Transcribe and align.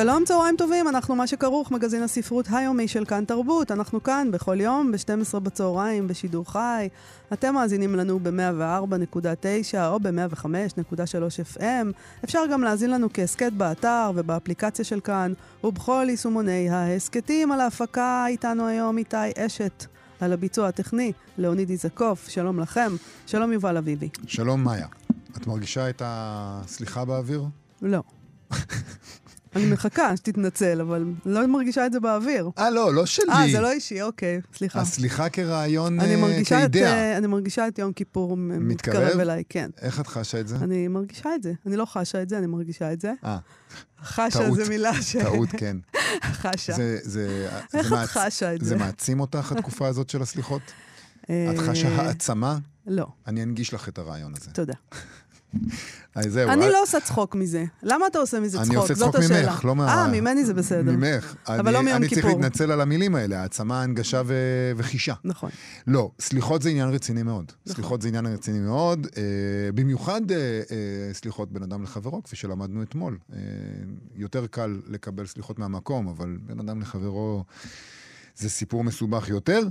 שלום, 0.00 0.24
צהריים 0.24 0.56
טובים, 0.56 0.88
אנחנו 0.88 1.14
מה 1.16 1.26
שכרוך, 1.26 1.70
מגזין 1.70 2.02
הספרות 2.02 2.46
היומי 2.50 2.88
של 2.88 3.04
כאן 3.04 3.24
תרבות. 3.24 3.70
אנחנו 3.70 4.02
כאן 4.02 4.30
בכל 4.30 4.60
יום, 4.60 4.92
ב-12 4.92 5.38
בצהריים, 5.38 6.08
בשידור 6.08 6.52
חי. 6.52 6.88
אתם 7.32 7.54
מאזינים 7.54 7.94
לנו 7.94 8.20
ב-104.9 8.22 9.78
או 9.86 10.00
ב-105.3 10.00 11.56
FM. 11.56 11.86
אפשר 12.24 12.38
גם 12.52 12.62
להאזין 12.62 12.90
לנו 12.90 13.08
כהסכת 13.14 13.52
באתר 13.52 14.10
ובאפליקציה 14.14 14.84
של 14.84 15.00
כאן, 15.00 15.32
ובכל 15.64 16.06
יישומוני 16.08 16.70
ההסכתים. 16.70 17.52
על 17.52 17.60
ההפקה 17.60 18.26
איתנו 18.28 18.66
היום 18.66 18.98
איתי 18.98 19.16
אשת. 19.38 19.86
על 20.20 20.32
הביצוע 20.32 20.68
הטכני, 20.68 21.12
לאוניד 21.38 21.70
איזקוף, 21.70 22.28
שלום 22.28 22.60
לכם. 22.60 22.92
שלום 23.26 23.52
יובל 23.52 23.76
אביבי. 23.76 24.08
שלום 24.26 24.64
מאיה. 24.64 24.86
את 25.36 25.46
מרגישה 25.46 25.90
את 25.90 26.02
הסליחה 26.04 27.04
באוויר? 27.04 27.44
לא. 27.82 28.02
אני 29.56 29.66
מחכה 29.66 30.16
שתתנצל, 30.16 30.80
אבל 30.80 31.04
לא 31.26 31.46
מרגישה 31.46 31.86
את 31.86 31.92
זה 31.92 32.00
באוויר. 32.00 32.50
אה, 32.58 32.70
לא, 32.70 32.94
לא 32.94 33.06
שלי. 33.06 33.32
אה, 33.32 33.52
זה 33.52 33.60
לא 33.60 33.70
אישי, 33.70 34.02
אוקיי, 34.02 34.40
סליחה. 34.54 34.80
הסליחה 34.80 35.28
כרעיון 35.28 36.00
אה, 36.00 36.44
כאידאה. 36.44 36.82
אה, 36.82 37.16
אני 37.16 37.26
מרגישה 37.26 37.68
את 37.68 37.78
יום 37.78 37.92
כיפור 37.92 38.36
מתקרב? 38.36 39.20
אליי, 39.20 39.42
כן. 39.48 39.70
איך 39.80 40.00
את 40.00 40.06
חשה 40.06 40.40
את 40.40 40.48
זה? 40.48 40.56
אני 40.56 40.88
מרגישה 40.88 41.34
את 41.34 41.42
זה. 41.42 41.52
אני 41.66 41.76
לא 41.76 41.84
חשה 41.84 42.22
את 42.22 42.28
זה, 42.28 42.38
אני 42.38 42.46
מרגישה 42.46 42.92
את 42.92 43.00
זה. 43.00 43.12
אה, 43.24 43.38
חשה. 44.02 44.50
זה 44.54 44.68
מילה 44.68 45.02
ש... 45.02 45.16
טעות, 45.16 45.48
כן. 45.48 45.76
חשה. 46.42 46.72
זה, 47.02 47.48
איך 47.74 47.92
את 47.92 47.98
חשה 48.08 48.54
את 48.54 48.60
זה 48.60 48.68
זה? 48.68 48.76
מעצים 48.76 49.20
אותך, 49.20 49.52
התקופה 49.52 49.86
הזאת 49.92 50.10
של 50.10 50.22
הסליחות? 50.22 50.62
אה, 51.30 51.50
את 51.54 51.58
חשה 51.58 51.88
העצמה? 51.88 52.58
לא, 52.86 53.06
אני 53.26 53.42
אנגיש 53.42 53.74
לך 53.74 53.88
את 53.88 53.98
הרעיון 53.98 54.32
הזה. 54.36 54.50
תודה. 54.50 54.74
זהו. 56.28 56.50
אני 56.50 56.64
אה, 56.64 56.70
לא 56.70 56.82
עושה 56.82 57.00
צחוק 57.00 57.34
מזה. 57.34 57.64
למה 57.82 58.06
אתה 58.06 58.18
עושה 58.18 58.40
מזה 58.40 58.58
צחוק? 58.58 58.68
אני 58.70 58.76
עושה 58.76 58.94
צחוק. 58.94 59.16
ממך, 59.16 59.64
לא 59.64 59.76
מה... 59.76 59.88
אה, 59.88 60.08
ממני 60.08 60.44
זה 60.44 60.54
בסדר. 60.54 60.92
ממך. 60.92 61.34
אבל 61.46 61.72
לא 61.72 61.82
מיום 61.82 61.96
אני 61.96 62.08
צריך 62.08 62.20
כיפור. 62.20 62.40
להתנצל 62.40 62.72
על 62.72 62.80
המילים 62.80 63.14
האלה, 63.14 63.42
העצמה, 63.42 63.82
הנגשה. 63.82 64.22
וחישה. 64.76 65.14
נכון. 65.24 65.50
לא, 65.86 66.10
סליחות 66.20 66.62
זה 66.62 66.70
עניין 66.70 66.88
רציני 66.88 67.22
מאוד. 67.22 67.44
נכון. 67.44 67.74
סליחות 67.74 68.02
זה 68.02 68.08
עניין 68.08 68.26
רציני 68.26 68.58
מאוד, 68.58 69.06
אה, 69.16 69.22
במיוחד 69.74 70.30
אה, 70.30 70.36
סליחות 71.12 71.52
בין 71.52 71.62
אדם 71.62 71.82
לחברו, 71.82 72.22
כפי 72.22 72.36
שלמדנו 72.36 72.82
אתמול. 72.82 73.18
יותר 74.14 74.46
קל 74.46 74.80
לקבל 74.86 75.26
סליחות 75.26 75.58
מהמקום, 75.58 76.08
אבל 76.08 76.36
בין 76.40 76.60
אדם 76.60 76.80
לחברו 76.80 77.44
זה 78.36 78.50
סיפור 78.50 78.84
מסובך 78.84 79.28
יותר. 79.28 79.62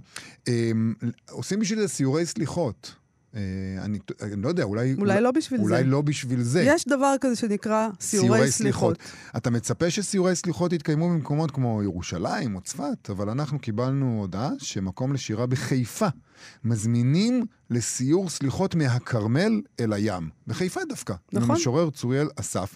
עושים 1.29 1.59
בשביל 1.59 1.79
זה 1.79 1.87
סיורי 1.87 2.25
סליחות. 2.25 2.95
אה, 3.37 3.83
אני, 3.83 3.99
אני 4.21 4.41
לא 4.41 4.49
יודע, 4.49 4.63
אולי... 4.63 4.95
אולי 4.99 5.21
לא 5.21 5.31
בשביל 5.31 5.61
אולי 5.61 5.77
זה. 5.77 5.83
לא 5.83 6.01
בשביל 6.01 6.41
זה. 6.41 6.63
יש 6.65 6.87
דבר 6.87 7.15
כזה 7.21 7.35
שנקרא 7.35 7.89
סיורי 7.99 8.51
סליחות. 8.51 8.97
אתה 9.37 9.49
מצפה 9.49 9.89
שסיורי 9.89 10.35
סליחות 10.35 10.73
יתקיימו 10.73 11.09
במקומות 11.09 11.51
כמו 11.51 11.83
ירושלים 11.83 12.55
או 12.55 12.61
צפת, 12.61 13.09
אבל 13.09 13.29
אנחנו 13.29 13.59
קיבלנו 13.59 14.17
הודעה 14.19 14.49
שמקום 14.57 15.13
לשירה 15.13 15.45
בחיפה 15.45 16.07
מזמינים 16.63 17.45
לסיור 17.69 18.29
סליחות 18.29 18.75
מהכרמל 18.75 19.61
אל 19.79 19.93
הים. 19.93 20.29
בחיפה 20.47 20.79
דווקא. 20.89 21.13
נכון. 21.33 21.51
המשורר 21.51 21.89
צוריאל 21.89 22.27
אסף. 22.35 22.75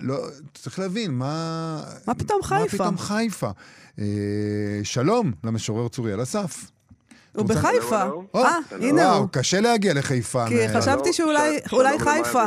לא, 0.00 0.26
צריך 0.54 0.78
להבין, 0.78 1.10
מה... 1.10 1.84
מה 2.06 2.14
פתאום 2.14 2.42
חיפה? 2.42 2.62
מה 2.62 2.68
פתאום 2.68 2.98
חיפה? 2.98 3.50
אה, 3.98 4.04
שלום 4.82 5.32
למשורר 5.44 5.88
צוריאל 5.88 6.22
אסף. 6.22 6.70
הוא 7.34 7.46
בחיפה. 7.46 8.02
הלו, 8.02 8.24
או, 8.34 8.44
אה, 8.44 8.58
הנה 8.70 9.02
וואו, 9.02 9.18
הוא. 9.18 9.28
קשה 9.32 9.60
להגיע 9.60 9.94
לחיפה. 9.94 10.44
כי 10.48 10.68
חשבתי 10.68 11.12
שאולי 11.12 11.98
חיפה. 11.98 12.44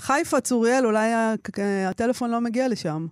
חיפה, 0.00 0.40
צוריאל, 0.40 0.86
אולי 0.86 1.10
הטלפון 1.88 2.30
לא 2.30 2.40
מגיע 2.40 2.68
לשם. 2.68 3.06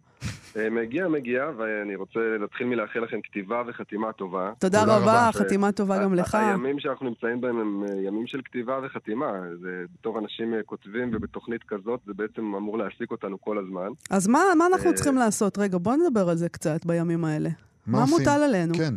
אה, 0.56 0.71
מגיע, 0.71 1.09
מגיע, 1.09 1.44
ואני 1.59 1.97
רוצה 1.97 2.21
להתחיל 2.41 2.66
מלאחל 2.66 3.00
לכם 3.00 3.21
כתיבה 3.25 3.62
וחתימה 3.66 4.12
טובה. 4.12 4.53
תודה 4.59 4.82
רבה. 4.84 5.31
חתימה 5.32 5.72
טובה 5.72 6.03
גם 6.03 6.15
לך. 6.15 6.34
הימים 6.34 6.81
שאנחנו 6.81 7.09
נמצאים 7.09 7.41
בהם 7.41 7.61
הם 7.61 7.84
אה, 7.88 8.03
ימים 8.06 8.27
של 8.27 8.41
כתיבה 8.44 8.81
וחתימה. 8.84 9.32
זה 9.62 9.84
בתור 9.94 10.19
אנשים 10.19 10.55
אה, 10.55 10.59
כותבים 10.66 11.11
ובתוכנית 11.15 11.61
כזאת, 11.69 12.00
זה 12.06 12.12
בעצם 12.16 12.55
אמור 12.55 12.78
להעסיק 12.78 13.11
אותנו 13.11 13.41
כל 13.41 13.59
הזמן. 13.59 13.88
אז 14.11 14.27
מה 14.27 14.43
מה 14.59 14.66
אנחנו 14.66 14.91
אה, 14.91 14.94
צריכים 14.94 15.16
לעשות? 15.16 15.59
רגע, 15.59 15.78
בוא 15.78 15.97
נדבר 15.97 16.28
על 16.28 16.37
זה 16.37 16.49
קצת 16.49 16.87
בימים 16.87 17.25
האלה. 17.25 17.50
מה? 17.87 18.05
מוטל 18.11 18.43
עלינו? 18.43 18.75
כן. 18.75 18.94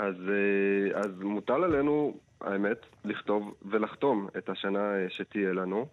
אז, 0.00 0.14
אה, 0.28 1.00
אז 1.00 1.20
מוטל 1.22 1.64
עלינו, 1.64 2.16
האמת, 2.40 2.86
לכתוב 3.04 3.54
ולחתום 3.70 4.28
את 4.38 4.48
השנה 4.48 4.94
אה, 4.94 5.06
שתהיה 5.08 5.52
לנו. 5.52 5.86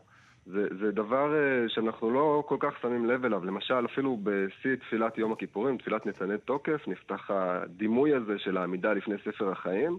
זה, 0.46 0.68
זה 0.80 0.92
דבר 0.92 1.36
אה, 1.36 1.70
שאנחנו 1.70 2.12
לא 2.12 2.44
כל 2.48 2.58
כך 2.60 2.82
שמים 2.82 3.06
לב 3.06 3.26
אליו. 3.26 3.46
למשל, 3.46 3.86
אפילו 3.86 4.18
בשיא 4.24 4.76
תפילת 4.76 5.18
יום 5.18 5.32
הכיפורים, 5.32 5.78
תפילת 5.78 6.06
ניצני 6.06 6.38
תוקף, 6.46 6.88
נפתח 6.88 7.32
הדימוי 7.32 8.14
הזה 8.14 8.40
של 8.40 8.58
העמידה 8.58 8.94
לפני 8.94 9.16
ספר 9.26 9.52
החיים, 9.52 9.98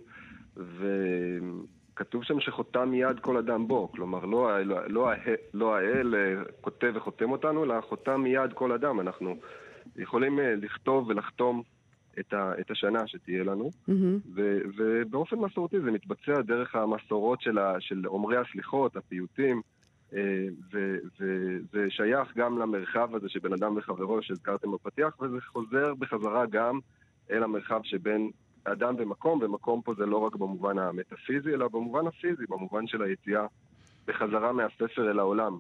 וכתוב 0.57 2.25
שם 2.25 2.41
שחותם 2.41 2.89
מיד 2.89 3.21
כל 3.21 3.37
אדם 3.37 3.69
בו. 3.69 3.93
כלומר, 3.93 4.25
לא, 4.25 4.61
לא, 4.65 4.77
לא, 4.87 5.11
לא 5.55 5.77
האל 5.77 6.15
כותב 6.61 6.93
וחותם 6.95 7.31
אותנו, 7.31 7.65
אלא 7.65 7.81
חותם 7.81 8.21
מיד 8.21 8.53
כל 8.55 8.73
אדם. 8.73 9.01
אנחנו 9.01 9.37
יכולים 9.97 10.39
לכתוב 10.43 11.09
ולחתום 11.09 11.63
את, 12.21 12.33
ה, 12.33 12.53
את 12.61 12.71
השנה 12.71 13.07
שתהיה 13.07 13.45
לנו. 13.45 13.71
מהמם. 13.89 14.19
ו- 14.35 14.61
ובאופן 14.77 15.37
מסורתי 15.37 15.81
זה 15.81 15.91
מתבצע 15.91 16.43
דרך 16.43 16.75
המסורות 16.75 17.41
של, 17.41 17.59
ה- 17.59 17.81
של 17.81 18.07
אומרי 18.07 18.37
הסליחות, 18.37 18.97
הפיוטים, 18.97 19.63
אה, 20.15 20.47
וזה 20.73 21.87
שייך 21.91 22.37
גם 22.37 22.59
למרחב 22.59 23.15
הזה 23.15 23.29
שבין 23.29 23.53
אדם 23.53 23.77
וחברו 23.77 24.23
שהזכרתם 24.23 24.73
בפתיח, 24.73 25.21
וזה 25.21 25.37
חוזר 25.47 25.95
בחזרה 25.95 26.47
גם 26.47 26.79
אל 27.31 27.43
המרחב 27.43 27.81
שבין 27.85 28.31
אדם 28.65 28.95
ומקום, 28.99 29.43
ומקום 29.43 29.83
פה 29.83 29.95
זה 29.99 30.07
לא 30.07 30.17
רק 30.17 30.37
במובן 30.37 30.79
המטאפיזי, 30.79 31.51
אלא 31.55 31.69
במובן 31.69 32.07
הפיזי, 32.07 32.43
במובן 32.49 32.87
של 32.87 33.03
היציאה 33.03 33.47
בחזרה 34.07 34.53
מהספר 34.53 35.11
אל 35.11 35.19
העולם. 35.19 35.59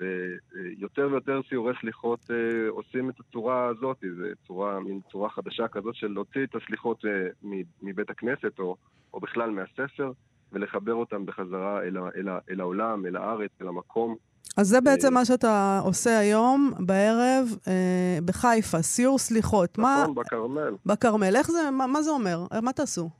ויותר 0.00 1.08
ויותר 1.10 1.40
סיורי 1.48 1.72
סליחות 1.80 2.30
אה, 2.30 2.36
עושים 2.68 3.10
את 3.10 3.14
הצורה 3.20 3.66
הזאת, 3.66 3.96
זו 4.18 4.24
צורה, 4.46 4.80
מין 4.80 5.00
צורה 5.12 5.30
חדשה 5.30 5.68
כזאת 5.68 5.94
של 5.94 6.06
להוציא 6.06 6.44
את 6.44 6.54
הסליחות 6.54 7.04
אה, 7.04 7.50
מבית 7.82 8.10
הכנסת 8.10 8.58
או, 8.58 8.76
או 9.14 9.20
בכלל 9.20 9.50
מהספר 9.50 10.12
ולחבר 10.52 10.94
אותם 10.94 11.26
בחזרה 11.26 11.82
אל, 11.82 11.96
ה- 11.96 12.08
אל, 12.16 12.28
ה- 12.28 12.38
אל 12.50 12.60
העולם, 12.60 13.06
אל 13.06 13.16
הארץ, 13.16 13.50
אל 13.62 13.68
המקום. 13.68 14.16
אז 14.56 14.66
זה 14.68 14.80
בעצם 14.80 15.08
אה, 15.08 15.12
מה 15.14 15.24
שאתה 15.24 15.80
עושה 15.84 16.18
היום, 16.18 16.72
בערב, 16.78 17.46
אה, 17.68 18.18
בחיפה, 18.24 18.82
סיור 18.82 19.18
סליחות. 19.18 19.78
מה... 19.78 20.00
נכון, 20.02 20.14
בכרמל. 20.14 20.74
בכרמל. 20.86 21.36
איך 21.36 21.50
זה, 21.50 21.70
מה 21.70 21.86
מה 21.86 22.02
זה 22.02 22.10
אומר? 22.10 22.38
מה 22.62 22.72
תעשו? 22.72 23.10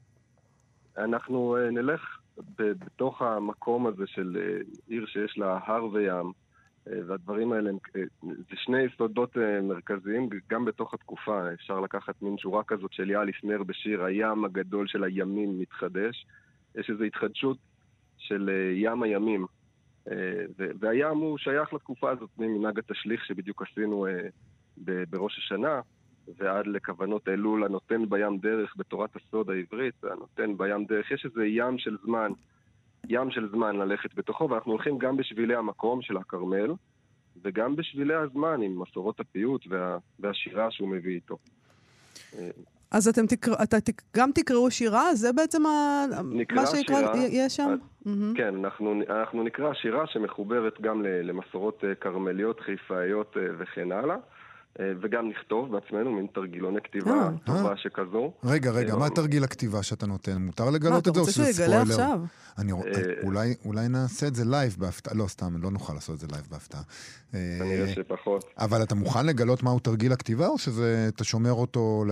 אנחנו 0.99 1.57
אה, 1.57 1.71
נלך 1.71 2.01
בתוך 2.59 3.23
המקום 3.23 3.87
הזה 3.87 4.03
של 4.07 4.37
עיר 4.89 5.07
שיש 5.07 5.39
לה 5.39 5.59
הר 5.67 5.85
וים, 5.93 6.33
והדברים 7.07 7.53
האלה 7.53 7.71
אה, 7.71 8.03
זה 8.23 8.57
שני 8.57 8.83
יסודות 8.83 9.37
אה, 9.37 9.61
מרכזיים, 9.61 10.29
גם 10.51 10.65
בתוך 10.65 10.95
התקופה. 10.95 11.53
אפשר 11.53 11.81
לקחת 11.81 12.23
מין 12.23 12.39
שורה 12.39 12.65
כזאת 12.65 12.93
של 12.93 13.11
יאליס 13.11 13.37
נר 13.45 13.63
בשיר, 13.63 14.05
הים 14.05 14.45
הגדול 14.45 14.87
של 14.87 15.05
הימים 15.05 15.59
מתחדש. 15.61 16.27
יש 16.75 16.91
איזו 16.91 17.05
התחדשות 17.05 17.59
של 18.19 18.51
אה, 18.53 18.73
ים 18.75 19.03
הימים. 19.03 19.47
אה, 20.11 20.45
והים 20.81 21.19
הוא 21.19 21.39
שייך 21.39 21.73
לתקופה 21.73 22.11
הזאת, 22.11 22.31
ממנהג 22.39 22.79
התשליך 22.79 23.25
שבדיוק 23.25 23.63
עשינו 23.63 24.07
אה, 24.07 24.29
בראש 25.11 25.39
השנה. 25.39 25.81
ועד 26.39 26.67
לכוונות 26.67 27.29
אלול 27.29 27.65
הנותן 27.65 28.09
בים 28.09 28.39
דרך 28.39 28.75
בתורת 28.77 29.17
הסוד 29.17 29.51
העברית, 29.51 30.05
הנותן 30.05 30.57
בים 30.57 30.85
דרך. 30.85 31.11
יש 31.11 31.25
איזה 31.25 31.47
ים 31.47 31.79
של 31.79 31.97
זמן, 32.05 32.33
ים 33.09 33.31
של 33.31 33.49
זמן 33.51 33.77
ללכת 33.77 34.15
בתוכו, 34.15 34.51
ואנחנו 34.51 34.73
הולכים 34.73 34.99
גם 34.99 35.17
בשבילי 35.17 35.55
המקום 35.55 36.03
של 36.03 36.17
הכרמל, 36.17 36.73
וגם 37.43 37.77
בשבילי 37.77 38.15
הזמן 38.15 38.63
עם 38.63 38.83
מסורות 38.83 39.21
הפיוט 39.21 39.67
וה, 39.71 39.99
והשירה 40.21 40.71
שהוא 40.71 40.89
מביא 40.89 41.15
איתו. 41.15 41.39
אה, 42.39 42.51
אז 42.91 43.09
אתם 43.09 43.27
תקרא, 43.27 43.55
אתה 43.63 43.81
תק, 43.81 44.03
גם 44.17 44.31
תקראו 44.35 44.71
שירה? 44.71 45.15
זה 45.15 45.33
בעצם 45.33 45.67
ה... 45.67 46.05
מה 46.55 46.67
שיקרא, 46.67 46.97
שירה. 47.15 47.27
יש 47.31 47.57
שם? 47.57 47.69
אז- 47.73 47.79
מהמם. 48.07 48.35
כן, 48.37 48.55
אנחנו, 48.65 49.01
אנחנו 49.11 49.43
נקרא 49.43 49.75
שירה 49.75 50.07
שמחוברת 50.07 50.81
גם 50.81 51.03
למסורות 51.03 51.85
אה, 51.85 51.95
כרמליות, 51.95 52.61
חיפאיות 52.61 53.37
אה, 53.37 53.43
וכן 53.59 53.93
הלאה. 53.93 54.17
אה, 54.81 54.93
וגם 55.03 55.29
נכתוב 55.29 55.73
בעצמנו, 55.73 56.13
מין 56.13 56.27
תרגילוני 56.35 56.81
כתיבה 56.85 57.11
אה. 57.11 57.29
טובה 57.45 57.71
אה. 57.71 57.77
שכזו. 57.77 58.33
רגע, 58.45 58.71
רגע, 58.71 58.97
מה 58.97 59.11
תרגיל 59.11 59.45
הכתיבה 59.45 59.83
שאתה 59.83 60.07
נותן? 60.07 60.37
מותר 60.43 60.65
מה, 60.65 60.71
לגלות 60.71 61.03
אתה 61.03 61.11
את 61.11 61.15
זה 61.15 61.21
או 61.21 61.25
רוצה 61.25 61.33
שזה 61.33 61.53
שהוא 61.53 61.65
יגלה 61.65 61.85
ספוילר? 61.85 62.03
עכשיו? 62.05 62.21
אני 62.59 62.73
רוא- 62.73 62.85
אה, 62.87 63.55
אולי- 63.65 63.89
נעשה 63.89 64.27
את 64.27 64.35
זה 64.35 64.45
live 64.45 64.77
בהפתעה, 64.79 65.15
לא, 65.15 65.27
סתם, 65.27 65.63
לא 65.63 65.71
נוכל 65.71 65.93
לעשות 65.93 66.15
את 66.15 66.21
זה 66.21 66.27
live 66.33 66.47
בהפתעה. 66.51 66.81
אה, 67.35 67.57
כנראה 67.59 67.89
שפחות. 67.89 68.45
אבל 68.59 68.83
אתה 68.83 68.95
מוכן 68.95 69.27
לגלות 69.27 69.63
מהו 69.63 69.79
תרגיל 69.79 70.13
הכתיבה, 70.13 70.47
או 70.47 70.59
שאתה 70.59 71.25
שומר 71.25 71.53
אותו 71.53 72.05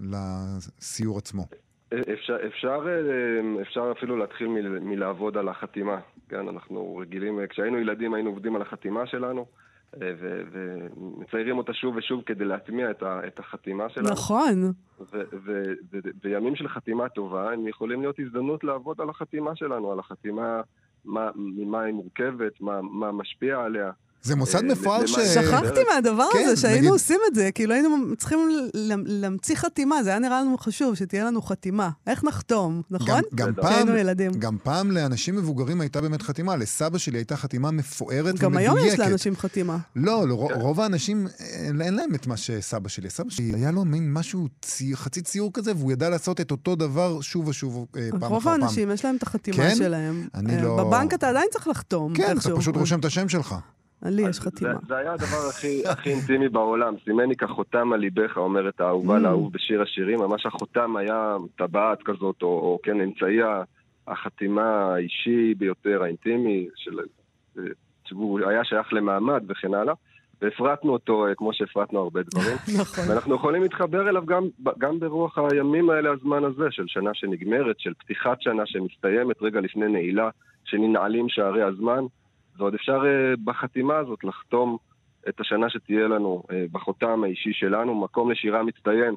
לשיעור 0.00 1.18
עצמו? 1.18 1.46
אפשר, 1.88 2.36
אפשר, 2.48 2.80
אפשר 3.62 3.92
אפילו 3.98 4.16
להתחיל 4.16 4.46
מל- 4.48 4.78
מלעבוד 4.78 5.36
על 5.36 5.48
החתימה. 5.48 5.96
כן, 6.28 6.48
אנחנו 6.48 6.96
רגילים, 6.96 7.38
כשהיינו 7.50 7.78
ילדים 7.78 8.14
היינו 8.14 8.30
עובדים 8.30 8.56
על 8.56 8.62
החתימה 8.62 9.06
שלנו, 9.06 9.46
ומציירים 10.00 11.58
אותה 11.58 11.72
שוב 11.74 11.96
ושוב 11.96 12.22
כדי 12.26 12.44
להטמיע 12.44 12.90
את, 12.90 13.02
ה- 13.02 13.20
את 13.26 13.38
החתימה 13.38 13.88
שלנו. 13.88 14.08
נכון. 14.10 14.64
ו- 15.00 15.04
ו- 15.44 15.62
ו- 15.92 15.98
וימים 16.24 16.56
של 16.56 16.68
חתימה 16.68 17.08
טובה, 17.08 17.52
הם 17.52 17.68
יכולים 17.68 18.00
להיות 18.00 18.16
הזדמנות 18.18 18.64
לעבוד 18.64 19.00
על 19.00 19.10
החתימה 19.10 19.56
שלנו, 19.56 19.92
על 19.92 19.98
החתימה, 19.98 20.60
מה, 21.04 21.30
ממה 21.34 21.82
היא 21.82 21.94
מורכבת, 21.94 22.60
מה, 22.60 22.82
מה 22.82 23.12
משפיע 23.12 23.60
עליה. 23.60 23.90
זה 24.24 24.36
מוסד 24.36 24.58
אה, 24.64 24.68
מפואר 24.72 25.06
ש... 25.06 25.12
שכחתי 25.34 25.80
מהדבר 25.94 26.26
כן, 26.32 26.38
הזה, 26.46 26.56
שהיינו 26.60 26.78
נגיד- 26.78 26.90
עושים 26.90 27.20
את 27.30 27.34
זה. 27.34 27.50
כאילו 27.54 27.74
היינו 27.74 27.96
צריכים 28.18 28.38
להמציא 29.04 29.56
חתימה, 29.56 30.02
זה 30.02 30.10
היה 30.10 30.18
נראה 30.18 30.40
לנו 30.40 30.58
חשוב, 30.58 30.94
שתהיה 30.94 31.24
לנו 31.24 31.42
חתימה. 31.42 31.90
איך 32.06 32.24
נחתום, 32.24 32.82
נכון? 32.90 33.20
גם, 33.34 33.46
גם. 33.46 33.54
פעם, 33.54 33.64
כשהיינו 33.72 33.96
ילדים. 33.96 34.32
גם 34.32 34.56
פעם 34.62 34.90
לאנשים 34.90 35.36
מבוגרים 35.36 35.80
הייתה 35.80 36.00
באמת 36.00 36.22
חתימה. 36.22 36.56
לסבא 36.56 36.98
שלי 36.98 37.18
הייתה 37.18 37.36
חתימה 37.36 37.70
מפוארת 37.70 38.38
גם 38.38 38.52
ומדויקת. 38.52 38.74
היום 38.76 38.86
יש 38.86 39.00
לאנשים 39.00 39.36
חתימה. 39.36 39.76
לא, 39.96 40.28
לרוב, 40.28 40.52
רוב 40.52 40.80
האנשים, 40.80 41.26
אין, 41.38 41.80
אין 41.82 41.94
להם 41.94 42.14
את 42.14 42.26
מה 42.26 42.36
שסבא 42.36 42.88
שלי. 42.88 43.10
סבא 43.10 43.30
שלי 43.30 43.52
היה 43.54 43.70
לו 43.70 43.84
מין 43.84 44.12
משהו, 44.12 44.48
צי, 44.62 44.96
חצי 44.96 45.22
ציור 45.22 45.50
כזה, 45.52 45.72
והוא 45.76 45.92
ידע 45.92 46.10
לעשות 46.10 46.40
את 46.40 46.50
אותו 46.50 46.76
דבר 46.76 47.20
שוב 47.20 47.48
ושוב 47.48 47.86
אה, 47.96 48.08
פעם 48.10 48.22
אחר 48.22 48.34
רוב 48.34 48.44
פעם. 48.44 48.62
האנשים 48.62 48.90
יש 48.90 49.04
להם 49.04 49.16
את 49.16 49.22
החתימה 49.22 49.56
כן? 49.56 49.74
שלהם. 49.76 50.28
אני 50.34 50.56
אה, 50.56 50.62
לא- 50.62 50.76
בבנק 50.84 51.14
אתה 51.14 51.28
עדיין 51.28 51.46
צריך 51.52 51.68
לחתום. 51.68 52.14
כן, 52.14 52.36
אתה. 52.38 52.56
פשוט 52.56 52.76
רושם 52.76 53.00
את 53.00 53.04
השם 53.04 53.28
שלך. 53.28 53.54
לי 54.10 54.22
יש 54.28 54.40
חתימה. 54.40 54.72
זה, 54.72 54.86
זה 54.88 54.96
היה 54.96 55.12
הדבר 55.12 55.48
הכי, 55.50 55.86
הכי 55.86 56.10
אינטימי 56.10 56.48
בעולם. 56.48 56.94
סימני 57.04 57.36
כחותם 57.36 57.92
על 57.92 58.00
ליבך, 58.00 58.36
אומרת 58.36 58.80
האהובה 58.80 59.16
Mm. 59.16 59.18
לאהוב 59.20 59.52
בשיר 59.52 59.82
השירים. 59.82 60.18
ממש 60.18 60.46
החותם 60.46 60.96
היה 60.96 61.36
טבעת 61.56 62.02
כזאת, 62.04 62.42
או, 62.42 62.48
או 62.48 62.78
כן, 62.82 63.00
אמצעי 63.00 63.38
החתימה 64.08 64.94
האישי 64.94 65.54
ביותר, 65.54 66.02
האינטימי, 66.02 66.68
של, 66.76 66.98
שהוא 68.04 68.40
היה 68.48 68.64
שייך 68.64 68.92
למעמד 68.92 69.42
וכן 69.48 69.74
הלאה. 69.74 69.94
והפרטנו 70.42 70.92
אותו 70.92 71.26
אה, 71.26 71.34
כמו 71.34 71.52
שהפרטנו 71.52 72.00
הרבה 72.00 72.20
דברים. 72.22 72.56
נכון. 72.80 73.04
ואנחנו 73.08 73.34
יכולים 73.34 73.62
להתחבר 73.62 74.08
אליו 74.08 74.26
גם, 74.26 74.42
גם 74.78 75.00
ברוח 75.00 75.38
הימים 75.38 75.90
האלה, 75.90 76.12
הזמן 76.12 76.44
הזה, 76.44 76.64
של 76.70 76.84
שנה 76.86 77.10
שנגמרת, 77.14 77.80
של 77.80 77.92
פתיחת 77.98 78.42
שנה 78.42 78.62
שמסתיימת 78.66 79.42
רגע 79.42 79.60
לפני 79.60 79.88
נעילה, 79.88 80.30
שננעלים 80.64 81.28
שערי 81.28 81.62
הזמן, 81.62 82.04
ועוד 82.58 82.74
אפשר 82.74 83.02
אה, 83.06 83.34
בחתימה 83.44 83.96
הזאת 83.96 84.24
לחתום 84.24 84.78
את 85.28 85.40
השנה 85.40 85.70
שתהיה 85.70 86.08
לנו 86.08 86.42
אה, 86.50 86.64
בחותם 86.72 87.24
האישי 87.24 87.52
שלנו, 87.52 87.94
מקום 87.94 88.30
לשירה 88.30 88.62
מצטיין, 88.62 89.14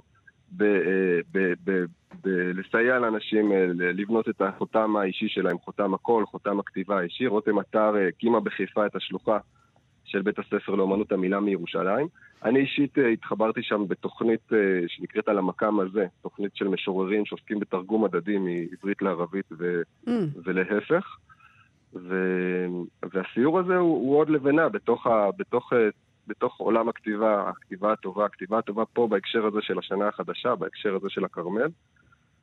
אה, 0.62 1.20
לסייע 2.26 3.00
לאנשים 3.00 3.52
לבנות 3.76 4.30
את 4.30 4.42
החותם 4.42 4.96
האישי 4.96 5.28
שלהם, 5.28 5.58
חותם 5.58 5.94
הקול, 5.94 6.26
חותם 6.26 6.60
הכתיבה 6.60 7.00
האישי. 7.00 7.28
רותם 7.28 7.60
אה, 7.76 8.08
הקימה 8.08 8.40
בחיפה 8.40 8.86
את 8.86 8.96
השלוחה 8.96 9.38
של 10.06 10.22
בית 10.22 10.40
הספר 10.40 10.76
לאמנות 10.76 11.12
המילה 11.12 11.40
מירושלים. 11.40 12.08
אני 12.44 12.60
אישית 12.60 12.98
התחברתי 13.14 13.64
שם 13.64 13.88
בתוכנית 13.88 14.50
שנקראת 14.88 15.28
על 15.28 15.38
המקם 15.38 15.80
הזה, 15.80 16.06
תוכנית 16.22 16.56
של 16.56 16.68
משוררים 16.68 17.26
שעוסקים 17.26 17.60
בתרגום 17.60 18.06
הדדי 18.06 18.38
מעברית 18.38 19.02
לערבית 19.02 19.46
ו... 19.52 19.82
Mm, 20.08 20.12
ולהפך. 20.44 21.18
ו... 21.94 22.16
והסיור 23.14 23.60
הזה 23.60 23.78
הוא, 23.78 23.98
הוא 23.98 24.18
עוד 24.18 24.30
לבנה 24.30 24.70
בתוך, 24.70 25.08
ה... 25.08 25.30
בתוך, 25.38 25.74
אה, 25.74 25.90
בתוך 26.28 26.58
עולם 26.60 26.90
הכתיבה, 26.90 27.50
הכתיבה 27.50 27.94
הטובה, 27.94 28.26
הכתיבה 28.26 28.60
הטובה 28.60 28.86
פה 28.86 29.08
בהקשר 29.08 29.46
הזה 29.46 29.60
של 29.62 29.80
השנה 29.80 30.08
החדשה, 30.08 30.56
בהקשר 30.56 30.96
הזה 30.96 31.10
של 31.10 31.26
הכרמל, 31.26 31.70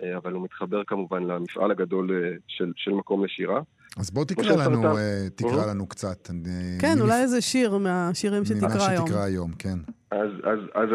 אה, 0.02 0.16
אבל 0.16 0.32
הוא 0.32 0.44
מתחבר 0.44 0.84
כמובן 0.84 1.22
למפעל 1.22 1.70
הגדול 1.70 2.10
אה, 2.12 2.36
של, 2.48 2.72
של 2.76 2.90
מקום 2.90 3.24
לשירה. 3.24 3.60
אז 3.98 4.10
בוא 4.10 4.24
תקרא 4.24 4.66
לנו. 4.66 4.96
אה, 4.96 5.26
תקרא. 5.36 5.70
לנו 5.70 5.86
קצת. 5.86 6.30
אה, 6.30 6.80
כן, 6.80 7.00
אולי 7.00 7.22
איזה 7.22 7.40
שיר 7.40 7.78
מהשירים 7.78 8.44
שתקרא 8.44 8.68
ממה 8.68 8.88
היום. 8.88 9.06
שתקרא 9.06 9.22
היום, 9.22 9.50
כן. 9.58 9.78
אז, 10.10 10.30
אז, 10.42 10.58
אז 10.74 10.88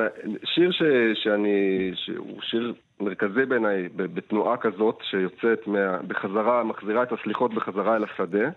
שיר 0.45 0.71
ש, 0.71 0.81
שאני, 1.23 1.91
שהוא 1.95 2.41
שיר 2.41 2.73
מרכזי 2.99 3.45
בעיניי 3.47 3.89
ב- 3.95 4.15
בתנועה 4.15 4.57
כזאת 4.57 4.97
שיוצאת 5.09 5.67
מה, 5.67 5.97
בחזרה, 6.07 6.63
מחזירה 6.63 7.03
את 7.03 7.11
הסליחות 7.11 7.53
בחזרה 7.53 7.95
אל 7.95 8.03
השדה, 8.03 8.49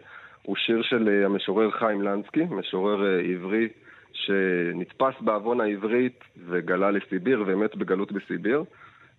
הוא 0.43 0.57
שיר 0.57 0.83
של 0.83 1.09
אה, 1.09 1.27
המשורר 1.27 1.71
חיים 1.71 2.03
לנסקי, 2.03 2.45
משורר 2.45 3.07
אה, 3.07 3.21
עברי 3.21 3.69
שנתפס 4.13 5.15
בעוון 5.21 5.61
העברית 5.61 6.21
וגלה 6.49 6.91
לסיביר 6.91 7.45
ומת 7.47 7.77
בגלות 7.77 8.13
בסיביר, 8.13 8.65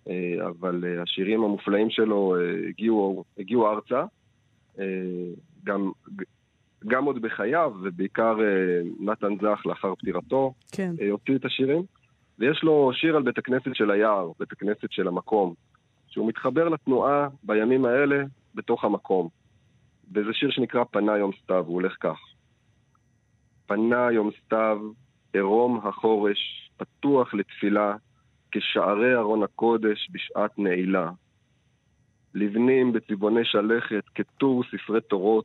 אה, 0.08 0.46
אבל 0.46 0.84
אה, 0.86 1.02
השירים 1.02 1.44
המופלאים 1.44 1.90
שלו 1.90 2.36
אה, 2.36 2.68
הגיעו, 2.68 3.24
הגיעו 3.38 3.70
ארצה, 3.70 4.00
אה, 4.00 4.04
גם, 5.64 5.90
גם 6.86 7.04
עוד 7.04 7.22
בחייו, 7.22 7.72
ובעיקר 7.82 8.36
אה, 8.40 8.80
נתן 9.00 9.36
זך 9.42 9.66
לאחר 9.66 9.94
פטירתו. 9.94 10.54
כן. 10.72 10.94
אה, 11.00 11.10
הוציא 11.10 11.36
את 11.36 11.44
השירים, 11.44 11.82
ויש 12.38 12.62
לו 12.62 12.90
שיר 12.94 13.16
על 13.16 13.22
בית 13.22 13.38
הכנסת 13.38 13.74
של 13.74 13.90
היער, 13.90 14.30
בית 14.38 14.52
הכנסת 14.52 14.90
של 14.90 15.08
המקום, 15.08 15.54
שהוא 16.08 16.28
מתחבר 16.28 16.68
לתנועה 16.68 17.28
בימים 17.42 17.84
האלה 17.84 18.24
בתוך 18.54 18.84
המקום. 18.84 19.28
וזה 20.14 20.32
שיר 20.32 20.50
שנקרא 20.50 20.84
פנה 20.84 21.16
יום 21.16 21.30
סתיו, 21.42 21.64
הוא 21.66 21.74
הולך 21.74 21.96
כך: 22.00 22.18
פנה 23.66 24.12
יום 24.12 24.30
סתיו, 24.44 24.78
עירום 25.32 25.80
החורש, 25.86 26.70
פתוח 26.76 27.34
לתפילה, 27.34 27.96
כשערי 28.52 29.14
ארון 29.14 29.42
הקודש 29.42 30.08
בשעת 30.12 30.58
נעילה. 30.58 31.10
לבנים 32.34 32.92
בצבעוני 32.92 33.44
שלכת, 33.44 34.04
כטור 34.14 34.62
ספרי 34.64 35.00
תורות, 35.00 35.44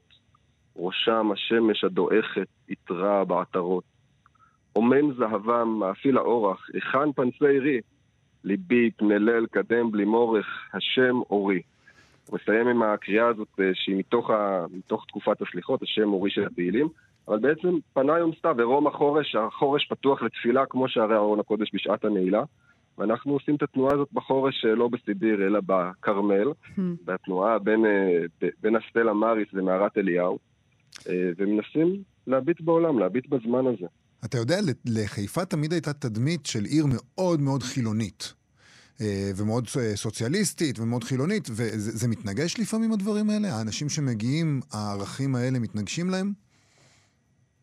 ראשם 0.75 1.31
השמש 1.31 1.83
הדועכת, 1.83 2.47
יתרה 2.69 3.25
בעטרות. 3.25 3.83
אומן 4.75 5.13
זהבם, 5.17 5.67
מאפיל 5.79 6.17
האורח, 6.17 6.69
היכן 6.73 7.11
פנסי 7.11 7.47
עירי? 7.47 7.79
ליבי 8.43 8.91
פנה 8.91 9.17
ליל 9.17 9.45
קדם 9.51 9.91
בלי 9.91 10.05
מורך, 10.05 10.45
השם 10.73 11.15
אורי. 11.29 11.61
הוא 12.29 12.39
מסיים 12.41 12.67
עם 12.67 12.83
הקריאה 12.83 13.27
הזאת 13.27 13.47
אה, 13.59 13.69
שהיא 13.73 13.95
מתוך, 13.95 14.29
ה... 14.29 14.65
מתוך 14.71 15.05
תקופת 15.07 15.41
הסליחות, 15.41 15.83
השם 15.83 16.13
אורי 16.13 16.31
של 16.31 16.45
התהילים, 16.45 16.87
אבל 17.27 17.39
בעצם 17.39 17.77
פנה 17.93 18.17
יום 18.17 18.31
סתיו, 18.37 18.55
עירום 18.59 18.87
החורש, 18.87 19.35
החורש 19.35 19.87
פתוח 19.87 20.21
לתפילה 20.21 20.65
כמו 20.65 20.89
שערי 20.89 21.15
ארון 21.15 21.39
הקודש 21.39 21.69
בשעת 21.73 22.05
הנעילה, 22.05 22.43
ואנחנו 22.99 23.33
עושים 23.33 23.55
את 23.55 23.63
התנועה 23.63 23.93
הזאת 23.93 24.07
בחורש 24.13 24.65
אה, 24.65 24.75
לא 24.75 24.87
בסיביר 24.87 25.47
אלא 25.47 25.59
בכרמל, 25.65 26.51
Hmm. 26.77 26.81
בתנועה 27.05 27.59
בין, 27.59 27.85
אה, 27.85 28.47
בין 28.61 28.75
אסטלה 28.75 29.13
מריס 29.13 29.47
ומערת 29.53 29.97
אליהו, 29.97 30.39
אה, 31.09 31.29
ומנסים 31.37 32.03
להביט 32.27 32.61
בעולם, 32.61 32.99
להביט 32.99 33.27
בזמן 33.29 33.67
הזה. 33.67 33.85
אתה 34.25 34.37
יודע, 34.37 34.55
לחיפה 34.85 35.45
תמיד 35.45 35.73
הייתה 35.73 35.93
תדמית 35.93 36.45
של 36.45 36.63
עיר 36.63 36.85
מאוד 36.89 37.41
מאוד 37.41 37.63
חילונית. 37.63 38.33
ומאוד 39.37 39.67
סוציאליסטית 39.95 40.79
ומאוד 40.79 41.03
חילונית, 41.03 41.47
וזה 41.49 41.91
זה 41.97 42.07
מתנגש 42.07 42.59
לפעמים 42.59 42.91
הדברים 42.91 43.29
האלה? 43.29 43.47
האנשים 43.47 43.89
שמגיעים, 43.89 44.59
הערכים 44.71 45.35
האלה 45.35 45.59
מתנגשים 45.59 46.09
להם? 46.09 46.33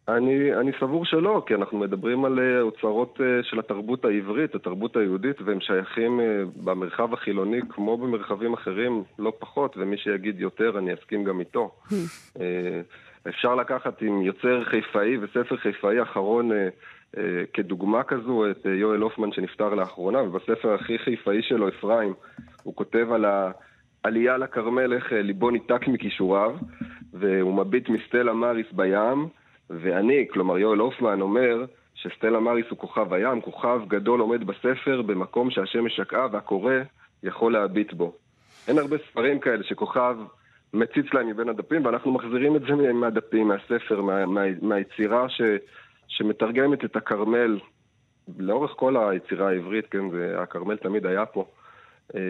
אני, 0.09 0.55
אני 0.55 0.71
סבור 0.81 1.05
שלא, 1.05 1.43
כי 1.47 1.55
אנחנו 1.55 1.79
מדברים 1.79 2.25
על 2.25 2.39
אה, 2.39 2.61
אוצרות 2.61 3.21
אה, 3.21 3.43
של 3.43 3.59
התרבות 3.59 4.05
העברית, 4.05 4.55
התרבות 4.55 4.97
היהודית, 4.97 5.41
והם 5.41 5.61
שייכים 5.61 6.21
אה, 6.21 6.43
במרחב 6.65 7.15
החילוני 7.15 7.61
כמו 7.69 7.97
במרחבים 7.97 8.55
אחרים, 8.55 9.03
לא 9.19 9.33
פחות, 9.39 9.77
ומי 9.77 9.97
שיגיד 9.97 10.41
יותר, 10.41 10.79
אני 10.79 10.95
אסכים 10.95 11.25
גם 11.25 11.41
איתו. 11.41 11.71
אפשר 13.29 13.55
לקחת 13.55 14.03
עם 14.03 14.23
יוצר 14.23 14.65
חיפאי 14.65 15.17
וספר 15.17 15.57
חיפאי 15.57 16.03
אחרון 16.03 16.51
כדוגמה 17.53 18.03
כזו 18.03 18.51
את 18.51 18.67
יואל 18.67 19.01
הופמן 19.01 19.33
שנפטר 19.33 19.75
לאחרונה, 19.75 20.23
ובספר 20.23 20.75
הכי 20.75 20.99
חיפאי 20.99 21.43
שלו, 21.43 21.69
אפרים, 21.69 22.15
הוא 22.63 22.75
כותב 22.75 23.07
על 23.13 23.25
העלייה 24.05 24.37
לכרמל, 24.37 24.93
איך 24.93 25.13
ליבו 25.13 25.51
ניתק 25.51 25.89
מכישוריו, 25.89 26.57
והוא 27.13 27.55
מביט 27.55 27.89
מסטלה 27.89 28.33
מריס 28.33 28.67
בים, 28.73 29.29
ואני, 29.71 30.27
כלומר 30.31 30.59
יואל 30.59 30.79
הופמן, 30.79 31.21
אומר 31.21 31.65
שסטלה 31.95 32.41
מריס 32.41 32.67
הוא 32.71 32.79
כוכב 32.79 33.13
הים, 33.13 33.41
כוכב 33.41 33.81
גדול 33.89 34.21
עומד 34.21 34.45
בספר 34.47 35.03
במקום 35.03 35.51
שהשמש 35.51 35.97
שקעה 35.97 36.27
והקורא 36.33 36.73
יכול 37.23 37.53
להביט 37.53 37.93
בו. 37.93 38.13
אין 38.69 38.79
הרבה 38.79 38.97
ספרים 39.11 39.39
כאלה 39.41 39.65
שכוכב 39.65 40.17
מציץ 40.75 41.07
להם 41.15 41.27
מבין 41.27 41.49
הדפים, 41.49 41.85
ואנחנו 41.87 42.13
מחזירים 42.13 42.57
את 42.57 42.61
זה 42.63 42.75
מה- 42.75 42.93
מהדפים, 42.93 43.49
מהספר, 43.49 44.03
מה, 44.03 44.27
מה, 44.27 44.41
מהיצירה 44.63 45.29
ש, 45.29 45.41
שמתרגמת 46.09 46.85
את 46.85 46.97
הכרמל 46.97 47.59
לאורך 48.39 48.71
כל 48.77 48.97
היצירה 48.97 49.49
העברית, 49.49 49.87
כן, 49.87 50.05
הכרמל 50.39 50.77
תמיד 50.77 51.07
היה 51.07 51.27
פה. 51.27 51.45
אה, 52.15 52.21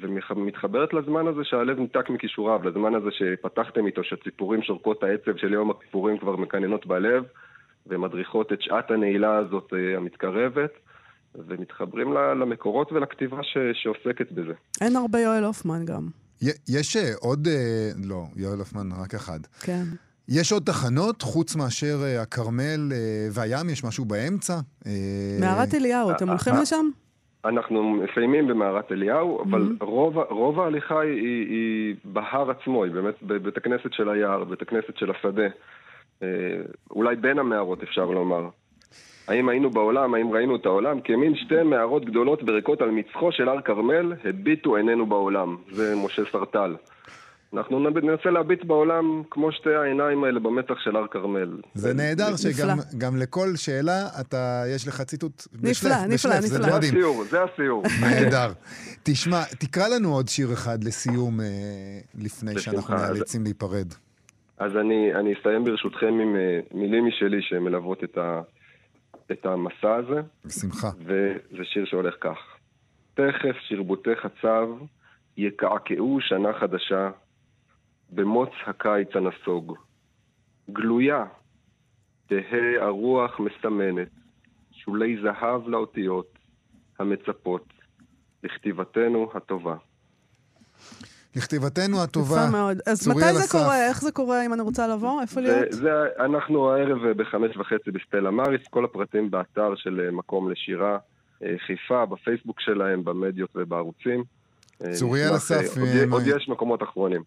ומתחברת 0.00 0.92
לזמן 0.92 1.26
הזה 1.26 1.40
שהלב 1.44 1.78
ניתק 1.78 2.10
מכישוריו, 2.10 2.68
לזמן 2.68 2.94
הזה 2.94 3.08
שפתחתם 3.10 3.86
איתו, 3.86 4.04
שציפורים 4.04 4.62
שורקות 4.62 5.02
העצב 5.02 5.36
של 5.36 5.52
יום 5.52 5.70
הכיפורים 5.70 6.18
כבר 6.18 6.36
מקננות 6.36 6.86
בלב, 6.86 7.24
ומדריכות 7.86 8.52
את 8.52 8.62
שעת 8.62 8.90
הנעילה 8.90 9.36
הזאת 9.36 9.72
אה, 9.72 9.96
המתקרבת, 9.96 10.70
ומתחברים 11.34 12.12
למקורות 12.12 12.92
ולכתיבה 12.92 13.42
ש, 13.42 13.58
שעוסקת 13.72 14.32
בזה. 14.32 14.52
אין 14.80 14.96
הרבה 14.96 15.20
יואל 15.20 15.44
הופמן 15.44 15.84
גם. 15.84 16.08
יש 16.68 16.96
אה, 16.96 17.12
עוד, 17.20 17.48
לא, 18.04 18.24
יואל 18.36 18.58
הופמן 18.58 18.88
רק 19.02 19.14
אחד. 19.14 19.40
כן. 19.60 19.82
יש 20.28 20.52
עוד 20.52 20.62
תחנות 20.62 21.22
חוץ 21.22 21.56
מאשר 21.56 21.98
הכרמל 22.22 22.92
והים? 23.32 23.70
יש 23.70 23.84
משהו 23.84 24.04
באמצע? 24.04 24.54
מערת 25.40 25.74
אליהו, 25.74 26.10
אתם 26.10 26.28
הולכים 26.28 26.54
לשם? 26.62 26.90
אנחנו 27.44 27.82
מסיימים 27.82 28.46
במערת 28.46 28.92
אליהו, 28.92 29.42
אבל 29.42 29.62
mm-hmm. 29.62 29.84
רוב, 29.84 30.18
רוב 30.18 30.60
ההליכה 30.60 31.00
היא, 31.00 31.12
היא, 31.12 31.46
היא 31.48 31.94
בהר 32.04 32.50
עצמו, 32.50 32.84
היא 32.84 32.92
באמת 32.92 33.14
בבית 33.22 33.56
הכנסת 33.56 33.92
של 33.92 34.08
היער, 34.08 34.44
בית 34.44 34.62
הכנסת 34.62 34.96
של 34.96 35.10
השדה. 35.10 35.46
אה, 36.22 36.28
אולי 36.90 37.16
בין 37.16 37.38
המערות 37.38 37.82
אפשר 37.82 38.04
לומר. 38.04 38.48
האם 39.28 39.48
היינו 39.48 39.70
בעולם, 39.70 40.14
האם 40.14 40.32
ראינו 40.32 40.56
את 40.56 40.66
העולם? 40.66 41.00
כמין 41.00 41.36
שתי 41.36 41.62
מערות 41.62 42.04
גדולות 42.04 42.42
בריקות 42.42 42.82
על 42.82 42.90
מצחו 42.90 43.32
של 43.32 43.48
הר 43.48 43.60
כרמל, 43.60 44.12
הביטו 44.24 44.76
עינינו 44.76 45.06
בעולם. 45.06 45.56
זה 45.70 45.94
משה 45.96 46.22
סרטל. 46.32 46.74
אנחנו 47.52 47.78
ננסה 47.78 48.30
להביט 48.30 48.64
בעולם 48.64 49.22
כמו 49.30 49.52
שתי 49.52 49.74
העיניים 49.74 50.24
האלה 50.24 50.40
במצח 50.40 50.74
של 50.78 50.96
הר 50.96 51.06
כרמל. 51.06 51.60
זה 51.74 51.94
נהדר 51.94 52.36
שגם 52.36 53.16
לכל 53.16 53.48
שאלה 53.56 54.06
אתה, 54.20 54.62
יש 54.74 54.88
לך 54.88 55.02
ציטוט 55.02 55.42
נפלא, 55.62 56.06
נפלא, 56.08 56.38
נפלא. 56.38 56.48
זה 56.48 56.76
הסיור, 56.76 57.24
זה 57.24 57.38
הסיור. 57.42 57.82
נהדר. 58.02 58.52
תשמע, 59.02 59.42
תקרא 59.58 59.88
לנו 59.88 60.14
עוד 60.14 60.28
שיר 60.28 60.52
אחד 60.52 60.84
לסיום, 60.84 61.40
אה, 61.40 61.46
לפני 62.18 62.58
שאנחנו 62.58 62.94
נאלצים 62.94 63.44
להיפרד. 63.44 63.92
אז 64.58 64.76
אני, 64.76 65.14
אני 65.14 65.34
אסיים 65.40 65.64
ברשותכם 65.64 66.06
עם 66.06 66.36
אה, 66.36 66.60
מילים 66.74 67.06
משלי 67.06 67.42
שמלוות 67.42 68.04
את, 68.04 68.18
ה, 68.18 68.40
את 69.32 69.46
המסע 69.46 69.94
הזה. 69.94 70.20
בשמחה. 70.44 70.90
וזה 70.98 71.64
שיר 71.64 71.84
שהולך 71.84 72.14
כך: 72.20 72.38
תכף 73.14 73.56
שרבותי 73.60 74.10
חצב 74.22 74.68
יקעקעו 75.36 76.18
שנה 76.20 76.52
חדשה 76.60 77.10
במוץ 78.10 78.50
הקיץ 78.66 79.08
הנסוג. 79.14 79.76
גלויה 80.70 81.24
תהא 82.26 82.80
הרוח 82.80 83.40
מסמנת, 83.40 84.08
שולי 84.72 85.16
זהב 85.22 85.68
לאותיות 85.68 86.38
המצפות 86.98 87.64
לכתיבתנו 88.44 89.30
הטובה. 89.34 89.76
לכתיבתנו 91.36 92.02
הטובה. 92.02 92.36
יפה 92.36 92.50
מאוד. 92.50 92.78
אז 92.86 93.08
מתי 93.08 93.34
זה 93.34 93.52
קורה? 93.52 93.88
איך 93.88 94.00
זה 94.00 94.12
קורה 94.12 94.46
אם 94.46 94.54
אני 94.54 94.62
רוצה 94.62 94.86
לבוא? 94.86 95.22
איפה 95.22 95.40
להיות? 95.40 95.72
זה, 95.72 95.90
אנחנו 96.18 96.72
הערב 96.72 96.98
בחמש 97.16 97.56
וחצי 97.56 97.90
בסטלה 97.90 98.30
מריס, 98.30 98.60
כל 98.70 98.84
הפרטים 98.84 99.30
באתר 99.30 99.74
של 99.76 100.00
אה, 100.04 100.10
מקום 100.10 100.50
לשירה 100.50 100.98
אה, 101.42 101.54
חיפה, 101.66 102.06
בפייסבוק 102.06 102.60
שלהם, 102.60 103.04
במדיות 103.04 103.50
ובערוצים. 103.54 104.24
אה, 104.84 104.92
צוריאל 104.92 105.36
אסף... 105.36 105.78
עוד, 105.78 105.88
עוד 106.10 106.22
יש 106.26 106.48
מקומות 106.48 106.82
אחרונים. 106.82 107.22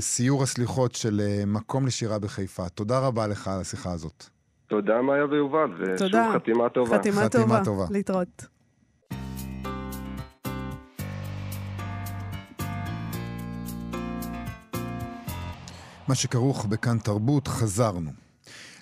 סיור 0.00 0.42
הסליחות 0.42 0.94
של 0.94 1.20
אה, 1.20 1.42
מקום 1.46 1.86
לשירה 1.86 2.18
בחיפה. 2.18 2.68
תודה 2.68 2.98
רבה 2.98 3.26
לך 3.26 3.48
על 3.48 3.60
השיחה 3.60 3.92
הזאת. 3.92 4.24
תודה, 4.66 5.02
מאיה 5.02 5.24
ויובל, 5.24 5.70
ושוב 5.78 6.08
חתימה 6.34 6.68
טובה. 6.68 6.98
חתימה, 6.98 7.24
חתימה 7.24 7.44
טובה. 7.44 7.64
טובה. 7.64 7.84
להתראות. 7.90 8.46
מה 16.08 16.14
שכרוך 16.14 16.66
בכאן 16.66 16.98
תרבות, 16.98 17.48
חזרנו. 17.48 18.10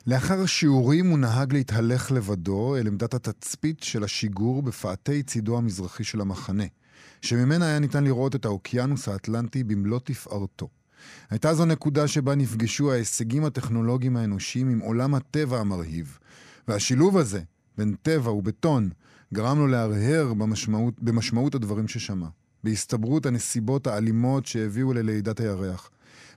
לאחר 0.07 0.43
השיעורים 0.43 1.11
הוא 1.11 1.19
נהג 1.19 1.53
להתהלך 1.53 2.13
לבדו 2.13 2.77
אל 2.77 2.87
עמדת 2.87 3.15
התצפית 3.15 3.83
של 3.83 4.05
השיגור 4.05 4.63
בפאתי 4.63 5.23
צידו 5.23 5.59
המזרחי 5.59 6.05
של 6.05 6.21
המחנה. 6.21 6.65
שממנה 7.23 7.67
היה 7.67 7.79
ניתן 7.79 8.05
לראות 8.05 8.35
את 8.35 8.45
האוקיינוס 8.45 9.09
האטלנטי 9.09 9.65
במלוא 9.65 9.99
תפארתו. 10.05 10.69
הייתה 11.31 11.55
זו 11.55 11.65
נקודה 11.65 12.09
שבה 12.09 12.35
נפגשו 12.35 12.93
ההישגים 12.93 13.45
הטכנולוגיים 13.45 14.17
האנושיים 14.17 14.69
עם 14.69 14.79
עולם 14.79 15.15
הטבע 15.15 15.61
המרהיב. 15.61 16.19
והשילוב 16.69 17.17
הזה, 17.17 17.41
בין 17.79 17.95
טבע 18.03 18.31
ובטון, 18.31 18.91
גרם 19.35 19.59
לו 19.59 19.67
להרהר 19.67 20.35
במשמעות, 20.35 20.95
במשמעות 21.03 21.55
הדברים 21.55 21.89
ששמע, 21.89 22.27
בהסתברות 22.65 23.27
הנסיבות 23.27 23.87
האלימות 23.87 24.47
שהביאו 24.47 24.93
ללידת 24.93 25.41
הירח, 25.41 25.91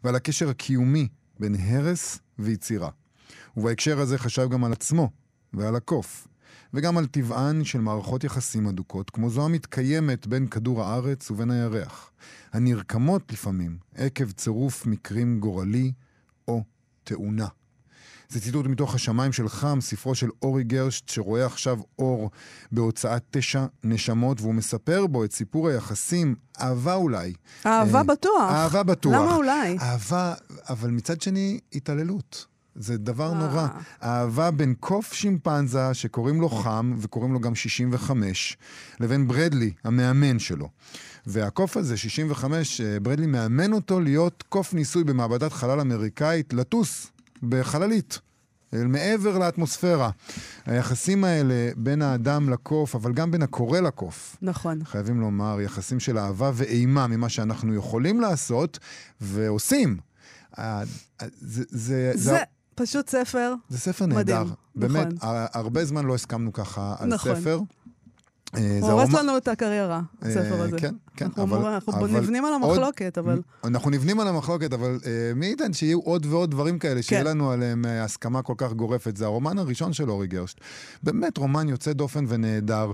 ועל 0.03 0.15
הקשר 0.15 0.49
הקיומי 0.49 1.07
בין 1.39 1.55
הרס 1.55 2.19
ויצירה. 2.39 2.89
ובהקשר 3.57 3.99
הזה 3.99 4.17
חשב 4.17 4.49
גם 4.49 4.63
על 4.63 4.71
עצמו 4.71 5.09
ועל 5.53 5.75
הקוף. 5.75 6.27
וגם 6.73 6.97
על 6.97 7.05
טבען 7.05 7.63
של 7.63 7.81
מערכות 7.81 8.23
יחסים 8.23 8.67
הדוקות, 8.67 9.09
כמו 9.09 9.29
זו 9.29 9.45
המתקיימת 9.45 10.27
בין 10.27 10.47
כדור 10.47 10.83
הארץ 10.83 11.31
ובין 11.31 11.51
הירח, 11.51 12.11
הנרקמות 12.53 13.31
לפעמים 13.31 13.77
עקב 13.95 14.31
צירוף 14.31 14.85
מקרים 14.85 15.39
גורלי 15.39 15.91
או 16.47 16.63
תאונה. 17.03 17.47
זה 18.29 18.41
ציטוט 18.41 18.65
מתוך 18.65 18.95
השמיים 18.95 19.33
של 19.33 19.49
חם, 19.49 19.77
ספרו 19.81 20.15
של 20.15 20.29
אורי 20.41 20.63
גרשט, 20.63 21.09
שרואה 21.09 21.45
עכשיו 21.45 21.79
אור 21.99 22.29
בהוצאת 22.71 23.23
תשע 23.31 23.65
נשמות, 23.83 24.41
והוא 24.41 24.53
מספר 24.53 25.07
בו 25.07 25.25
את 25.25 25.31
סיפור 25.31 25.67
היחסים, 25.69 26.35
אהבה 26.61 26.95
אולי. 26.95 27.33
אהבה 27.65 27.97
אה, 27.97 28.03
בטוח. 28.03 28.51
אהבה 28.51 28.83
בטוח. 28.83 29.13
למה 29.13 29.35
אולי? 29.35 29.77
אהבה, 29.77 30.33
אבל 30.69 30.89
מצד 30.89 31.21
שני, 31.21 31.59
התעללות. 31.73 32.45
זה 32.75 32.97
דבר 32.97 33.33
נורא. 33.33 33.67
אהבה 34.03 34.51
בין 34.51 34.73
קוף 34.79 35.13
שימפנזה, 35.13 35.93
שקוראים 35.93 36.41
לו 36.41 36.49
חם, 36.49 36.95
וקוראים 36.97 37.33
לו 37.33 37.39
גם 37.39 37.55
65, 37.55 38.57
לבין 38.99 39.27
ברדלי, 39.27 39.71
המאמן 39.83 40.39
שלו. 40.39 40.69
והקוף 41.25 41.77
הזה, 41.77 41.97
65, 41.97 42.81
אה, 42.81 42.99
ברדלי 42.99 43.27
מאמן 43.27 43.73
אותו 43.73 43.99
להיות 43.99 44.43
קוף 44.49 44.73
ניסוי 44.73 45.03
במעבדת 45.03 45.53
חלל 45.53 45.79
אמריקאית, 45.79 46.53
לטוס 46.53 47.07
בחללית. 47.43 48.19
אל 48.73 48.87
מעבר 48.87 49.37
לאטמוספירה. 49.37 50.09
היחסים 50.65 51.23
האלה 51.23 51.69
בין 51.77 52.01
האדם 52.01 52.49
לקוף, 52.49 52.95
אבל 52.95 53.13
גם 53.13 53.31
בין 53.31 53.41
הקורא 53.41 53.79
לקוף. 53.79 54.37
נכון. 54.41 54.83
חייבים 54.85 55.21
לומר, 55.21 55.61
יחסים 55.61 55.99
של 55.99 56.17
אהבה 56.17 56.51
ואימה 56.53 57.07
ממה 57.07 57.29
שאנחנו 57.29 57.75
יכולים 57.75 58.21
לעשות 58.21 58.79
ועושים. 59.21 59.97
זה, 60.57 60.63
זה, 61.39 61.63
זה, 61.69 62.11
זה, 62.15 62.37
פשוט 62.75 63.09
ספר 63.09 63.53
זה 63.69 63.77
ספר 63.77 64.05
נהדר. 64.05 64.43
באמת, 64.75 65.07
נכון. 65.13 65.29
הרבה 65.53 65.85
זמן 65.85 66.05
לא 66.05 66.15
הסכמנו 66.15 66.53
ככה 66.53 66.95
על 66.99 67.07
נכון. 67.09 67.35
ספר. 67.35 67.59
אה, 68.55 68.79
הוא 68.81 68.91
הורס 68.91 69.13
לנו 69.13 69.37
את 69.37 69.47
הקריירה, 69.47 70.01
הספר 70.21 70.59
אה, 70.59 70.63
הזה. 70.63 70.77
כן, 70.77 70.95
כן. 71.15 71.25
אנחנו 71.25 72.07
נבנים 72.07 72.45
על 72.45 72.53
המחלוקת, 72.53 73.17
אבל... 73.17 73.41
אנחנו 73.63 73.91
נבנים 73.91 74.19
על 74.19 74.27
המחלוקת, 74.27 74.73
אבל 74.73 74.99
אה, 75.05 75.31
מי 75.35 75.45
ייתן 75.45 75.73
שיהיו 75.73 75.99
עוד 75.99 76.25
ועוד 76.25 76.51
דברים 76.51 76.79
כאלה, 76.79 77.01
שיהיה 77.01 77.23
כן. 77.23 77.29
לנו 77.29 77.51
עליהם 77.51 77.85
הסכמה 77.87 78.41
כל 78.41 78.53
כך 78.57 78.73
גורפת. 78.73 79.17
זה 79.17 79.25
הרומן 79.25 79.57
הראשון 79.57 79.93
של 79.93 80.09
אורי 80.09 80.27
גרשט. 80.27 80.57
באמת 81.03 81.37
רומן 81.37 81.69
יוצא 81.69 81.93
דופן 81.93 82.25
ונהדר. 82.27 82.91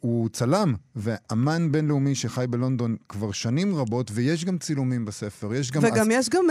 הוא 0.00 0.28
צלם 0.28 0.74
ואמן 0.96 1.72
בינלאומי 1.72 2.14
שחי 2.14 2.44
בלונדון 2.50 2.96
כבר 3.08 3.32
שנים 3.32 3.76
רבות, 3.76 4.10
ויש 4.14 4.44
גם 4.44 4.58
צילומים 4.58 5.04
בספר. 5.04 5.54
יש 5.54 5.70
גם... 5.70 5.82
וגם 5.84 6.10
יש 6.10 6.28
גם 6.28 6.44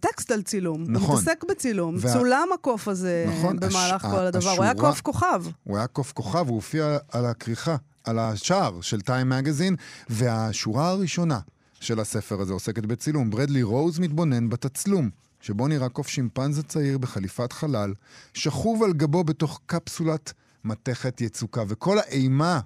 טקסט 0.00 0.30
על 0.30 0.42
צילום. 0.42 0.84
נכון. 0.88 1.08
הוא 1.10 1.22
מתעסק 1.22 1.44
בצילום. 1.48 1.96
צולם 2.12 2.48
הקוף 2.54 2.88
הזה 2.88 3.24
נכון, 3.28 3.56
במהלך 3.60 4.02
כל 4.02 4.26
הדבר. 4.26 4.50
הוא 4.50 4.64
היה 4.64 4.74
קוף 4.74 5.00
כוכב. 5.00 5.44
הוא 5.64 5.76
היה 5.76 5.86
קוף 5.86 6.12
כוכב, 6.12 6.48
הוא 6.48 6.54
הופיע 6.54 6.91
על 7.08 7.26
הכריכה, 7.26 7.76
על 8.04 8.18
השער 8.18 8.80
של 8.80 9.00
טיים 9.00 9.28
מגזין, 9.28 9.76
והשורה 10.08 10.88
הראשונה 10.88 11.40
של 11.80 12.00
הספר 12.00 12.40
הזה 12.40 12.52
עוסקת 12.52 12.86
בצילום. 12.86 13.30
ברדלי 13.30 13.62
רוז 13.62 13.98
מתבונן 13.98 14.48
בתצלום, 14.48 15.10
שבו 15.40 15.68
נראה 15.68 15.88
קוף 15.88 16.08
שימפנזה 16.08 16.62
צעיר 16.62 16.98
בחליפת 16.98 17.52
חלל, 17.52 17.94
שכוב 18.34 18.82
על 18.82 18.92
גבו 18.92 19.24
בתוך 19.24 19.60
קפסולת 19.66 20.32
מתכת 20.64 21.20
יצוקה, 21.20 21.62
וכל 21.68 21.98
האימה 21.98 22.60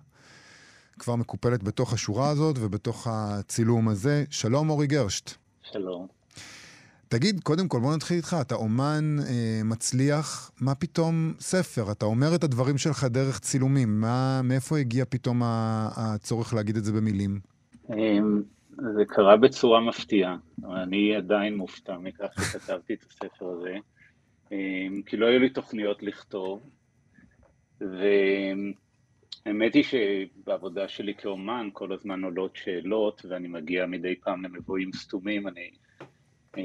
כבר 0.98 1.16
מקופלת 1.16 1.62
בתוך 1.62 1.92
השורה 1.92 2.28
הזאת 2.28 2.56
ובתוך 2.60 3.06
הצילום 3.10 3.88
הזה. 3.88 4.24
שלום, 4.30 4.70
אורי 4.70 4.86
גרשט. 4.86 5.30
שלום. 5.62 6.15
תגיד, 7.08 7.40
קודם 7.40 7.68
כל, 7.68 7.80
בוא 7.80 7.96
נתחיל 7.96 8.16
איתך. 8.16 8.36
אתה 8.40 8.54
אומן 8.54 9.16
אה, 9.28 9.60
מצליח, 9.64 10.50
מה 10.60 10.74
פתאום 10.74 11.32
ספר? 11.40 11.92
אתה 11.92 12.04
אומר 12.04 12.34
את 12.34 12.44
הדברים 12.44 12.78
שלך 12.78 13.04
דרך 13.04 13.38
צילומים. 13.38 14.00
מה, 14.00 14.40
מאיפה 14.44 14.78
הגיע 14.78 15.04
פתאום 15.08 15.42
הצורך 15.44 16.54
להגיד 16.54 16.76
את 16.76 16.84
זה 16.84 16.92
במילים? 16.92 17.40
אמ, 17.90 18.42
זה 18.94 19.04
קרה 19.08 19.36
בצורה 19.36 19.80
מפתיעה. 19.80 20.36
אני 20.82 21.16
עדיין 21.16 21.56
מופתע 21.56 21.98
מכך 21.98 22.34
שכתבתי 22.40 22.94
את 22.94 23.04
הספר 23.10 23.46
הזה, 23.46 23.76
אמ, 24.52 25.02
כי 25.06 25.16
לא 25.16 25.26
היו 25.26 25.38
לי 25.38 25.50
תוכניות 25.50 26.02
לכתוב. 26.02 26.60
והאמת 27.80 29.74
היא 29.74 29.84
שבעבודה 29.84 30.88
שלי 30.88 31.14
כאומן 31.14 31.68
כל 31.72 31.92
הזמן 31.92 32.24
עולות 32.24 32.56
שאלות, 32.56 33.26
ואני 33.28 33.48
מגיע 33.48 33.86
מדי 33.86 34.14
פעם 34.24 34.44
למבואים 34.44 34.92
סתומים, 34.92 35.48
אני... 35.48 35.70
אה, 36.58 36.62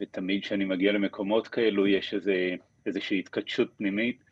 ותמיד 0.00 0.42
כשאני 0.42 0.64
מגיע 0.64 0.92
למקומות 0.92 1.48
כאלו 1.48 1.86
יש 1.86 2.14
איזה, 2.14 2.54
איזושהי 2.86 3.18
התקדשות 3.18 3.70
פנימית, 3.76 4.24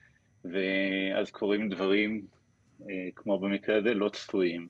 ואז 0.45 1.31
קורים 1.31 1.69
דברים, 1.69 2.27
אה, 2.89 3.09
כמו 3.15 3.39
במקרה 3.39 3.77
הזה, 3.77 3.95
לא 3.95 4.09
צפויים. 4.09 4.69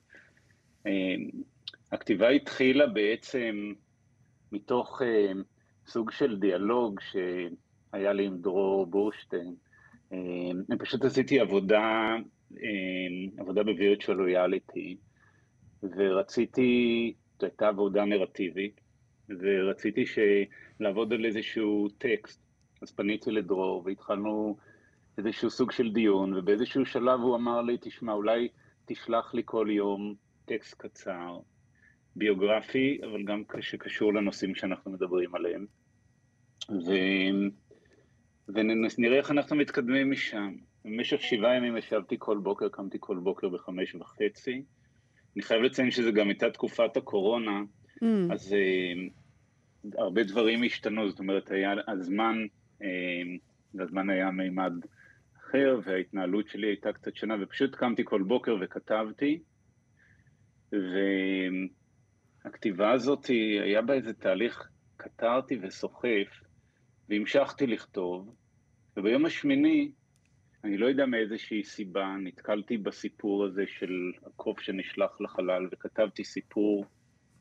הכתיבה 1.92 2.28
התחילה 2.28 2.86
בעצם 2.86 3.72
מתוך 4.52 5.02
סוג 5.86 6.10
של 6.10 6.36
דיאלוג 6.38 7.00
שהיה 7.00 8.12
לי 8.12 8.26
עם 8.26 8.38
דרור 8.38 8.86
בורשטיין. 8.86 9.54
אני 10.12 10.78
פשוט 10.78 11.04
עשיתי 11.04 11.40
עבודה, 11.40 12.14
עבודה 13.38 13.62
בווירטואל 13.62 14.16
לויאליטי, 14.16 14.96
ורציתי, 15.82 17.14
זו 17.40 17.46
הייתה 17.46 17.68
עבודה 17.68 18.04
נרטיבית, 18.04 18.80
ורציתי 19.40 20.04
לעבוד 20.80 21.12
על 21.12 21.24
איזשהו 21.24 21.88
טקסט. 21.98 22.46
אז 22.82 22.92
פניתי 22.92 23.30
לדרור 23.30 23.82
והתחלנו 23.84 24.56
איזשהו 25.18 25.50
סוג 25.50 25.72
של 25.72 25.92
דיון, 25.92 26.34
ובאיזשהו 26.34 26.86
שלב 26.86 27.20
הוא 27.20 27.36
אמר 27.36 27.62
לי, 27.62 27.76
תשמע, 27.80 28.12
אולי 28.12 28.48
תשלח 28.84 29.34
לי 29.34 29.42
כל 29.44 29.68
יום 29.70 30.14
טקסט 30.44 30.74
קצר, 30.78 31.38
ביוגרפי, 32.16 32.98
אבל 33.02 33.24
גם 33.24 33.42
שקשור 33.60 34.14
לנושאים 34.14 34.54
שאנחנו 34.54 34.90
מדברים 34.90 35.34
עליהם. 35.34 35.66
ו... 36.70 36.92
ונראה 38.48 39.18
איך 39.18 39.30
אנחנו 39.30 39.56
מתקדמים 39.56 40.10
משם. 40.10 40.54
במשך 40.84 41.20
שבעה 41.20 41.56
ימים 41.56 41.76
ישבתי 41.76 42.16
כל 42.18 42.38
בוקר, 42.38 42.68
קמתי 42.68 42.98
כל 43.00 43.16
בוקר 43.16 43.48
בחמש 43.48 43.94
וחצי. 43.94 44.62
אני 45.36 45.42
חייב 45.42 45.62
לציין 45.62 45.90
שזה 45.90 46.10
גם 46.10 46.28
הייתה 46.28 46.50
תקופת 46.50 46.96
הקורונה, 46.96 47.62
mm. 48.02 48.32
אז 48.32 48.52
uh, 48.52 49.94
הרבה 49.98 50.22
דברים 50.22 50.62
השתנו, 50.62 51.10
זאת 51.10 51.18
אומרת, 51.18 51.50
היה 51.50 51.74
הזמן, 51.88 52.46
uh, 52.80 52.84
הזמן 53.80 54.10
היה 54.10 54.30
מימד 54.30 54.72
אחר, 55.36 55.80
וההתנהלות 55.84 56.48
שלי 56.48 56.66
הייתה 56.66 56.92
קצת 56.92 57.16
שונה, 57.16 57.34
ופשוט 57.40 57.74
קמתי 57.74 58.02
כל 58.04 58.22
בוקר 58.22 58.56
וכתבתי, 58.60 59.38
והכתיבה 62.44 62.92
הזאת, 62.92 63.26
היה 63.64 63.82
בה 63.82 63.94
איזה 63.94 64.12
תהליך, 64.12 64.68
קטרתי 64.96 65.58
וסוחף, 65.62 66.40
והמשכתי 67.08 67.66
לכתוב, 67.66 68.34
וביום 68.96 69.24
השמיני, 69.26 69.92
אני 70.64 70.78
לא 70.78 70.86
יודע 70.86 71.06
מאיזושהי 71.06 71.64
סיבה, 71.64 72.16
נתקלתי 72.24 72.78
בסיפור 72.78 73.44
הזה 73.44 73.64
של 73.66 74.12
הקוף 74.26 74.60
שנשלח 74.60 75.20
לחלל, 75.20 75.68
וכתבתי 75.72 76.24
סיפור 76.24 76.84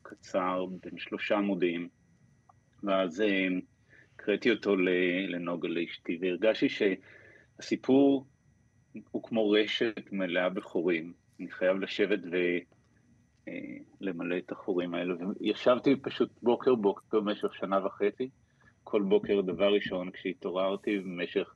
קצר 0.08 0.66
בין 0.82 0.98
שלושה 0.98 1.36
עמודים, 1.36 1.88
ואז 2.82 3.20
אה, 3.20 3.48
הקראתי 4.14 4.50
אותו 4.50 4.76
לנוגה 5.28 5.68
לאשתי, 5.68 6.18
והרגשתי 6.20 6.68
שהסיפור 6.68 8.26
הוא 9.10 9.22
כמו 9.22 9.50
רשת 9.50 10.12
מלאה 10.12 10.48
בחורים. 10.48 11.12
אני 11.40 11.50
חייב 11.50 11.76
לשבת 11.76 12.20
ולמלא 14.00 14.34
אה, 14.34 14.38
את 14.38 14.52
החורים 14.52 14.94
האלו. 14.94 15.16
וישבתי 15.40 15.96
פשוט 15.96 16.30
בוקר 16.42 16.74
בוקר 16.74 17.20
במשך 17.20 17.54
שנה 17.54 17.86
וחצי, 17.86 18.28
כל 18.84 19.02
בוקר, 19.02 19.40
דבר 19.40 19.74
ראשון, 19.74 20.10
כשהתעוררתי 20.10 20.98
במשך, 20.98 21.54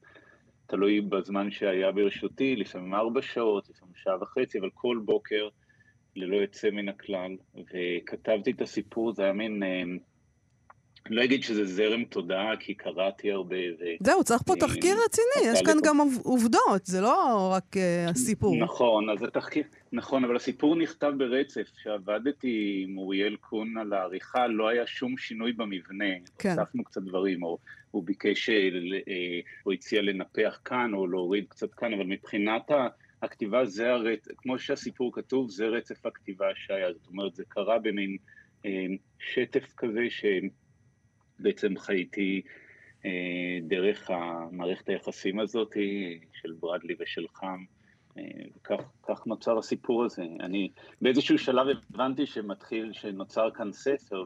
תלוי 0.67 1.01
בזמן 1.01 1.51
שהיה 1.51 1.93
ברשותי, 1.93 2.57
לפעמים 2.57 2.95
ארבע 2.95 3.23
שעות, 3.23 3.69
לפעמים 3.69 3.95
שעה 3.97 4.23
וחצי, 4.23 4.59
אבל 4.59 4.71
כל 4.75 5.01
בוקר, 5.05 5.49
ללא 6.17 6.37
יוצא 6.37 6.71
מן 6.71 6.89
הכלל, 6.89 7.37
וכתבתי 7.55 8.51
את 8.51 8.61
הסיפור, 8.61 9.13
זה 9.13 9.23
היה 9.23 9.33
מין... 9.33 9.63
אה, 9.63 9.83
אני 11.07 11.17
לא 11.17 11.25
אגיד 11.25 11.43
שזה 11.43 11.65
זרם 11.65 12.05
תודעה, 12.05 12.57
כי 12.61 12.75
קראתי 12.75 13.33
הרבה. 13.33 13.57
ו... 13.57 13.85
זהו, 14.01 14.25
צריך 14.25 14.43
פה 14.43 14.55
תחקיר 14.61 14.97
רציני, 15.05 15.53
יש 15.53 15.63
כאן 15.63 15.77
גם 15.85 15.99
עובדות, 16.23 16.87
זה 16.87 17.01
לא 17.01 17.49
רק 17.53 17.77
uh, 17.77 18.11
הסיפור. 18.11 18.57
נכון, 18.57 19.11
אז 19.11 19.23
התחקיר, 19.23 19.63
נכון, 19.93 20.25
אבל 20.25 20.37
הסיפור 20.37 20.77
נכתב 20.77 21.13
ברצף. 21.19 21.71
כשעבדתי 21.77 22.85
עם 22.89 22.99
אוריאל 22.99 23.37
קון 23.37 23.79
על 23.79 23.93
העריכה, 23.93 24.47
לא 24.47 24.69
היה 24.69 24.87
שום 24.87 25.17
שינוי 25.17 25.53
במבנה. 25.53 26.15
כן. 26.39 26.59
הוספנו 26.59 26.85
קצת 26.85 27.03
דברים, 27.03 27.43
או 27.43 27.59
הוא 27.91 28.05
ביקש, 28.05 28.51
אה, 28.51 28.55
הוא 29.63 29.73
הציע 29.73 30.03
לנפח 30.03 30.61
כאן, 30.65 30.95
או 30.95 31.07
להוריד 31.07 31.45
קצת 31.49 31.75
כאן, 31.75 31.95
אבל 31.95 32.05
מבחינת 32.07 32.71
הכתיבה, 33.23 33.65
זה 33.65 33.91
הרצף, 33.91 34.31
כמו 34.37 34.59
שהסיפור 34.59 35.13
כתוב, 35.15 35.51
זה 35.51 35.67
רצף 35.67 36.07
הכתיבה 36.07 36.47
שהיה. 36.55 36.93
זאת 36.93 37.07
אומרת, 37.07 37.35
זה 37.35 37.45
קרה 37.49 37.79
במין 37.79 38.17
אה, 38.67 38.87
שטף 39.19 39.75
כזה, 39.77 40.01
ש... 40.09 40.25
בעצם 41.43 41.79
חייתי 41.79 42.43
אה, 43.05 43.59
דרך 43.63 44.11
המערכת 44.11 44.89
היחסים 44.89 45.41
הזאת 45.41 45.77
של 46.43 46.53
ברדלי 46.61 46.95
ושל 47.01 47.27
חם, 47.35 47.65
אה, 48.19 48.23
וכך 48.57 49.27
נוצר 49.27 49.59
הסיפור 49.59 50.05
הזה. 50.05 50.25
אני 50.41 50.71
באיזשהו 51.03 51.39
שלב 51.39 51.67
הבנתי 51.91 52.27
שמתחיל, 52.27 52.93
שנוצר 52.93 53.51
כאן 53.55 53.73
ספר, 53.73 54.25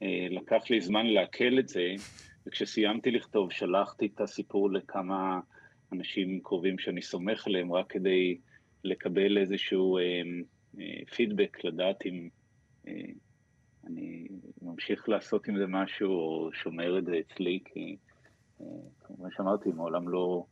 ולקח 0.00 0.52
אה, 0.52 0.66
לי 0.70 0.80
זמן 0.80 1.06
לעכל 1.06 1.58
את 1.58 1.68
זה, 1.68 1.94
וכשסיימתי 2.46 3.10
לכתוב 3.10 3.52
שלחתי 3.52 4.06
את 4.14 4.20
הסיפור 4.20 4.72
לכמה 4.72 5.40
אנשים 5.96 6.40
קרובים 6.40 6.78
שאני 6.78 7.02
סומך 7.02 7.46
עליהם, 7.46 7.72
רק 7.72 7.86
כדי 7.90 8.38
לקבל 8.84 9.38
איזשהו 9.38 9.98
אה, 9.98 10.02
אה, 10.80 11.06
פידבק, 11.14 11.64
לדעת 11.64 12.06
אם... 12.06 12.28
אה, 12.88 12.92
אני 13.86 14.26
ממשיך 14.62 15.08
לעשות 15.08 15.48
עם 15.48 15.58
זה 15.58 15.66
משהו, 15.66 16.10
או 16.10 16.50
שומר 16.52 16.98
את 16.98 17.06
זה 17.06 17.12
אצלי, 17.18 17.60
כי 17.64 17.96
אה, 18.60 18.66
כמו 19.04 19.26
שאמרתי, 19.36 19.68
מעולם 19.72 20.08
לא, 20.08 20.44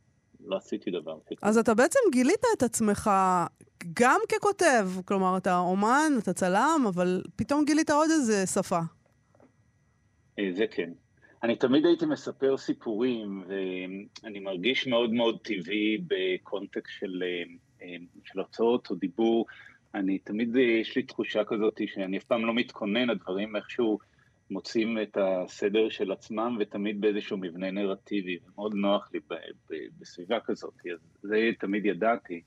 לא 0.45 0.57
עשיתי 0.57 0.91
דבר. 0.91 1.17
אז 1.41 1.57
אתה 1.57 1.73
בעצם 1.73 1.99
גילית 2.11 2.43
את 2.57 2.63
עצמך 2.63 3.11
גם 3.93 4.19
ככותב, 4.29 4.89
כלומר, 5.05 5.37
אתה 5.37 5.57
אומן, 5.57 6.11
אתה 6.17 6.33
צלם, 6.33 6.85
אבל 6.87 7.23
פתאום 7.35 7.65
גילית 7.65 7.89
עוד 7.89 8.09
איזה 8.11 8.45
שפה. 8.47 8.79
אה, 10.39 10.49
זה 10.55 10.65
כן. 10.71 10.91
אני 11.43 11.55
תמיד 11.55 11.85
הייתי 11.85 12.05
מספר 12.05 12.57
סיפורים, 12.57 13.43
ואני 13.47 14.39
מרגיש 14.39 14.87
מאוד 14.87 15.13
מאוד 15.13 15.39
טבעי 15.41 15.97
בקונטקסט 16.07 16.93
של, 16.99 17.23
של 18.25 18.39
הרצאות 18.39 18.89
או 18.89 18.95
דיבור. 18.95 19.45
אני 19.95 20.17
תמיד, 20.17 20.55
יש 20.55 20.95
לי 20.95 21.03
תחושה 21.03 21.43
כזאת 21.43 21.81
שאני 21.87 22.17
אף 22.17 22.23
פעם 22.23 22.45
לא 22.45 22.53
מתכונן, 22.53 23.09
הדברים 23.09 23.55
איכשהו 23.55 23.99
מוצאים 24.49 24.97
את 25.01 25.17
הסדר 25.21 25.89
של 25.89 26.11
עצמם 26.11 26.57
ותמיד 26.59 27.01
באיזשהו 27.01 27.37
מבנה 27.37 27.71
נרטיבי, 27.71 28.37
ומאוד 28.45 28.73
נוח 28.73 29.09
לי 29.13 29.19
ב, 29.29 29.33
ב, 29.69 29.75
בסביבה 29.99 30.39
כזאת, 30.39 30.73
אז 30.93 30.99
זה 31.21 31.49
תמיד 31.59 31.85
ידעתי, 31.85 32.41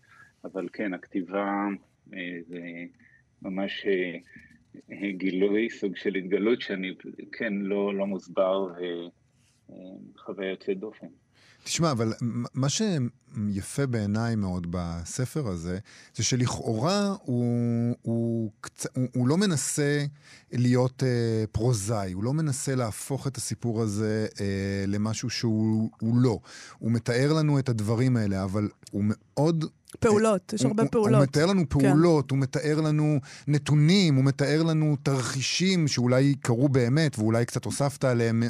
אבל 0.45 0.69
כן, 0.73 0.95
הכתיבה 0.95 1.67
אה, 2.15 2.39
זה 2.47 2.61
ממש 3.43 3.87
אה, 3.87 4.19
גילוי, 5.17 5.71
סוג 5.71 5.97
של 5.97 6.15
התגלות 6.15 6.61
שאני, 6.61 6.95
כן, 7.33 7.53
לא, 7.53 7.95
לא 7.95 8.07
מוסבר 8.07 8.67
וחוויה 9.69 10.51
יוצאת 10.51 10.79
דופן. 10.79 11.07
תשמע, 11.67 11.91
אבל 11.91 12.13
מה 12.55 12.69
שיפה 12.69 13.87
בעיניי 13.87 14.37
מאוד 14.37 14.67
בספר 14.71 15.49
הזה, 15.49 15.79
זה 16.15 16.25
שלכאורה 16.25 17.15
הוא, 17.23 17.95
הוא, 18.03 18.51
הוא, 18.95 19.09
הוא 19.15 19.29
לא 19.29 19.37
מנסה 19.37 20.05
להיות 20.53 21.03
אה, 21.03 21.45
פרוזאי, 21.53 22.13
הוא 22.13 22.25
לא 22.25 22.33
מנסה 22.33 22.75
להפוך 22.75 23.27
את 23.27 23.37
הסיפור 23.37 23.83
הזה 23.83 24.27
אה, 24.41 24.85
למשהו 24.87 25.31
שהוא 25.31 25.91
לא. 26.23 26.39
הוא 26.79 26.93
מתאר 26.93 27.33
לנו 27.33 27.59
את 27.59 27.69
הדברים 27.69 28.17
האלה, 28.17 28.45
אבל 28.45 28.69
הוא 28.91 29.05
מאוד 29.07 29.65
פעולות, 30.01 30.53
יש 30.53 30.65
הרבה 30.65 30.87
פעולות. 30.87 31.15
הוא 31.15 31.23
מתאר 31.23 31.47
לנו 31.47 31.69
כן. 31.69 31.81
פעולות, 31.81 32.29
כן. 32.31 32.37
הוא 32.37 32.43
מתאר 32.43 32.81
לנו 32.81 33.21
נתונים, 33.49 34.15
הוא 34.15 34.25
מתאר 34.25 34.63
לנו 34.63 34.97
תרחישים 35.03 35.89
שאולי 35.89 36.35
קרו 36.41 36.69
באמת, 36.69 37.19
ואולי 37.19 37.45
קצת 37.45 37.65
הוספת 37.65 38.05
עליהם, 38.05 38.43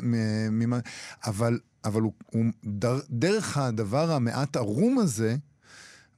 אבל 1.26 1.58
אבל 1.86 2.02
הוא, 2.02 2.12
הוא 2.32 2.44
דר, 2.64 2.98
דרך 3.10 3.56
הדבר 3.56 4.12
המעט 4.12 4.56
ערום 4.56 4.98
הזה, 4.98 5.36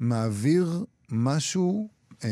מעביר 0.01 0.85
משהו 1.11 1.88
אה, 2.25 2.31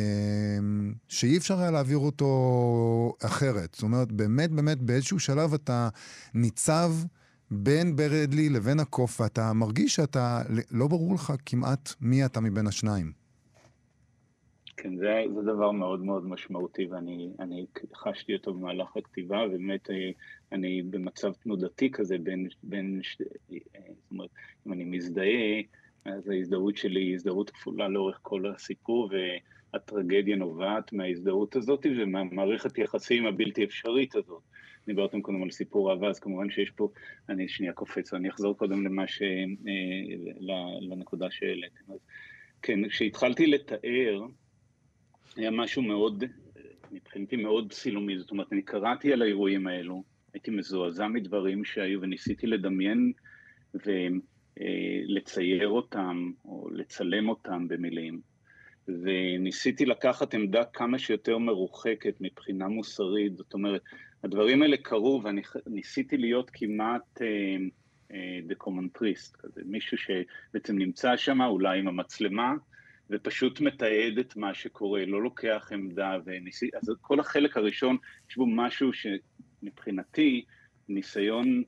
שאי 1.08 1.36
אפשר 1.36 1.60
היה 1.60 1.70
להעביר 1.70 1.98
אותו 1.98 3.14
אחרת. 3.22 3.74
זאת 3.74 3.82
אומרת, 3.82 4.12
באמת, 4.12 4.50
באמת, 4.50 4.82
באיזשהו 4.82 5.20
שלב 5.20 5.54
אתה 5.54 5.88
ניצב 6.34 6.92
בין 7.50 7.96
ברדלי 7.96 8.48
לבין 8.48 8.80
הקוף, 8.80 9.20
ואתה 9.20 9.52
מרגיש 9.52 9.94
שאתה, 9.94 10.42
לא 10.70 10.86
ברור 10.86 11.14
לך 11.14 11.32
כמעט 11.46 11.88
מי 12.00 12.24
אתה 12.24 12.40
מבין 12.40 12.66
השניים. 12.66 13.12
כן, 14.76 14.96
זה, 14.96 15.22
זה 15.34 15.42
דבר 15.42 15.70
מאוד 15.70 16.04
מאוד 16.04 16.26
משמעותי 16.26 16.86
ואני 16.86 17.66
חשתי 17.94 18.34
אותו 18.34 18.54
במהלך 18.54 18.96
הכתיבה, 18.96 19.38
ובאמת 19.46 19.90
אה, 19.90 20.10
אני 20.52 20.82
במצב 20.82 21.32
תנודתי 21.32 21.90
כזה 21.90 22.18
בין, 22.18 22.48
בין 22.62 23.00
ש... 23.02 23.16
אה, 23.52 23.56
זאת 23.88 24.10
אומרת, 24.10 24.30
אם 24.66 24.72
אני 24.72 24.84
מזדהה, 24.84 25.60
אז 26.04 26.28
ההזדהות 26.28 26.76
שלי 26.76 27.00
היא 27.00 27.14
הזדהות 27.14 27.50
כפולה 27.50 27.88
לאורך 27.88 28.18
כל 28.22 28.52
הסיפור, 28.54 29.10
והטרגדיה 29.72 30.36
נובעת 30.36 30.92
מההזדהות 30.92 31.56
הזאת 31.56 31.86
ומהמערכת 31.98 32.78
יחסים 32.78 33.26
הבלתי 33.26 33.64
אפשרית 33.64 34.14
הזאת. 34.16 34.42
דיברתם 34.86 35.22
קודם 35.22 35.42
על 35.42 35.50
סיפור 35.50 35.90
אהבה, 35.90 36.08
אז 36.08 36.18
כמובן 36.18 36.50
שיש 36.50 36.70
פה, 36.70 36.88
אני 37.28 37.48
שנייה 37.48 37.72
קופץ, 37.72 38.14
אני 38.14 38.28
אחזור 38.28 38.58
קודם 38.58 38.86
למה 38.86 39.06
ש... 39.06 39.22
אה, 39.22 40.48
לנקודה 40.80 41.30
שהעליתם. 41.30 41.92
אז 41.92 41.98
כן, 42.62 42.88
כשהתחלתי 42.88 43.46
לתאר, 43.46 44.26
היה 45.36 45.50
משהו 45.50 45.82
מאוד, 45.82 46.24
מבחינתי 46.92 47.36
מאוד 47.36 47.72
צילומי, 47.72 48.18
זאת 48.18 48.30
אומרת, 48.30 48.52
אני 48.52 48.62
קראתי 48.62 49.12
על 49.12 49.22
האירועים 49.22 49.66
האלו, 49.66 50.04
הייתי 50.32 50.50
מזועזע 50.50 51.08
מדברים 51.08 51.64
שהיו 51.64 52.00
וניסיתי 52.02 52.46
לדמיין 52.46 53.12
ולצייר 54.56 55.68
אותם 55.68 56.30
או 56.44 56.68
לצלם 56.72 57.28
אותם 57.28 57.68
במילים. 57.68 58.20
וניסיתי 58.88 59.86
לקחת 59.86 60.34
עמדה 60.34 60.64
כמה 60.64 60.98
שיותר 60.98 61.38
מרוחקת 61.38 62.14
מבחינה 62.20 62.68
מוסרית, 62.68 63.36
זאת 63.36 63.54
אומרת, 63.54 63.82
הדברים 64.24 64.62
האלה 64.62 64.76
קרו 64.76 65.20
ואני 65.24 65.42
ניסיתי 65.66 66.16
להיות 66.16 66.50
כמעט 66.52 67.20
דקומנטריסט, 68.46 69.36
אה, 69.36 69.40
כזה, 69.40 69.60
מישהו 69.64 69.96
שבעצם 69.98 70.78
נמצא 70.78 71.16
שם 71.16 71.40
אולי 71.40 71.78
עם 71.78 71.88
המצלמה 71.88 72.54
ופשוט 73.10 73.60
מתעד 73.60 74.18
את 74.20 74.36
מה 74.36 74.54
שקורה, 74.54 75.04
לא 75.04 75.22
לוקח 75.22 75.68
עמדה 75.72 76.16
וניסיתי, 76.24 76.76
אז 76.76 76.90
כל 77.00 77.20
החלק 77.20 77.56
הראשון 77.56 77.96
יש 78.30 78.36
בו 78.36 78.46
משהו 78.46 78.90
שמבחינתי 78.92 80.44
ניסיון 80.88 81.62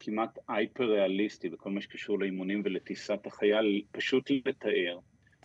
כמעט 0.00 0.38
הייפר 0.48 0.84
ריאליסטי 0.84 1.48
בכל 1.48 1.70
מה 1.70 1.80
שקשור 1.80 2.18
לאימונים 2.18 2.62
ולטיסת 2.64 3.26
החייל, 3.26 3.82
פשוט 3.92 4.30
לתאר. 4.30 4.98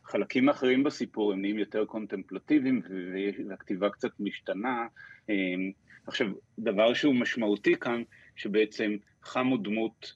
חלקים 0.10 0.50
אחרים 0.50 0.84
בסיפור 0.84 1.34
הם 1.34 1.42
נהיים 1.42 1.60
יותר 1.60 1.86
קונטמפלטיביים 1.86 2.82
והכתיבה 3.50 3.90
קצת 3.90 4.12
משתנה. 4.20 4.88
אמ, 5.30 5.72
עכשיו, 6.08 6.28
דבר 6.60 6.94
שהוא 6.94 7.16
משמעותי 7.16 7.76
כאן, 7.76 8.04
שבעצם 8.36 8.96
חם 9.24 9.48
הוא 9.48 9.60
דמות 9.64 10.14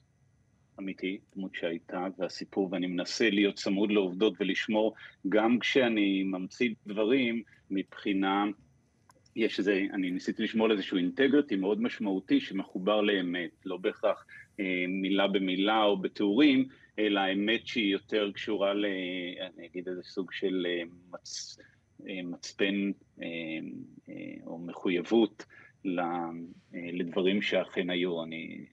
אמיתי, 0.78 1.18
דמות 1.36 1.54
שהייתה, 1.54 2.06
והסיפור, 2.18 2.68
ואני 2.72 2.86
מנסה 2.86 3.30
להיות 3.30 3.54
צמוד 3.54 3.90
לעובדות 3.90 4.34
ולשמור, 4.40 4.94
גם 5.28 5.58
כשאני 5.58 6.22
ממציא 6.22 6.74
דברים, 6.86 7.42
מבחינה, 7.70 8.44
יש 9.36 9.58
איזה, 9.58 9.82
אני 9.92 10.10
ניסיתי 10.10 10.42
לשמור 10.42 10.66
על 10.66 10.72
איזשהו 10.72 10.96
אינטגריטי 10.96 11.56
מאוד 11.56 11.82
משמעותי 11.82 12.40
שמחובר 12.40 13.00
לאמת, 13.00 13.50
לא 13.64 13.76
בהכרח 13.76 14.26
אה, 14.60 14.84
מילה 14.88 15.26
במילה 15.28 15.82
או 15.82 15.96
בתיאורים, 15.96 16.68
אלא 16.98 17.20
האמת 17.20 17.66
שהיא 17.66 17.92
יותר 17.92 18.30
קשורה 18.32 18.74
ל... 18.74 18.86
אני 19.40 19.66
אגיד 19.66 19.88
איזה 19.88 20.02
סוג 20.02 20.32
של 20.32 20.66
אה, 20.68 20.82
מצ... 21.10 21.58
אה, 22.08 22.20
מצפן 22.24 22.90
אה, 23.22 23.28
או 24.46 24.58
מחויבות 24.58 25.44
לדברים 26.72 27.42
שאכן 27.42 27.90
היו. 27.90 28.22
אני, 28.22 28.64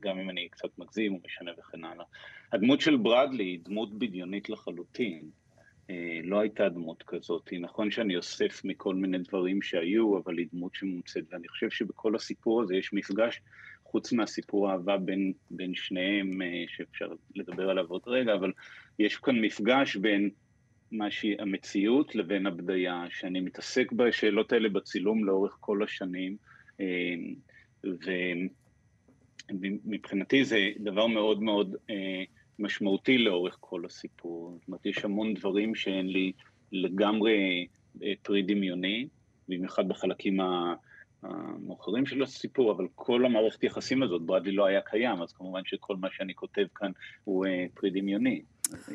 גם 0.00 0.18
אם 0.18 0.30
אני 0.30 0.48
קצת 0.48 0.78
מגזים 0.78 1.14
או 1.14 1.18
משנה 1.26 1.50
וכן 1.58 1.84
הלאה. 1.84 2.04
הדמות 2.52 2.80
של 2.80 2.96
ברדלי 2.96 3.44
היא 3.44 3.60
דמות 3.64 3.98
בדיונית 3.98 4.50
לחלוטין. 4.50 5.30
לא 6.24 6.40
הייתה 6.40 6.68
דמות 6.68 7.02
כזאת. 7.02 7.52
נכון 7.60 7.90
שאני 7.90 8.16
אוסף 8.16 8.64
מכל 8.64 8.94
מיני 8.94 9.18
דברים 9.18 9.62
שהיו, 9.62 10.18
אבל 10.18 10.38
היא 10.38 10.46
דמות 10.52 10.74
שמומצאת, 10.74 11.24
ואני 11.30 11.48
חושב 11.48 11.70
שבכל 11.70 12.14
הסיפור 12.14 12.62
הזה 12.62 12.76
יש 12.76 12.92
מפגש 12.92 13.40
חוץ 13.90 14.12
מהסיפור 14.12 14.70
האהבה 14.70 14.96
בין, 14.96 15.32
בין 15.50 15.74
שניהם, 15.74 16.42
אה, 16.42 16.64
שאפשר 16.68 17.12
לדבר 17.34 17.70
עליו 17.70 17.84
עוד 17.88 18.02
רגע, 18.06 18.34
אבל 18.34 18.52
יש 18.98 19.16
כאן 19.16 19.40
מפגש 19.40 19.96
בין 19.96 20.30
מה 20.92 21.10
שהיא 21.10 21.36
המציאות 21.38 22.14
לבין 22.14 22.46
הבדיה, 22.46 23.04
שאני 23.10 23.40
מתעסק 23.40 23.92
בשאלות 23.92 24.52
האלה 24.52 24.68
בצילום 24.68 25.24
לאורך 25.24 25.56
כל 25.60 25.82
השנים, 25.82 26.36
אה, 26.80 27.14
ומבחינתי 29.60 30.44
זה 30.44 30.70
דבר 30.78 31.06
מאוד 31.06 31.42
מאוד 31.42 31.76
אה, 31.90 32.22
משמעותי 32.58 33.18
לאורך 33.18 33.56
כל 33.60 33.84
הסיפור. 33.86 34.58
זאת 34.60 34.68
אומרת, 34.68 34.86
יש 34.86 35.04
המון 35.04 35.34
דברים 35.34 35.74
שאין 35.74 36.06
לי 36.06 36.32
לגמרי 36.72 37.66
פרי 38.22 38.42
דמיוני, 38.42 39.08
במיוחד 39.48 39.88
בחלקים 39.88 40.40
ה... 40.40 40.74
המאוחרים 41.28 42.06
של 42.06 42.22
הסיפור, 42.22 42.72
אבל 42.72 42.86
כל 42.94 43.24
המערכת 43.24 43.64
יחסים 43.64 44.02
הזאת, 44.02 44.22
ברדלי 44.22 44.52
לא 44.52 44.66
היה 44.66 44.80
קיים, 44.80 45.22
אז 45.22 45.32
כמובן 45.32 45.60
שכל 45.64 45.96
מה 45.96 46.08
שאני 46.16 46.34
כותב 46.34 46.64
כאן 46.74 46.90
הוא 47.24 47.46
אה, 47.46 47.64
פרי 47.74 47.90
דמיוני. 47.90 48.42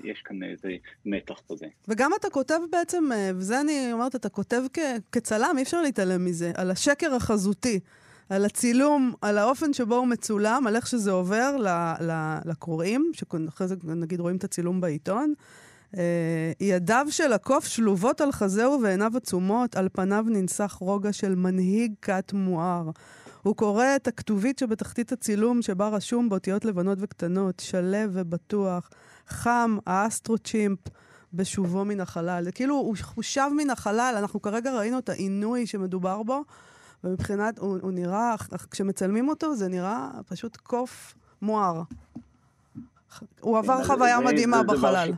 יש 0.04 0.22
כאן 0.26 0.44
איזה 0.44 0.70
מתח 1.06 1.42
כזה. 1.52 1.66
וגם 1.88 2.12
אתה 2.20 2.30
כותב 2.30 2.60
בעצם, 2.72 3.04
אה, 3.12 3.32
וזה 3.36 3.62
אני 3.62 3.94
אומרת, 3.94 4.16
אתה 4.16 4.30
כותב 4.30 4.62
כ- 4.74 4.80
כצלם, 5.12 5.56
אי 5.58 5.64
אפשר 5.64 5.82
להתעלם 5.82 6.26
מזה, 6.26 6.52
על 6.56 6.72
השקר 6.72 7.16
החזותי. 7.16 7.80
על 8.30 8.46
הצילום, 8.46 9.14
על 9.22 9.38
האופן 9.38 9.74
שבו 9.74 9.96
הוא 9.96 10.08
מצולם, 10.08 10.68
על 10.68 10.76
איך 10.76 10.88
שזה 10.88 11.12
עובר 11.12 11.56
ל- 11.60 12.04
ל- 12.12 12.38
לקוראים, 12.46 13.12
שאחרי 13.14 13.68
זה 13.68 13.76
נגיד 13.86 14.20
רואים 14.20 14.36
את 14.36 14.44
הצילום 14.44 14.82
בעיתון, 14.82 15.34
ידיו 16.60 17.08
של 17.10 17.34
הקוף 17.34 17.66
שלובות 17.66 18.22
על 18.22 18.32
חזהו 18.32 18.82
ועיניו 18.82 19.12
עצומות, 19.18 19.76
על 19.76 19.90
פניו 19.94 20.26
ננסח 20.28 20.78
רוגע 20.80 21.14
של 21.14 21.36
מנהיג 21.36 21.94
כת 22.02 22.34
מואר. 22.34 22.90
הוא 23.44 23.56
קורא 23.56 23.86
את 23.96 24.08
הכתובית 24.08 24.60
שבתחתית 24.60 25.12
הצילום, 25.12 25.62
שבה 25.62 25.88
רשום 25.88 26.30
באותיות 26.30 26.66
לבנות 26.66 26.98
וקטנות, 27.02 27.60
שלו 27.60 27.98
ובטוח, 28.12 28.90
חם, 29.28 29.78
האסטרו-צ'ימפ, 29.88 30.80
בשובו 31.34 31.86
מן 31.86 32.00
החלל. 32.00 32.44
זה 32.44 32.52
כאילו, 32.52 32.76
הוא, 32.76 32.96
הוא 33.16 33.24
שב 33.24 33.50
מן 33.58 33.70
החלל, 33.70 34.16
אנחנו 34.18 34.42
כרגע 34.42 34.78
ראינו 34.78 35.00
את 35.00 35.10
העינוי 35.10 35.68
שמדובר 35.68 36.24
בו, 36.24 36.44
ומבחינת, 37.04 37.60
הוא, 37.60 37.78
הוא 37.82 37.92
נראה, 37.92 38.36
כשמצלמים 38.72 39.30
אותו, 39.30 39.56
זה 39.56 39.68
נראה 39.68 40.10
פשוט 40.28 40.58
קוף 40.58 41.14
מואר. 41.42 41.82
הוא 43.40 43.58
עבר 43.58 43.84
חוויה 43.84 44.20
מדהימה 44.20 44.64
בחלל. 44.64 45.12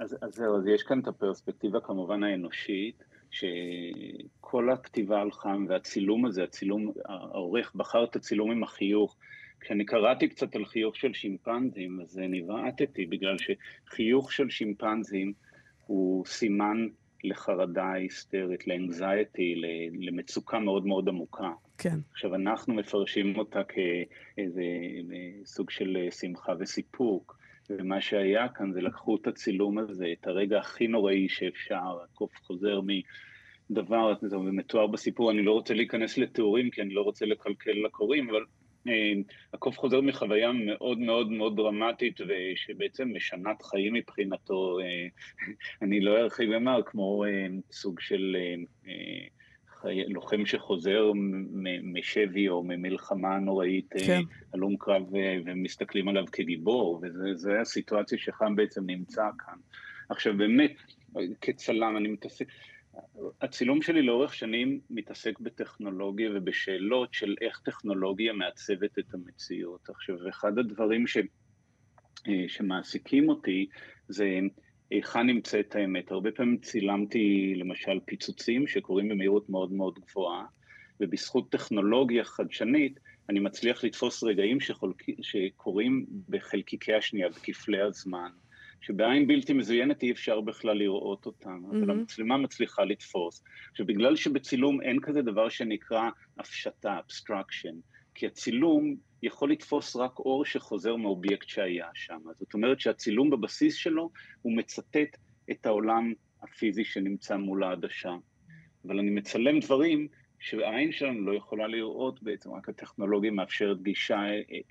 אז, 0.00 0.16
אז 0.20 0.34
זהו, 0.34 0.56
אז 0.56 0.66
יש 0.66 0.82
כאן 0.82 1.00
את 1.00 1.08
הפרספקטיבה 1.08 1.80
כמובן 1.80 2.22
האנושית, 2.22 3.04
שכל 3.30 4.70
הכתיבה 4.70 5.20
על 5.20 5.32
חם 5.32 5.66
והצילום 5.68 6.26
הזה, 6.26 6.44
הצילום, 6.44 6.92
העורך 7.04 7.74
בחר 7.74 8.04
את 8.04 8.16
הצילום 8.16 8.50
עם 8.50 8.62
החיוך. 8.62 9.16
כשאני 9.60 9.84
קראתי 9.84 10.28
קצת 10.28 10.56
על 10.56 10.64
חיוך 10.64 10.96
של 10.96 11.14
שימפנזים, 11.14 12.00
אז 12.00 12.20
נבעטתי, 12.22 13.06
בגלל 13.06 13.36
שחיוך 13.38 14.32
של 14.32 14.50
שימפנזים 14.50 15.32
הוא 15.86 16.26
סימן 16.26 16.88
לחרדה 17.24 17.92
היסטרית, 17.92 18.66
לאנזייטי, 18.66 19.62
למצוקה 19.92 20.58
מאוד 20.58 20.86
מאוד 20.86 21.08
עמוקה. 21.08 21.50
כן. 21.78 21.98
עכשיו, 22.12 22.34
אנחנו 22.34 22.74
מפרשים 22.74 23.38
אותה 23.38 23.60
כאיזה 23.64 24.62
סוג 25.44 25.70
של 25.70 25.96
שמחה 26.10 26.52
וסיפוק. 26.58 27.39
ומה 27.70 28.00
שהיה 28.00 28.48
כאן 28.48 28.72
זה 28.72 28.80
לקחו 28.80 29.16
את 29.16 29.26
הצילום 29.26 29.78
הזה, 29.78 30.06
את 30.12 30.26
הרגע 30.26 30.58
הכי 30.58 30.86
נוראי 30.86 31.28
שאפשר, 31.28 31.98
הקוף 32.04 32.30
חוזר 32.42 32.80
מדבר, 33.70 34.14
זה 34.22 34.36
מתואר 34.36 34.86
בסיפור, 34.86 35.30
אני 35.30 35.42
לא 35.42 35.52
רוצה 35.52 35.74
להיכנס 35.74 36.18
לתיאורים 36.18 36.70
כי 36.70 36.82
אני 36.82 36.94
לא 36.94 37.02
רוצה 37.02 37.26
לקלקל 37.26 37.72
לקוראים, 37.84 38.30
אבל 38.30 38.44
אה, 38.88 39.12
הקוף 39.54 39.78
חוזר 39.78 40.00
מחוויה 40.00 40.52
מאוד 40.52 40.98
מאוד 40.98 41.30
מאוד 41.30 41.56
דרמטית 41.56 42.20
ושבעצם 42.20 43.08
משנת 43.14 43.62
חיים 43.62 43.94
מבחינתו, 43.94 44.80
אה, 44.80 45.06
אני 45.82 46.00
לא 46.00 46.18
ארחיב 46.18 46.52
אמר, 46.52 46.80
כמו 46.86 47.24
אה, 47.24 47.46
סוג 47.72 48.00
של... 48.00 48.36
לוחם 50.08 50.46
שחוזר 50.46 51.12
משבי 51.82 52.48
או 52.48 52.62
ממלחמה 52.62 53.38
נוראית, 53.38 53.92
אה, 53.96 54.06
כן. 54.06 54.20
הלום 54.54 54.76
קרב 54.76 55.14
אה, 55.14 55.38
ומסתכלים 55.44 56.08
עליו 56.08 56.24
כגיבור, 56.32 57.02
וזו 57.02 57.52
הסיטואציה 57.52 58.18
שחם 58.18 58.56
בעצם 58.56 58.86
נמצא 58.86 59.24
כאן. 59.38 59.58
עכשיו 60.08 60.36
באמת, 60.36 60.72
כצלם 61.40 61.96
אני 61.96 62.08
מתעסק, 62.08 62.46
הצילום 63.40 63.82
שלי 63.82 64.02
לאורך 64.02 64.34
שנים 64.34 64.80
מתעסק 64.90 65.40
בטכנולוגיה 65.40 66.30
ובשאלות 66.34 67.14
של 67.14 67.34
איך 67.40 67.60
טכנולוגיה 67.64 68.32
מעצבת 68.32 68.98
את 68.98 69.14
המציאות. 69.14 69.90
עכשיו, 69.90 70.28
אחד 70.28 70.58
הדברים 70.58 71.06
ש, 71.06 71.16
אה, 72.28 72.44
שמעסיקים 72.48 73.28
אותי 73.28 73.68
זה 74.08 74.38
היכן 74.90 75.26
נמצאת 75.26 75.74
האמת. 75.76 76.10
הרבה 76.10 76.30
פעמים 76.30 76.58
צילמתי 76.58 77.54
למשל 77.56 78.00
פיצוצים 78.04 78.66
שקורים 78.66 79.08
במהירות 79.08 79.50
מאוד 79.50 79.72
מאוד 79.72 79.98
גבוהה, 79.98 80.44
ובזכות 81.00 81.50
טכנולוגיה 81.50 82.24
חדשנית 82.24 83.00
אני 83.30 83.40
מצליח 83.40 83.84
לתפוס 83.84 84.22
רגעים 84.22 84.60
שחולק... 84.60 85.02
שקורים 85.22 86.06
בחלקיקי 86.28 86.94
השנייה, 86.94 87.28
בכפלי 87.28 87.80
הזמן, 87.80 88.30
שבעין 88.80 89.26
בלתי 89.26 89.52
מזוינת 89.52 90.02
אי 90.02 90.10
אפשר 90.12 90.40
בכלל 90.40 90.76
לראות 90.76 91.26
אותם, 91.26 91.60
mm-hmm. 91.64 91.76
אבל 91.76 91.90
המצלמה 91.90 92.36
מצליחה 92.36 92.84
לתפוס. 92.84 93.44
עכשיו, 93.70 93.86
בגלל 93.86 94.16
שבצילום 94.16 94.80
אין 94.80 95.00
כזה 95.00 95.22
דבר 95.22 95.48
שנקרא 95.48 96.10
הפשטה, 96.38 96.98
abstraction, 96.98 97.74
כי 98.14 98.26
הצילום 98.26 98.96
יכול 99.22 99.50
לתפוס 99.50 99.96
רק 99.96 100.18
אור 100.18 100.44
שחוזר 100.44 100.96
מאובייקט 100.96 101.48
שהיה 101.48 101.88
שם. 101.94 102.20
זאת 102.38 102.54
אומרת 102.54 102.80
שהצילום 102.80 103.30
בבסיס 103.30 103.74
שלו 103.74 104.10
הוא 104.42 104.56
מצטט 104.56 105.16
את 105.50 105.66
העולם 105.66 106.12
הפיזי 106.42 106.84
שנמצא 106.84 107.36
מול 107.36 107.64
העדשה. 107.64 108.16
אבל 108.86 108.98
אני 108.98 109.10
מצלם 109.10 109.60
דברים 109.60 110.08
שהעין 110.38 110.92
שלנו 110.92 111.26
לא 111.26 111.34
יכולה 111.36 111.66
לראות 111.66 112.22
בעצם, 112.22 112.52
רק 112.52 112.68
הטכנולוגיה 112.68 113.30
מאפשרת 113.30 113.82
גישה 113.82 114.20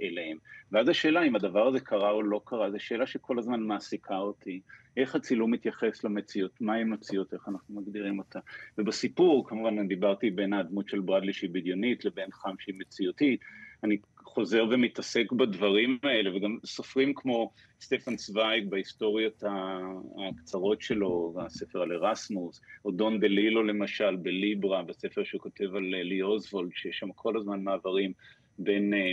אליהם. 0.01 0.37
ואז 0.71 0.89
השאלה 0.89 1.23
אם 1.23 1.35
הדבר 1.35 1.67
הזה 1.67 1.79
קרה 1.79 2.11
או 2.11 2.23
לא 2.23 2.41
קרה, 2.45 2.71
זו 2.71 2.79
שאלה 2.79 3.07
שכל 3.07 3.39
הזמן 3.39 3.59
מעסיקה 3.59 4.17
אותי. 4.17 4.61
איך 4.97 5.15
הצילום 5.15 5.51
מתייחס 5.51 6.03
למציאות, 6.03 6.61
מהי 6.61 6.81
המציאות, 6.81 7.33
איך 7.33 7.47
אנחנו 7.47 7.81
מגדירים 7.81 8.19
אותה. 8.19 8.39
ובסיפור, 8.77 9.47
כמובן, 9.47 9.79
אני 9.79 9.87
דיברתי 9.87 10.29
בין 10.29 10.53
הדמות 10.53 10.89
של 10.89 10.99
ברדלי 10.99 11.33
שהיא 11.33 11.49
בדיונית 11.53 12.05
לבין 12.05 12.31
חם 12.31 12.55
שהיא 12.59 12.75
מציאותית. 12.77 13.41
אני 13.83 13.97
חוזר 14.33 14.65
ומתעסק 14.71 15.31
בדברים 15.31 15.97
האלה, 16.03 16.35
וגם 16.35 16.57
סופרים 16.65 17.13
כמו 17.15 17.51
סטפן 17.81 18.15
צוויג 18.15 18.69
בהיסטוריות 18.69 19.43
הקצרות 20.17 20.81
שלו, 20.81 21.33
הספר 21.45 21.81
על 21.81 21.91
ארסמוס, 22.05 22.61
או 22.85 22.91
דון 22.91 23.19
דלילו 23.19 23.63
למשל 23.63 24.15
בליברה, 24.15 24.83
בספר 24.83 25.23
שהוא 25.23 25.41
כותב 25.41 25.75
על 25.75 25.83
לי 25.83 26.21
אוזוולד, 26.21 26.69
שיש 26.73 26.99
שם 26.99 27.11
כל 27.15 27.37
הזמן 27.37 27.61
מעברים 27.63 28.13
בין 28.59 28.93
אה, 28.93 29.11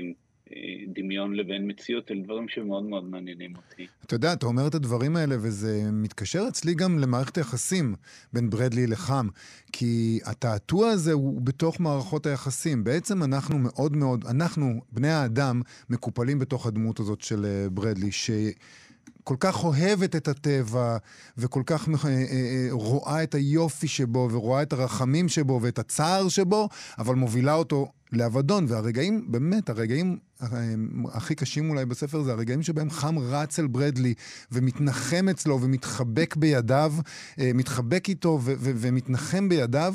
דמיון 0.95 1.35
לבין 1.35 1.71
מציאות, 1.71 2.11
אלה 2.11 2.23
דברים 2.23 2.49
שמאוד 2.49 2.85
מאוד 2.85 3.05
מעניינים 3.05 3.57
אותי. 3.57 3.87
אתה 4.05 4.15
יודע, 4.15 4.33
אתה 4.33 4.47
אומר 4.47 4.67
את 4.67 4.75
הדברים 4.75 5.17
האלה, 5.17 5.37
וזה 5.41 5.91
מתקשר 5.93 6.45
אצלי 6.49 6.75
גם 6.75 6.99
למערכת 6.99 7.37
היחסים 7.39 7.95
בין 8.33 8.51
ברדלי 8.51 8.87
לחם, 8.87 9.29
כי 9.73 10.21
התעתוע 10.25 10.89
הזה 10.89 11.13
הוא 11.13 11.41
בתוך 11.41 11.81
מערכות 11.81 12.27
היחסים. 12.27 12.85
בעצם 12.85 13.23
אנחנו 13.23 13.59
מאוד 13.59 13.97
מאוד, 13.97 14.27
אנחנו, 14.27 14.81
בני 14.93 15.11
האדם, 15.11 15.63
מקופלים 15.91 16.39
בתוך 16.39 16.67
הדמות 16.67 17.01
הזאת 17.01 17.21
של 17.21 17.45
אה, 17.45 17.71
ברדלי, 17.71 18.13
ש... 18.13 18.31
כל 19.27 19.37
כך 19.41 19.65
אוהבת 19.65 20.17
את 20.17 20.29
הטבע, 20.29 20.97
וכל 21.39 21.63
כך 21.67 21.89
אה, 21.89 21.95
אה, 22.05 22.11
אה, 22.11 22.69
רואה 22.71 23.23
את 23.23 23.35
היופי 23.35 23.89
שבו, 23.89 24.29
ורואה 24.33 24.63
את 24.63 24.73
הרחמים 24.73 25.29
שבו, 25.29 25.61
ואת 25.63 25.79
הצער 25.79 26.29
שבו, 26.29 26.69
אבל 26.99 27.15
מובילה 27.15 27.55
אותו 27.55 27.93
לאבדון. 28.13 28.67
והרגעים, 28.69 29.25
באמת, 29.29 29.71
הרגעים 29.71 30.19
הכי 31.13 31.35
קשים 31.35 31.71
אולי 31.71 31.85
בספר 31.85 32.23
זה 32.23 32.33
הרגעים 32.33 32.63
שבהם 32.63 32.91
חם 32.91 33.19
רץ 33.19 33.59
אל 33.59 33.67
ברדלי, 33.67 34.15
ומתנחם 34.53 35.29
אצלו, 35.31 35.63
ומתחבק 35.63 36.37
בידיו, 36.37 36.93
מתחבק 37.39 38.09
איתו 38.09 38.41
ומתנחם 38.45 39.49
בידיו. 39.49 39.95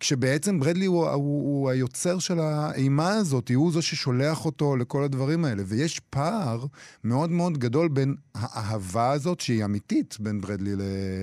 כשבעצם 0.00 0.60
ברדלי 0.60 0.86
הוא, 0.86 1.08
הוא, 1.08 1.14
הוא 1.42 1.70
היוצר 1.70 2.18
של 2.18 2.40
האימה 2.40 3.10
הזאת, 3.10 3.50
הוא 3.54 3.72
זו 3.72 3.82
ששולח 3.82 4.44
אותו 4.44 4.76
לכל 4.76 5.04
הדברים 5.04 5.44
האלה. 5.44 5.62
ויש 5.66 6.00
פער 6.00 6.66
מאוד 7.04 7.30
מאוד 7.30 7.58
גדול 7.58 7.88
בין 7.88 8.14
האהבה 8.34 9.10
הזאת, 9.10 9.40
שהיא 9.40 9.64
אמיתית, 9.64 10.16
בין 10.20 10.40
ברדלי 10.40 10.72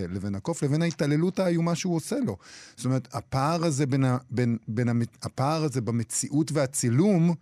לבין 0.10 0.36
הקוף, 0.36 0.64
לבין 0.64 0.82
ההתעללות 0.82 1.40
האיומה 1.40 1.76
שהוא 1.76 1.96
עושה 1.96 2.16
לו. 2.26 2.38
זאת 2.76 2.86
אומרת, 2.86 3.08
הפער 3.14 3.66
הזה, 3.66 3.86
בין, 3.86 4.06
בין, 4.30 4.58
בין 4.68 5.02
הפער 5.24 5.64
הזה 5.64 5.82
במציאות 5.82 6.52
והצילום, 6.52 7.36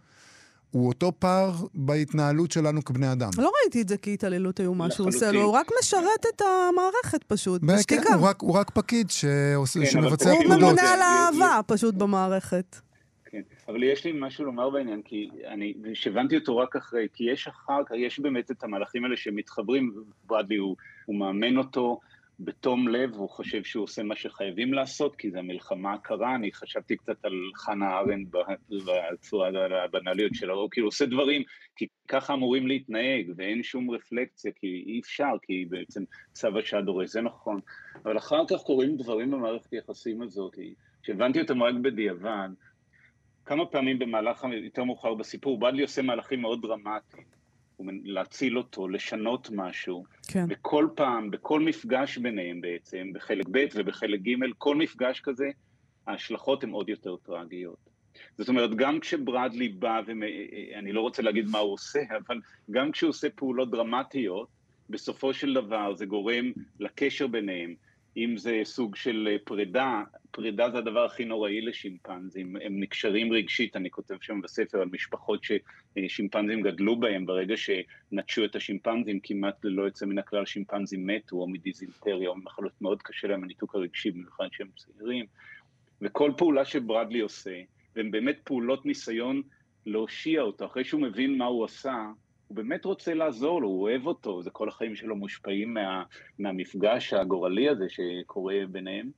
הוא 0.73 0.87
אותו 0.87 1.11
פער 1.19 1.51
בהתנהלות 1.73 2.51
שלנו 2.51 2.83
כבני 2.83 3.11
אדם. 3.11 3.29
לא 3.37 3.51
ראיתי 3.61 3.81
את 3.81 3.89
זה 3.89 3.97
כהתעללות 3.97 4.59
איומה 4.59 4.91
שהוא 4.91 5.07
עושה 5.07 5.31
לו, 5.31 5.41
הוא 5.41 5.51
רק 5.51 5.71
משרת 5.79 6.25
את 6.35 6.41
המערכת 6.41 7.23
פשוט, 7.23 7.61
בשתיקה. 7.61 8.03
כן, 8.03 8.13
הוא 8.13 8.27
רק, 8.27 8.41
הוא 8.41 8.53
רק 8.57 8.69
פקיד 8.69 9.09
שעושה, 9.09 9.79
כן, 9.79 9.85
שמבצע 9.85 10.33
פקודות. 10.33 10.51
הוא 10.51 10.55
ממונה 10.55 10.93
על 10.93 10.99
האהבה 11.01 11.59
פשוט 11.67 11.95
במערכת. 11.95 12.75
כן, 13.25 13.41
אבל 13.67 13.83
יש 13.83 14.05
לי 14.05 14.11
משהו 14.15 14.45
לומר 14.45 14.69
בעניין, 14.69 15.01
כי 15.05 15.29
אני, 15.47 15.73
שהבנתי 15.93 16.37
אותו 16.37 16.57
רק 16.57 16.75
אחרי, 16.75 17.07
כי 17.13 17.23
יש 17.31 17.47
אחר 17.47 17.81
כך, 17.85 17.91
יש 17.95 18.19
באמת 18.19 18.51
את 18.51 18.63
המהלכים 18.63 19.03
האלה 19.03 19.17
שמתחברים, 19.17 19.93
ברדלי 20.27 20.57
הוא, 20.57 20.75
הוא 21.05 21.15
מאמן 21.15 21.57
אותו, 21.57 21.99
בתום 22.39 22.87
לב, 22.87 23.13
הוא 23.13 23.29
חושב 23.29 23.63
שהוא 23.63 23.83
עושה 23.83 24.03
מה 24.03 24.15
שחייבים 24.15 24.73
לעשות, 24.73 25.15
כי 25.15 25.31
זו 25.31 25.37
המלחמה 25.37 25.93
הקרה, 25.93 26.35
אני 26.35 26.51
חשבתי 26.51 26.97
קצת 26.97 27.25
על 27.25 27.33
חנה 27.55 27.97
ארן 27.97 28.23
בצורה 29.13 29.49
הבנאליות 29.83 30.35
שלו, 30.35 30.59
הוא 30.59 30.69
כאילו 30.71 30.87
עושה 30.87 31.05
דברים, 31.05 31.43
כי 31.75 31.87
ככה 32.07 32.33
אמורים 32.33 32.67
להתנהג, 32.67 33.31
ואין 33.35 33.63
שום 33.63 33.91
רפלקציה, 33.91 34.51
כי 34.55 34.83
אי 34.87 34.99
אפשר, 34.99 35.31
כי 35.41 35.65
בעצם 35.69 36.03
צו 36.33 36.57
השעה 36.59 36.81
דורש, 36.81 37.09
זה 37.09 37.21
נכון. 37.21 37.59
אבל 38.05 38.17
אחר 38.17 38.43
כך 38.49 38.61
קורים 38.61 38.97
דברים 38.97 39.31
במערכת 39.31 39.71
היחסים 39.71 40.21
הזאת, 40.21 40.57
שהבנתי 41.03 41.41
אותם 41.41 41.63
רק 41.63 41.75
בדיעבד, 41.81 42.49
כמה 43.45 43.65
פעמים 43.65 43.99
במהלך 43.99 44.45
יותר 44.63 44.83
מאוחר 44.83 45.13
בסיפור, 45.13 45.59
בדלי 45.59 45.81
עושה 45.81 46.01
מהלכים 46.01 46.41
מאוד 46.41 46.61
דרמטיים. 46.61 47.42
להציל 48.03 48.57
אותו, 48.57 48.87
לשנות 48.87 49.49
משהו. 49.51 50.03
כן. 50.27 50.45
וכל 50.49 50.87
פעם, 50.95 51.31
בכל 51.31 51.59
מפגש 51.59 52.17
ביניהם 52.17 52.61
בעצם, 52.61 53.13
בחלק 53.13 53.45
ב' 53.51 53.65
ובחלק 53.75 54.21
ג', 54.21 54.35
כל 54.57 54.75
מפגש 54.75 55.21
כזה, 55.21 55.49
ההשלכות 56.07 56.63
הן 56.63 56.69
עוד 56.69 56.89
יותר 56.89 57.15
טרגיות. 57.15 57.77
זאת 58.37 58.49
אומרת, 58.49 58.75
גם 58.75 58.99
כשברדלי 58.99 59.69
בא, 59.69 60.01
ואני 60.05 60.91
לא 60.91 61.01
רוצה 61.01 61.21
להגיד 61.21 61.45
מה 61.49 61.59
הוא 61.59 61.73
עושה, 61.73 61.99
אבל 62.27 62.39
גם 62.71 62.91
כשהוא 62.91 63.09
עושה 63.09 63.29
פעולות 63.29 63.71
דרמטיות, 63.71 64.47
בסופו 64.89 65.33
של 65.33 65.53
דבר 65.53 65.95
זה 65.95 66.05
גורם 66.05 66.51
לקשר 66.79 67.27
ביניהם. 67.27 67.75
אם 68.17 68.37
זה 68.37 68.61
סוג 68.63 68.95
של 68.95 69.27
אה, 69.31 69.37
פרידה, 69.43 70.01
פרידה 70.31 70.69
זה 70.69 70.77
הדבר 70.77 71.05
הכי 71.05 71.25
נוראי 71.25 71.61
לשימפנזים, 71.61 72.55
הם 72.55 72.79
נקשרים 72.79 73.33
רגשית, 73.33 73.75
אני 73.75 73.91
כותב 73.91 74.15
שם 74.21 74.41
בספר 74.41 74.81
על 74.81 74.89
משפחות 74.91 75.41
ששימפנזים 75.43 76.61
גדלו 76.61 76.95
בהם, 76.95 77.25
ברגע 77.25 77.55
שנטשו 77.57 78.45
את 78.45 78.55
השימפנזים, 78.55 79.19
כמעט 79.23 79.65
ללא 79.65 79.83
יוצא 79.83 80.05
מן 80.05 80.17
הכלל 80.17 80.45
שימפנזים 80.45 81.07
מתו, 81.07 81.35
או 81.35 81.47
מדיזינטריה, 81.47 82.29
או 82.29 82.35
ממחלות 82.35 82.81
מאוד 82.81 83.01
קשה 83.01 83.27
להם, 83.27 83.43
הניתוק 83.43 83.75
הרגשי, 83.75 84.11
במיוחד 84.11 84.47
שהם 84.51 84.67
צעירים, 84.75 85.25
וכל 86.01 86.31
פעולה 86.37 86.65
שברדלי 86.65 87.19
עושה, 87.19 87.61
והן 87.95 88.11
באמת 88.11 88.39
פעולות 88.43 88.85
ניסיון 88.85 89.41
להושיע 89.85 90.41
אותו, 90.41 90.65
אחרי 90.65 90.83
שהוא 90.83 91.01
מבין 91.01 91.37
מה 91.37 91.45
הוא 91.45 91.65
עשה, 91.65 91.95
הוא 92.53 92.57
באמת 92.57 92.85
רוצה 92.85 93.13
לעזור 93.13 93.61
לו, 93.61 93.67
הוא 93.67 93.81
אוהב 93.81 94.07
אותו, 94.07 94.41
זה 94.41 94.49
כל 94.49 94.69
החיים 94.69 94.95
שלו 94.95 95.15
מושפעים 95.15 95.73
מה, 95.73 96.03
מהמפגש 96.39 97.13
הגורלי 97.13 97.69
הזה 97.69 97.85
שקורה 97.89 98.55
ביניהם, 98.71 99.11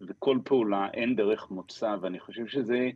וכל 0.00 0.38
פעולה 0.44 0.88
אין 0.94 1.16
דרך 1.16 1.50
מוצא, 1.50 1.96
ואני 2.00 2.20
חושב 2.20 2.46
שזה 2.46 2.90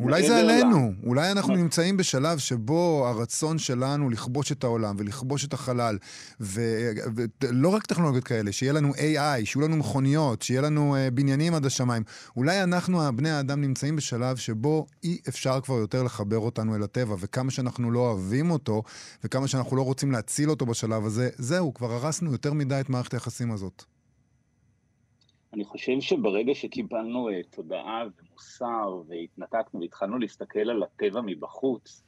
אולי 0.00 0.28
זה 0.28 0.38
עלינו, 0.38 0.92
אולי 1.06 1.32
אנחנו 1.32 1.56
נמצאים 1.56 1.96
בשלב 1.96 2.38
שבו 2.38 3.06
הרצון 3.08 3.58
שלנו 3.58 4.10
לכבוש 4.10 4.52
את 4.52 4.64
העולם 4.64 4.96
ולכבוש 4.98 5.44
את 5.44 5.52
החלל, 5.52 5.98
ולא 6.40 7.68
רק 7.68 7.86
טכנולוגיות 7.86 8.24
כאלה, 8.24 8.52
שיהיה 8.52 8.72
לנו 8.72 8.94
AI, 8.94 9.44
שיהיו 9.44 9.68
לנו 9.68 9.76
מכוניות, 9.76 10.42
שיהיה 10.42 10.60
לנו 10.60 10.96
uh, 10.96 11.10
בניינים 11.10 11.54
עד 11.54 11.66
השמיים. 11.66 12.02
אולי 12.36 12.62
אנחנו, 12.62 13.00
בני 13.16 13.30
האדם, 13.30 13.60
נמצאים 13.60 13.96
בשלב 13.96 14.36
שבו 14.36 14.86
אי 15.04 15.18
אפשר 15.28 15.60
כבר 15.60 15.74
יותר 15.74 16.02
לחבר 16.02 16.38
אותנו 16.38 16.76
אל 16.76 16.82
הטבע, 16.82 17.16
וכמה 17.20 17.50
שאנחנו 17.50 17.90
לא 17.90 17.98
אוהבים 17.98 18.50
אותו, 18.50 18.82
וכמה 19.24 19.48
שאנחנו 19.48 19.76
לא 19.76 19.82
רוצים 19.82 20.12
להציל 20.12 20.50
אותו 20.50 20.66
בשלב 20.66 21.04
הזה, 21.06 21.28
זהו, 21.38 21.74
כבר 21.74 21.92
הרסנו 21.92 22.32
יותר 22.32 22.52
מדי 22.52 22.80
את 22.80 22.90
מערכת 22.90 23.14
היחסים 23.14 23.52
הזאת. 23.52 23.84
אני 25.54 25.64
חושב 25.64 26.00
שברגע 26.00 26.54
שקיבלנו 26.54 27.30
uh, 27.30 27.32
תודעה 27.50 28.04
ומוסר 28.18 29.02
והתנתקנו 29.08 29.80
והתחלנו 29.80 30.18
להסתכל 30.18 30.70
על 30.70 30.82
הטבע 30.82 31.20
מבחוץ, 31.20 32.04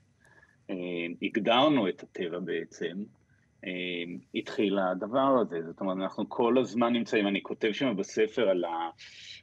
uh, 0.71 0.75
הגדרנו 1.23 1.89
את 1.89 2.03
הטבע 2.03 2.39
בעצם, 2.39 3.05
uh, 3.65 3.69
התחיל 4.35 4.79
הדבר 4.79 5.39
הזה. 5.41 5.63
זאת 5.63 5.81
אומרת, 5.81 5.97
אנחנו 5.97 6.29
כל 6.29 6.59
הזמן 6.59 6.93
נמצאים, 6.93 7.27
אני 7.27 7.43
כותב 7.43 7.73
שם 7.73 7.97
בספר 7.97 8.49
על, 8.49 8.65
ה, 8.65 8.91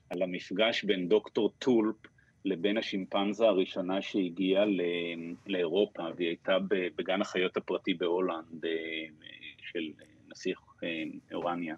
על 0.09 0.21
המפגש 0.21 0.83
בין 0.83 1.09
דוקטור 1.09 1.49
טולפ 1.59 1.95
לבין 2.45 2.77
השימפנזה 2.77 3.45
הראשונה 3.45 4.01
שהגיעה 4.01 4.63
לאירופה, 5.47 6.03
והיא 6.15 6.27
הייתה 6.27 6.57
בגן 6.69 7.21
החיות 7.21 7.57
הפרטי 7.57 7.93
בהולנד 7.93 8.65
של 9.61 9.91
נסיך 10.29 10.59
אורניה. 11.33 11.75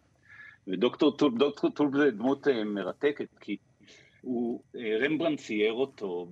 ודוקטור 0.67 1.17
טולפ, 1.18 1.38
דוקטור 1.38 1.69
טולפ 1.70 1.98
זה 1.97 2.12
דמות 2.12 2.47
אה, 2.47 2.63
מרתקת, 2.63 3.38
כי 3.39 3.58
הוא, 4.21 4.62
אה, 4.76 4.97
רמברנד 5.06 5.38
צייר 5.38 5.74
אותו 5.74 6.28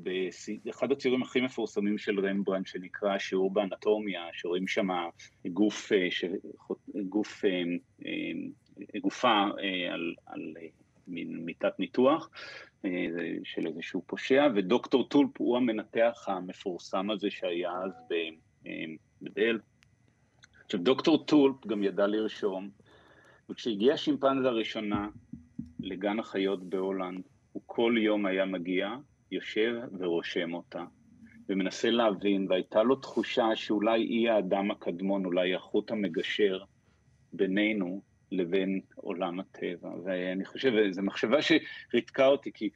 באחד 0.66 0.92
הציורים 0.92 1.24
הכי 1.24 1.42
מפורסמים 1.42 1.98
של 1.98 2.20
רמברנד, 2.20 2.68
שנקרא 2.68 3.18
שיעור 3.18 3.54
באנטומיה, 3.54 4.22
שרואים 4.34 4.68
שם 4.68 4.88
גוף, 5.48 5.92
אה, 5.92 6.08
גוף, 7.10 7.44
גופה 9.02 9.44
על, 9.92 10.14
על 10.26 10.54
מין 11.08 11.46
מיטת 11.46 11.80
ניתוח 11.80 12.30
של 13.44 13.68
איזשהו 13.68 14.02
פושע, 14.08 14.48
ודוקטור 14.56 15.08
טולפ 15.08 15.30
הוא 15.38 15.58
המנתח 15.58 16.26
המפורסם 16.28 17.12
הזה 17.12 17.30
שהיה 17.30 17.72
אז 17.72 17.92
בדל. 19.22 19.60
עכשיו, 20.66 20.80
דוקטור 20.80 21.26
טולפ 21.26 21.68
גם 21.68 21.84
ידע 21.84 22.08
לרשום 22.08 22.70
וכשהגיעה 23.50 23.94
השימפנזה 23.94 24.48
הראשונה 24.48 25.10
לגן 25.80 26.20
החיות 26.20 26.64
בהולנד, 26.64 27.22
הוא 27.52 27.64
כל 27.66 27.96
יום 27.98 28.26
היה 28.26 28.46
מגיע, 28.46 28.96
יושב 29.32 29.76
ורושם 30.00 30.54
אותה. 30.54 30.84
ומנסה 31.50 31.90
להבין, 31.90 32.46
והייתה 32.50 32.84
לו 32.84 32.96
תחושה 32.96 33.56
שאולי 33.56 34.02
היא 34.02 34.30
האדם 34.30 34.72
הקדמון, 34.72 35.26
אולי 35.26 35.56
החוט 35.56 35.92
המגשר 35.92 36.60
בינינו 37.34 38.02
לבין 38.32 38.82
עולם 38.96 39.40
הטבע. 39.40 39.90
ואני 40.04 40.46
חושב, 40.46 40.92
זו 40.92 41.02
מחשבה 41.02 41.38
שריתקה 41.42 42.26
אותי, 42.26 42.52
כי 42.54 42.70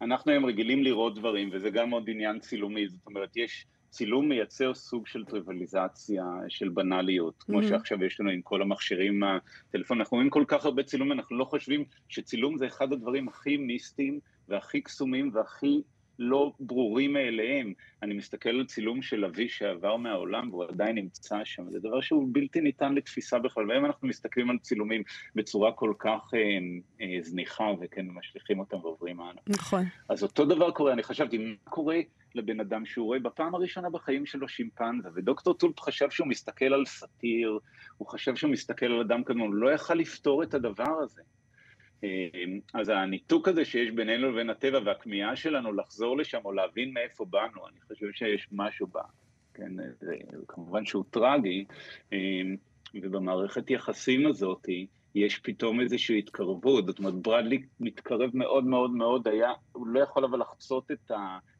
אנחנו 0.00 0.32
היום 0.32 0.46
רגילים 0.46 0.82
לראות 0.82 1.14
דברים, 1.18 1.48
וזה 1.52 1.70
גם 1.70 1.90
עוד 1.90 2.10
עניין 2.10 2.38
צילומי, 2.38 2.88
זאת 2.88 3.06
אומרת, 3.06 3.36
יש... 3.36 3.66
צילום 3.90 4.28
מייצר 4.28 4.74
סוג 4.74 5.06
של 5.06 5.24
טריווליזציה, 5.24 6.24
של 6.48 6.68
בנאליות, 6.68 7.42
כמו 7.42 7.60
mm-hmm. 7.60 7.68
שעכשיו 7.68 8.04
יש 8.04 8.20
לנו 8.20 8.30
עם 8.30 8.42
כל 8.42 8.62
המכשירים 8.62 9.22
הטלפון. 9.22 9.98
אנחנו 9.98 10.16
רואים 10.16 10.30
כל 10.30 10.44
כך 10.48 10.64
הרבה 10.64 10.82
צילום, 10.82 11.12
אנחנו 11.12 11.36
לא 11.36 11.44
חושבים 11.44 11.84
שצילום 12.08 12.58
זה 12.58 12.66
אחד 12.66 12.92
הדברים 12.92 13.28
הכי 13.28 13.56
מיסטיים 13.56 14.20
והכי 14.48 14.80
קסומים 14.80 15.30
והכי 15.34 15.82
לא 16.18 16.52
ברורים 16.60 17.12
מאליהם. 17.12 17.72
אני 18.02 18.14
מסתכל 18.14 18.48
על 18.48 18.66
צילום 18.66 19.02
של 19.02 19.24
אבי 19.24 19.48
שעבר 19.48 19.96
מהעולם 19.96 20.50
והוא 20.50 20.64
עדיין 20.64 20.96
נמצא 20.96 21.44
שם, 21.44 21.70
זה 21.70 21.78
דבר 21.78 22.00
שהוא 22.00 22.28
בלתי 22.32 22.60
ניתן 22.60 22.94
לתפיסה 22.94 23.38
בכלל, 23.38 23.68
והיום 23.68 23.84
אנחנו 23.84 24.08
מסתכלים 24.08 24.50
על 24.50 24.58
צילומים 24.58 25.02
בצורה 25.34 25.72
כל 25.72 25.92
כך 25.98 26.34
אה, 26.34 26.40
אה, 27.00 27.22
זניחה, 27.22 27.64
וכן, 27.80 28.06
משליכים 28.06 28.58
אותם 28.58 28.76
ועוברים 28.76 29.20
הלאה. 29.20 29.42
נכון. 29.48 29.84
אז 30.08 30.22
אותו 30.22 30.44
דבר 30.44 30.70
קורה, 30.70 30.92
אני 30.92 31.02
חשבתי, 31.02 31.38
מה 31.38 31.54
קורה 31.64 32.00
לבן 32.34 32.60
אדם 32.60 32.86
שהוא 32.86 33.06
רואה 33.06 33.18
בפעם 33.18 33.54
הראשונה 33.54 33.90
בחיים 33.90 34.26
שלו 34.26 34.48
שימפנזה, 34.48 35.08
ודוקטור 35.14 35.54
טולפ 35.54 35.80
חשב 35.80 36.10
שהוא 36.10 36.28
מסתכל 36.28 36.74
על 36.74 36.86
סאטיר, 36.86 37.58
הוא 37.96 38.08
חשב 38.08 38.36
שהוא 38.36 38.50
מסתכל 38.50 38.86
על 38.86 39.00
אדם 39.00 39.24
כזה, 39.24 39.40
הוא 39.40 39.54
לא 39.54 39.70
יכל 39.70 39.94
לפתור 39.94 40.42
את 40.42 40.54
הדבר 40.54 40.98
הזה. 41.02 41.22
אמ, 42.02 42.60
אז 42.74 42.88
הניתוק 42.88 43.48
הזה 43.48 43.64
שיש 43.64 43.90
בינינו 43.90 44.30
לבין 44.32 44.50
הטבע 44.50 44.80
והכמיהה 44.84 45.36
שלנו 45.36 45.72
לחזור 45.72 46.18
לשם 46.18 46.38
או 46.44 46.52
להבין 46.52 46.94
מאיפה 46.94 47.24
באנו, 47.24 47.68
אני 47.68 47.80
חושב 47.80 48.06
שיש 48.12 48.48
משהו 48.52 48.86
בה, 48.86 49.02
כן, 49.54 49.72
זה, 50.00 50.16
כמובן 50.48 50.84
שהוא 50.84 51.04
טרגי, 51.10 51.64
אמ, 52.12 52.56
ובמערכת 52.94 53.70
יחסים 53.70 54.26
הזאת 54.26 54.68
יש 55.14 55.38
פתאום 55.38 55.80
איזושהי 55.80 56.18
התקרבות, 56.18 56.86
זאת 56.86 56.98
אומרת 56.98 57.14
ברדלי 57.14 57.62
מתקרב 57.80 58.30
מאוד 58.34 58.64
מאוד 58.64 58.90
מאוד, 58.90 59.28
היה, 59.28 59.52
הוא 59.72 59.86
לא 59.86 60.00
יכול 60.00 60.24
אבל 60.24 60.40
לחצות 60.40 60.90
את 60.90 61.10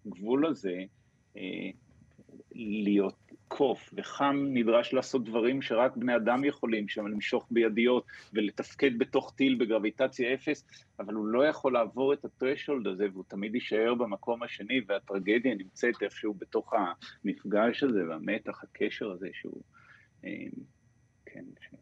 הגבול 0.07 0.46
הזה, 0.46 0.77
אה, 1.37 1.70
להיות 2.53 3.28
קוף, 3.48 3.90
וחם 3.92 4.46
נדרש 4.48 4.92
לעשות 4.92 5.24
דברים 5.24 5.62
שרק 5.62 5.96
בני 5.96 6.16
אדם 6.16 6.44
יכולים, 6.44 6.88
שם 6.88 7.06
למשוך 7.06 7.46
בידיות 7.50 8.04
ולתפקד 8.32 8.98
בתוך 8.98 9.32
טיל 9.37 9.54
בגרביטציה 9.54 10.34
אפס, 10.34 10.64
אבל 11.00 11.14
הוא 11.14 11.26
לא 11.26 11.46
יכול 11.46 11.72
לעבור 11.72 12.12
את 12.12 12.24
הטרשולד 12.24 12.87
הזה, 12.87 13.06
והוא 13.12 13.24
תמיד 13.28 13.54
יישאר 13.54 13.94
במקום 13.94 14.42
השני, 14.42 14.80
והטרגדיה 14.87 15.54
נמצאת 15.54 16.02
איפשהו 16.02 16.34
בתוך 16.34 16.72
המפגש 17.24 17.82
הזה, 17.82 18.08
והמתח, 18.08 18.62
הקשר 18.62 19.11
הזה 19.11 19.28
שהוא... 19.32 19.62
אה, 20.24 20.30
כן, 21.26 21.44
ש... 21.61 21.74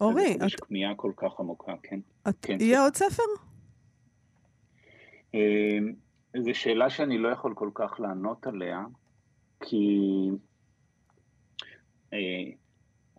אורי, 0.00 0.36
את... 0.36 0.46
יש 0.46 0.56
כמיהה 0.56 0.94
כל 0.94 1.12
כך 1.16 1.40
עמוקה, 1.40 1.74
כן. 1.82 2.00
את... 2.28 2.34
כן 2.42 2.56
יהיה 2.60 2.82
עוד 2.82 2.94
ספר? 2.94 3.22
אה, 5.34 5.78
זו 6.36 6.54
שאלה 6.54 6.90
שאני 6.90 7.18
לא 7.18 7.28
יכול 7.28 7.54
כל 7.54 7.70
כך 7.74 8.00
לענות 8.00 8.46
עליה, 8.46 8.84
כי 9.60 9.86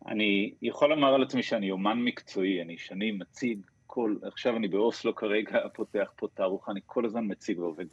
אני 0.08 0.54
יכול 0.62 0.89
לומר 0.89 1.13
על 1.13 1.23
עצמי 1.23 1.43
שאני 1.43 1.71
אומן 1.71 1.99
מקצועי, 2.02 2.62
אני 2.62 2.78
שנים 2.78 3.19
מציג 3.19 3.60
כל, 3.88 4.15
עכשיו 4.23 4.58
אני 4.58 4.67
באוסלו 4.67 5.15
כרגע 5.15 5.60
פותח 5.75 6.12
פה 6.15 6.28
תערוכה, 6.34 6.71
אני 6.71 6.80
כל 6.86 7.06
הזמן 7.06 7.25
מציג 7.28 7.60
ועובד. 7.60 7.86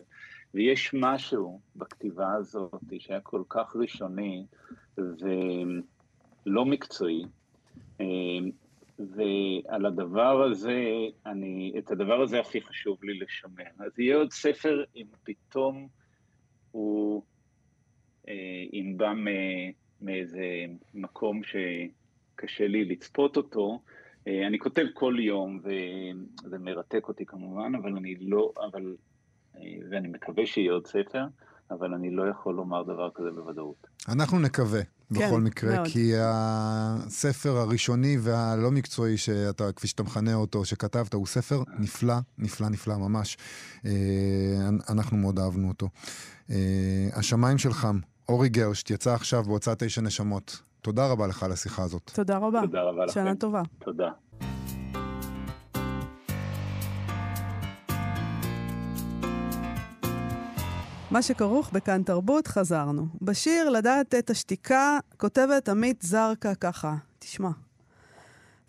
ויש 0.54 0.94
משהו 0.94 1.60
בכתיבה 1.76 2.32
הזאת 2.32 2.82
שהיה 2.98 3.20
כל 3.20 3.42
כך 3.48 3.76
ראשוני 3.76 4.46
ולא 4.98 6.64
מקצועי, 6.64 7.24
אה, 8.00 8.06
ועל 8.98 9.86
הדבר 9.86 10.42
הזה, 10.42 10.84
אני, 11.26 11.72
את 11.78 11.90
הדבר 11.90 12.22
הזה 12.22 12.40
הכי 12.40 12.60
חשוב 12.60 13.04
לי 13.04 13.18
לשמר. 13.18 13.64
אז 13.78 13.98
יהיה 13.98 14.16
עוד 14.16 14.32
ספר 14.32 14.84
אם 14.96 15.06
פתאום 15.24 15.88
הוא, 16.70 17.22
אה, 18.28 18.64
אם 18.72 18.94
בא 18.96 19.12
מאיזה 20.02 20.44
מקום 20.94 21.40
שקשה 21.42 22.66
לי 22.66 22.84
לצפות 22.84 23.36
אותו. 23.36 23.80
אה, 24.28 24.46
אני 24.46 24.58
כותב 24.58 24.84
כל 24.94 25.16
יום, 25.20 25.60
וזה 25.64 26.58
מרתק 26.58 27.08
אותי 27.08 27.26
כמובן, 27.26 27.72
אבל 27.74 27.96
אני 27.96 28.14
לא, 28.20 28.52
אבל, 28.70 28.96
אה, 29.56 29.60
ואני 29.90 30.08
מקווה 30.08 30.46
שיהיה 30.46 30.72
עוד 30.72 30.86
ספר, 30.86 31.24
אבל 31.70 31.94
אני 31.94 32.10
לא 32.10 32.28
יכול 32.30 32.54
לומר 32.54 32.82
דבר 32.82 33.10
כזה 33.14 33.30
בוודאות. 33.30 33.86
אנחנו 34.08 34.38
נקווה, 34.38 34.82
כן, 34.82 34.88
בכל 35.14 35.40
מקרה, 35.40 35.74
מאוד. 35.74 35.86
כי 35.88 36.12
הספר 36.16 37.56
הראשוני 37.56 38.16
והלא 38.20 38.70
מקצועי, 38.70 39.16
שאתה, 39.16 39.72
כפי 39.72 39.86
שאתה 39.86 40.02
מכנה 40.02 40.34
אותו, 40.34 40.64
שכתבת, 40.64 41.14
הוא 41.14 41.26
ספר 41.26 41.62
נפלא, 41.78 42.14
נפלא, 42.38 42.68
נפלא 42.68 42.96
ממש. 42.96 43.36
אה, 43.84 43.90
אנחנו 44.88 45.16
מאוד 45.16 45.38
אהבנו 45.38 45.68
אותו. 45.68 45.88
השמיים 47.12 47.58
של 47.58 47.72
חם, 47.72 47.98
אורי 48.28 48.48
גרשט 48.48 48.90
יצא 48.90 49.14
עכשיו 49.14 49.42
בהוצאת 49.42 49.82
תשע 49.82 50.00
נשמות. 50.00 50.62
תודה 50.80 51.06
רבה 51.06 51.26
לך 51.26 51.42
על 51.42 51.52
השיחה 51.52 51.82
הזאת. 51.82 52.10
תודה 52.14 52.36
רבה. 52.36 52.60
תודה 52.60 52.82
רבה 52.82 53.04
לכם. 53.04 53.14
שנה 53.14 53.34
טובה. 53.34 53.62
תודה. 53.78 54.10
מה 61.10 61.22
שכרוך 61.22 61.70
בכאן 61.72 62.02
תרבות, 62.02 62.46
חזרנו. 62.46 63.06
בשיר 63.22 63.70
לדעת 63.70 64.14
את 64.14 64.30
השתיקה, 64.30 64.98
כותבת 65.16 65.68
עמית 65.68 66.02
זרקה 66.02 66.54
ככה, 66.54 66.96
תשמע. 67.18 67.50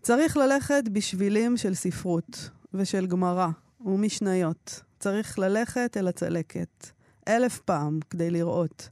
צריך 0.01 0.37
ללכת 0.37 0.83
בשבילים 0.91 1.57
של 1.57 1.73
ספרות 1.73 2.49
ושל 2.73 3.07
גמרא 3.07 3.47
ומשניות. 3.85 4.81
צריך 4.99 5.39
ללכת 5.39 5.97
אל 5.97 6.07
הצלקת. 6.07 6.87
אלף 7.27 7.59
פעם 7.59 7.99
כדי 8.09 8.31
לראות. 8.31 8.89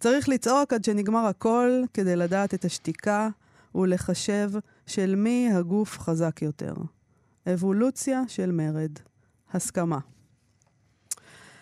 צריך 0.00 0.28
לצעוק 0.28 0.72
עד 0.72 0.84
שנגמר 0.84 1.26
הכל 1.26 1.82
כדי 1.94 2.16
לדעת 2.16 2.54
את 2.54 2.64
השתיקה 2.64 3.28
ולחשב 3.74 4.50
של 4.86 5.14
מי 5.14 5.48
הגוף 5.52 5.98
חזק 5.98 6.42
יותר. 6.42 6.74
אבולוציה 7.52 8.22
של 8.28 8.52
מרד. 8.52 8.92
הסכמה. 9.52 9.98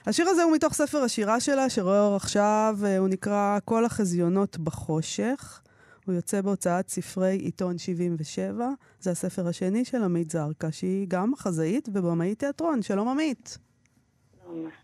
השיר 0.06 0.28
הזה 0.28 0.42
הוא 0.42 0.52
מתוך 0.52 0.74
ספר 0.74 0.98
השירה 0.98 1.40
שלה, 1.40 1.70
שרואה 1.70 2.00
אור 2.00 2.16
עכשיו, 2.16 2.78
אה, 2.84 2.98
הוא 2.98 3.08
נקרא 3.08 3.58
כל 3.64 3.84
החזיונות 3.84 4.58
בחושך. 4.58 5.60
הוא 6.06 6.14
יוצא 6.14 6.40
בהוצאת 6.40 6.88
ספרי 6.88 7.36
עיתון 7.36 7.78
77. 7.78 8.68
זה 9.00 9.10
הספר 9.10 9.48
השני 9.48 9.84
של 9.84 10.04
עמית 10.04 10.30
זרקא, 10.30 10.70
שהיא 10.70 11.06
גם 11.08 11.32
חזאית 11.36 11.88
ובמאית 11.92 12.38
תיאטרון. 12.38 12.82
שלום 12.82 13.08
עמית. 13.08 13.58
שלום. 14.44 14.83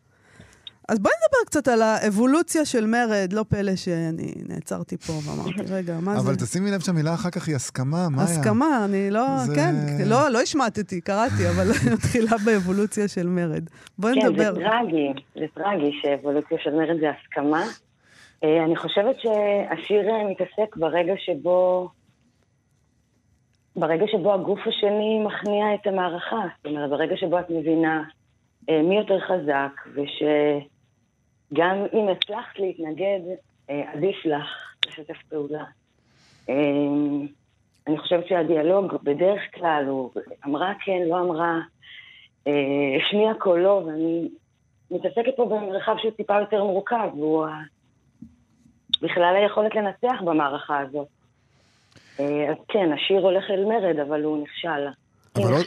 אז 0.90 0.98
בואי 0.98 1.12
נדבר 1.22 1.44
קצת 1.46 1.68
על 1.68 1.83
האבולוציה 1.83 2.64
של 2.64 2.87
מרד, 2.87 3.33
לא 3.33 3.44
פלא 3.48 3.76
שאני 3.76 4.33
נעצרתי 4.48 4.96
פה 4.96 5.12
ואמרתי, 5.12 5.72
רגע, 5.72 5.98
מה 6.03 6.14
זה? 6.14 6.20
אבל 6.20 6.37
תשימי 6.37 6.70
לב 6.70 6.81
שהמילה 6.81 7.14
אחר 7.14 7.31
כך 7.31 7.48
היא 7.48 7.57
הסכמה, 7.57 8.09
מה 8.11 8.24
היה? 8.24 8.31
הסכמה, 8.31 8.85
אני 8.85 9.11
לא, 9.11 9.38
זה... 9.38 9.55
כן, 9.55 9.74
לא, 10.07 10.29
לא 10.29 10.40
השמטתי, 10.40 11.00
קראתי, 11.00 11.48
אבל 11.48 11.68
מתחילה 11.94 12.37
באבולוציה 12.44 13.09
של 13.09 13.26
מרד. 13.26 13.64
בואי 13.98 14.14
כן, 14.14 14.26
נדבר. 14.26 14.55
כן, 14.55 14.55
זה 14.55 14.61
טרגי, 14.70 15.12
זה 15.35 15.46
טרגי 15.55 15.92
שאבולוציה 16.03 16.59
של 16.62 16.70
מרד 16.70 17.00
זה 17.00 17.11
הסכמה. 17.11 17.62
אה, 18.44 18.64
אני 18.64 18.76
חושבת 18.76 19.16
שהשיר 19.16 20.11
אה, 20.11 20.31
מתעסק 20.31 20.76
ברגע 20.76 21.14
שבו... 21.16 21.88
ברגע 23.76 24.05
שבו 24.07 24.35
הגוף 24.35 24.61
השני 24.66 25.24
מכניע 25.26 25.74
את 25.74 25.87
המערכה, 25.87 26.42
זאת 26.57 26.66
אומרת, 26.66 26.90
ברגע 26.90 27.16
שבו 27.16 27.38
את 27.38 27.50
מבינה 27.50 28.03
אה, 28.70 28.83
מי 28.83 28.96
יותר 28.96 29.20
חזק, 29.20 29.72
וש... 29.94 30.22
גם 31.53 31.87
אם 31.93 32.09
הצלחת 32.09 32.59
להתנגד, 32.59 33.21
אה, 33.71 33.92
עדיף 33.92 34.17
לך 34.25 34.75
לשתף 34.87 35.23
פעולה. 35.29 35.65
אה, 36.48 36.55
אני 37.87 37.98
חושבת 37.98 38.29
שהדיאלוג 38.29 38.94
בדרך 39.03 39.40
כלל 39.55 39.85
הוא 39.88 40.11
אמרה 40.46 40.73
כן, 40.85 41.03
לא 41.09 41.21
אמרה, 41.21 41.59
אה, 42.46 42.53
השמיע 42.96 43.35
קולו, 43.38 43.83
ואני 43.87 44.29
מתעסקת 44.90 45.37
פה 45.37 45.44
במרחב 45.44 45.94
שהוא 45.98 46.11
טיפה 46.11 46.40
יותר 46.40 46.65
מורכב, 46.65 47.09
והוא 47.15 47.46
בכלל 49.03 49.37
היכולת 49.37 49.75
לנצח 49.75 50.23
במערכה 50.25 50.79
הזאת. 50.79 51.09
אז 52.19 52.57
כן, 52.69 52.92
השיר 52.92 53.21
הולך 53.21 53.51
אל 53.51 53.65
מרד, 53.65 53.98
אבל 53.98 54.25
הוא 54.25 54.42
נכשל. 54.42 54.87
אבל 55.37 55.53
עוד, 55.53 55.67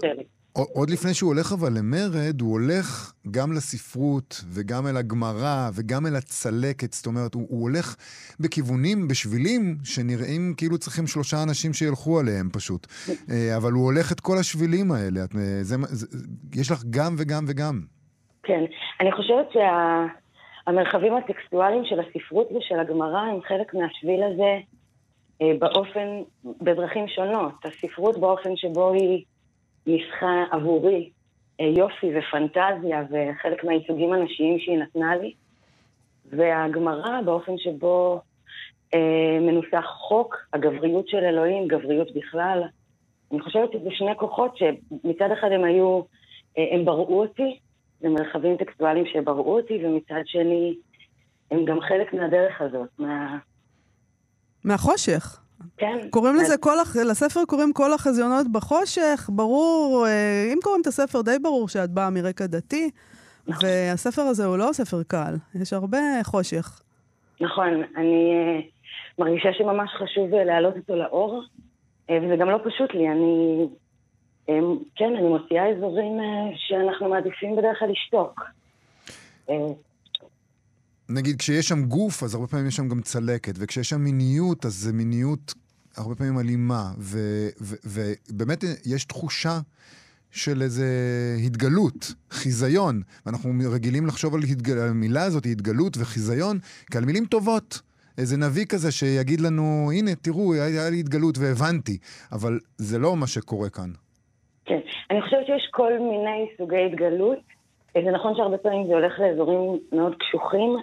עוד 0.53 0.89
לפני 0.89 1.13
שהוא 1.13 1.33
הולך 1.33 1.51
אבל 1.51 1.69
למרד, 1.77 2.41
הוא 2.41 2.51
הולך 2.51 3.13
גם 3.31 3.53
לספרות 3.53 4.41
וגם 4.53 4.87
אל 4.87 4.97
הגמרא 4.97 5.69
וגם 5.73 6.05
אל 6.05 6.15
הצלקת. 6.15 6.93
זאת 6.93 7.05
אומרת, 7.05 7.33
הוא, 7.33 7.45
הוא 7.49 7.61
הולך 7.61 7.95
בכיוונים, 8.39 9.07
בשבילים, 9.07 9.77
שנראים 9.83 10.53
כאילו 10.57 10.77
צריכים 10.77 11.07
שלושה 11.07 11.43
אנשים 11.43 11.73
שילכו 11.73 12.19
עליהם 12.19 12.49
פשוט. 12.53 12.87
אה, 13.31 13.57
אבל 13.57 13.71
הוא 13.71 13.85
הולך 13.85 14.11
את 14.11 14.19
כל 14.19 14.37
השבילים 14.39 14.91
האלה. 14.91 15.21
זה, 15.61 15.75
זה, 15.83 16.17
יש 16.55 16.71
לך 16.71 16.83
גם 16.89 17.15
וגם 17.17 17.45
וגם. 17.47 17.81
כן, 18.43 18.63
אני 19.01 19.11
חושבת 19.11 19.47
שה... 19.53 20.05
המרחבים 20.67 21.13
הטקסטואליים 21.15 21.85
של 21.85 21.99
הספרות 21.99 22.51
ושל 22.51 22.79
הגמרא 22.79 23.19
הם 23.19 23.41
חלק 23.47 23.73
מהשביל 23.73 24.23
הזה 24.23 24.57
אה, 25.41 25.51
באופן, 25.59 26.07
בדרכים 26.61 27.07
שונות. 27.07 27.53
הספרות 27.65 28.17
באופן 28.17 28.55
שבו 28.55 28.93
היא 28.93 29.23
ניסחה 29.87 30.43
עבורי 30.51 31.09
אה, 31.59 31.65
יופי 31.65 32.11
ופנטזיה 32.17 33.03
וחלק 33.09 33.63
מהייצוגים 33.63 34.13
הנשיים 34.13 34.59
שהיא 34.59 34.77
נתנה 34.77 35.15
לי, 35.15 35.33
והגמרא 36.29 37.21
באופן 37.21 37.57
שבו 37.57 38.21
אה, 38.93 39.39
מנוסח 39.41 39.85
חוק, 39.85 40.37
הגבריות 40.53 41.07
של 41.07 41.17
אלוהים, 41.17 41.67
גבריות 41.67 42.07
בכלל. 42.15 42.63
אני 43.31 43.41
חושבת 43.41 43.71
שזה 43.71 43.89
שני 43.91 44.11
כוחות 44.17 44.57
שמצד 44.57 45.29
אחד 45.39 45.47
הם 45.51 45.63
היו, 45.63 46.01
אה, 46.57 46.75
הם 46.75 46.85
בראו 46.85 47.21
אותי, 47.21 47.59
זה 48.01 48.09
מרחבים 48.09 48.57
טקסטואליים 48.57 49.05
שבראו 49.13 49.59
אותי, 49.59 49.85
ומצד 49.85 50.21
שני, 50.25 50.75
הם 51.51 51.65
גם 51.65 51.81
חלק 51.81 52.13
מהדרך 52.13 52.61
הזאת, 52.61 52.89
מה... 52.99 53.37
מהחושך. 54.63 55.42
כן. 55.77 55.97
קוראים 56.09 56.35
לזה 56.35 56.57
כל, 56.57 56.79
הח... 56.79 56.95
לספר 56.95 57.45
קוראים 57.47 57.73
כל 57.73 57.93
החזיונות 57.93 58.51
בחושך, 58.51 59.29
ברור, 59.29 60.05
אה, 60.07 60.49
אם 60.53 60.57
קוראים 60.63 60.81
את 60.81 60.87
הספר 60.87 61.21
די 61.21 61.39
ברור 61.41 61.67
שאת 61.69 61.89
באה 61.89 62.09
מרקע 62.09 62.45
דתי, 62.45 62.89
נכון. 63.47 63.69
והספר 63.69 64.21
הזה 64.21 64.45
הוא 64.45 64.57
לא 64.57 64.69
ספר 64.71 65.03
קל, 65.03 65.35
יש 65.61 65.73
הרבה 65.73 65.97
חושך. 66.23 66.81
נכון, 67.41 67.83
אני 67.97 68.33
uh, 68.59 69.21
מרגישה 69.21 69.49
שממש 69.53 69.89
חשוב 69.89 70.33
uh, 70.33 70.35
להעלות 70.35 70.77
אותו 70.77 70.95
לאור, 70.95 71.43
וזה 72.11 72.35
גם 72.39 72.49
לא 72.49 72.59
פשוט 72.65 72.93
לי, 72.93 73.09
אני, 73.09 73.65
כן, 74.95 75.15
אני 75.17 75.27
מוציאה 75.27 75.69
אזורים 75.69 76.19
שאנחנו 76.55 77.09
מעדיפים 77.09 77.55
בדרך 77.55 77.79
כלל 77.79 77.89
לשתוק. 77.89 78.41
נגיד, 81.09 81.39
כשיש 81.39 81.67
שם 81.67 81.85
גוף, 81.85 82.23
אז 82.23 82.35
הרבה 82.35 82.47
פעמים 82.47 82.67
יש 82.67 82.75
שם 82.75 82.89
גם 82.89 83.01
צלקת, 83.01 83.53
וכשיש 83.57 83.89
שם 83.89 84.01
מיניות, 84.01 84.65
אז 84.65 84.73
זה 84.73 84.93
מיניות 84.93 85.53
הרבה 85.97 86.15
פעמים 86.15 86.39
אלימה, 86.39 86.91
ובאמת 86.97 88.63
יש 88.85 89.05
תחושה 89.05 89.59
של 90.31 90.61
איזה 90.61 90.87
התגלות, 91.45 92.13
חיזיון. 92.31 93.01
ואנחנו 93.25 93.51
רגילים 93.71 94.05
לחשוב 94.05 94.35
על, 94.35 94.41
התגל... 94.43 94.79
המילה 94.79 95.23
הזאת, 95.23 95.45
התגלות 95.45 95.97
וחיזיון, 95.97 96.57
כעל 96.91 97.05
מילים 97.05 97.25
טובות. 97.25 97.81
איזה 98.17 98.37
נביא 98.37 98.65
כזה 98.65 98.91
שיגיד 98.91 99.41
לנו, 99.41 99.91
הנה, 99.93 100.15
תראו, 100.15 100.53
היה, 100.53 100.89
לי 100.89 100.99
התגלות 100.99 101.37
והבנתי. 101.37 101.97
אבל 102.31 102.59
זה 102.77 102.99
לא 102.99 103.15
מה 103.15 103.27
שקורה 103.27 103.69
כאן. 103.69 103.89
כן, 104.65 104.79
אני 105.11 105.21
חושבת 105.21 105.45
שיש 105.45 105.69
כל 105.71 105.93
מיני 105.93 106.47
סוגי 106.57 106.85
התגלות. 106.91 107.39
זה 107.93 108.11
נכון 108.13 108.33
שהרבה 108.35 108.57
פעמים 108.57 108.87
זה 108.87 108.93
הולך 108.93 109.13
לאזורים 109.19 109.79
מאוד 109.91 110.15
קשוחים, 110.19 110.77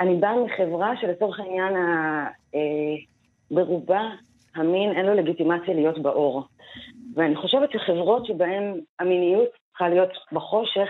אני 0.00 0.16
באה 0.20 0.44
מחברה 0.44 0.96
שלצורך 1.00 1.40
העניין, 1.40 1.76
אה, 2.54 2.94
ברובה, 3.50 4.10
המין 4.54 4.96
אין 4.96 5.06
לו 5.06 5.14
לגיטימציה 5.14 5.74
להיות 5.74 5.98
באור. 5.98 6.42
ואני 7.14 7.36
חושבת 7.36 7.70
שחברות 7.72 8.26
שבהן 8.26 8.80
המיניות 8.98 9.48
צריכה 9.68 9.88
להיות 9.88 10.10
בחושך, 10.32 10.88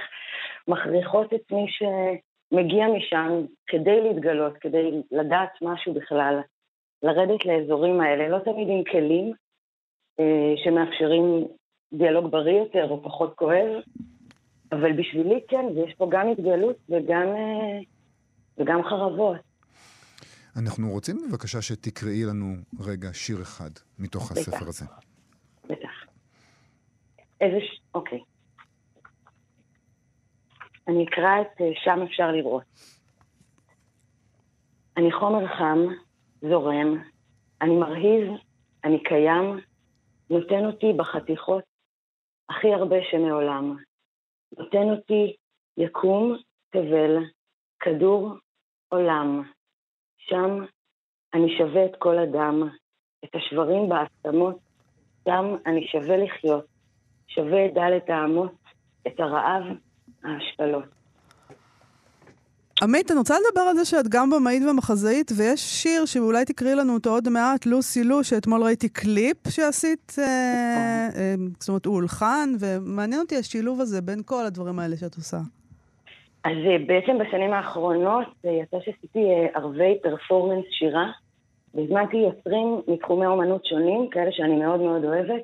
מכריחות 0.69 1.35
את 1.35 1.53
מי 1.53 1.67
שמגיע 1.69 2.87
משם 2.89 3.45
כדי 3.67 4.01
להתגלות, 4.01 4.57
כדי 4.57 5.03
לדעת 5.13 5.51
משהו 5.63 5.95
בכלל, 5.95 6.41
לרדת 7.03 7.45
לאזורים 7.45 8.01
האלה, 8.01 8.29
לא 8.29 8.39
תמיד 8.39 8.69
עם 8.69 8.85
כלים 8.85 9.33
אה, 10.21 10.55
שמאפשרים 10.57 11.47
דיאלוג 11.93 12.31
בריא 12.31 12.59
יותר 12.59 12.91
או 12.91 13.03
פחות 13.03 13.35
כואב, 13.35 13.83
אבל 14.75 14.93
בשבילי 14.93 15.41
כן, 15.49 15.65
ויש 15.75 15.95
פה 15.95 16.09
גם 16.11 16.29
התגלות 16.29 16.77
וגם, 16.89 17.27
אה, 17.27 17.81
וגם 18.59 18.83
חרבות. 18.83 19.37
אנחנו 20.57 20.91
רוצים 20.91 21.17
בבקשה 21.29 21.63
שתקראי 21.63 22.25
לנו 22.25 22.55
רגע 22.81 23.09
שיר 23.13 23.43
אחד 23.43 23.71
מתוך 23.99 24.33
בטח. 24.33 24.41
הספר 24.41 24.69
הזה. 24.69 24.85
בטח. 25.65 25.91
איזה 27.41 27.57
ש... 27.61 27.81
אוקיי. 27.95 28.21
אני 30.89 31.05
אקרא 31.05 31.41
את 31.41 31.61
אה, 31.61 31.67
שם 31.85 32.03
אפשר 32.03 32.33
לראות. 32.33 32.63
אני 34.97 35.13
חומר 35.13 35.47
חם, 35.59 35.79
זורם, 36.41 37.03
אני 37.63 37.77
מרהיב, 37.77 38.33
אני 38.85 39.03
קיים, 39.03 39.61
נותן 40.31 40.65
אותי 40.65 40.93
בחתיכות 40.97 41.65
הכי 42.49 42.73
הרבה 42.73 42.97
שמעולם. 43.11 43.77
נותן 44.59 44.91
אותי 44.91 45.37
יקום, 45.77 46.37
תבל, 46.71 47.17
כדור, 47.81 48.33
עולם. 48.89 49.43
שם 50.19 50.65
אני 51.35 51.59
שווה 51.59 51.85
את 51.85 51.97
כל 51.99 52.19
אדם, 52.19 52.69
את 53.25 53.35
השברים 53.35 53.89
בעצמות, 53.89 54.59
שם 55.25 55.57
אני 55.67 55.87
שווה 55.87 56.17
לחיות, 56.17 56.65
שווה 57.27 57.67
את 57.67 57.75
דלת 57.75 58.11
האמות, 58.11 58.53
את 59.07 59.21
הרעב, 59.21 59.63
ההשפלות. 60.25 61.04
עמית, 62.85 63.11
אני 63.11 63.19
רוצה 63.19 63.35
לדבר 63.35 63.61
על 63.61 63.77
זה 63.77 63.85
שאת 63.85 64.09
גם 64.09 64.31
במאית 64.31 64.63
ומחזאית, 64.71 65.33
ויש 65.37 65.61
שיר 65.61 66.05
שאולי 66.05 66.45
תקראי 66.45 66.75
לנו 66.75 66.95
אותו 66.95 67.11
עוד 67.11 67.29
מעט, 67.29 67.67
לוסי 67.67 68.05
לו, 68.05 68.25
שאתמול 68.25 68.63
ראיתי 68.63 68.89
קליפ 68.89 69.37
שעשית, 69.49 70.13
אה, 70.19 70.25
אה, 71.17 71.35
זאת 71.61 71.69
אומרת, 71.69 71.87
הוא 71.87 71.95
הולחן, 71.95 72.49
ומעניין 72.61 73.21
אותי 73.21 73.37
השילוב 73.37 73.81
הזה 73.81 74.03
בין 74.03 74.21
כל 74.25 74.45
הדברים 74.47 74.79
האלה 74.79 74.97
שאת 74.97 75.15
עושה. 75.15 75.37
אז 76.45 76.57
אה, 76.67 76.79
בעצם 76.87 77.19
בשנים 77.19 77.53
האחרונות 77.53 78.27
יצא 78.45 78.77
שעשיתי 78.85 79.25
ערבי 79.55 79.99
פרפורמנס 80.03 80.65
שירה, 80.71 81.11
והזמנתי 81.75 82.17
יוצרים 82.17 82.81
מתחומי 82.89 83.27
אומנות 83.27 83.67
שונים, 83.67 84.09
כאלה 84.11 84.33
שאני 84.33 84.57
מאוד 84.57 84.81
מאוד 84.81 85.05
אוהבת, 85.05 85.43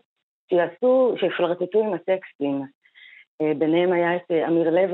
שיעשו, 0.48 1.14
שיפלרטטו 1.20 1.80
עם 1.84 1.94
הטקסטים. 1.94 2.62
אה, 3.40 3.52
ביניהם 3.58 3.92
היה 3.92 4.16
את 4.16 4.30
אה, 4.30 4.48
אמיר 4.48 4.70
לב 4.70 4.90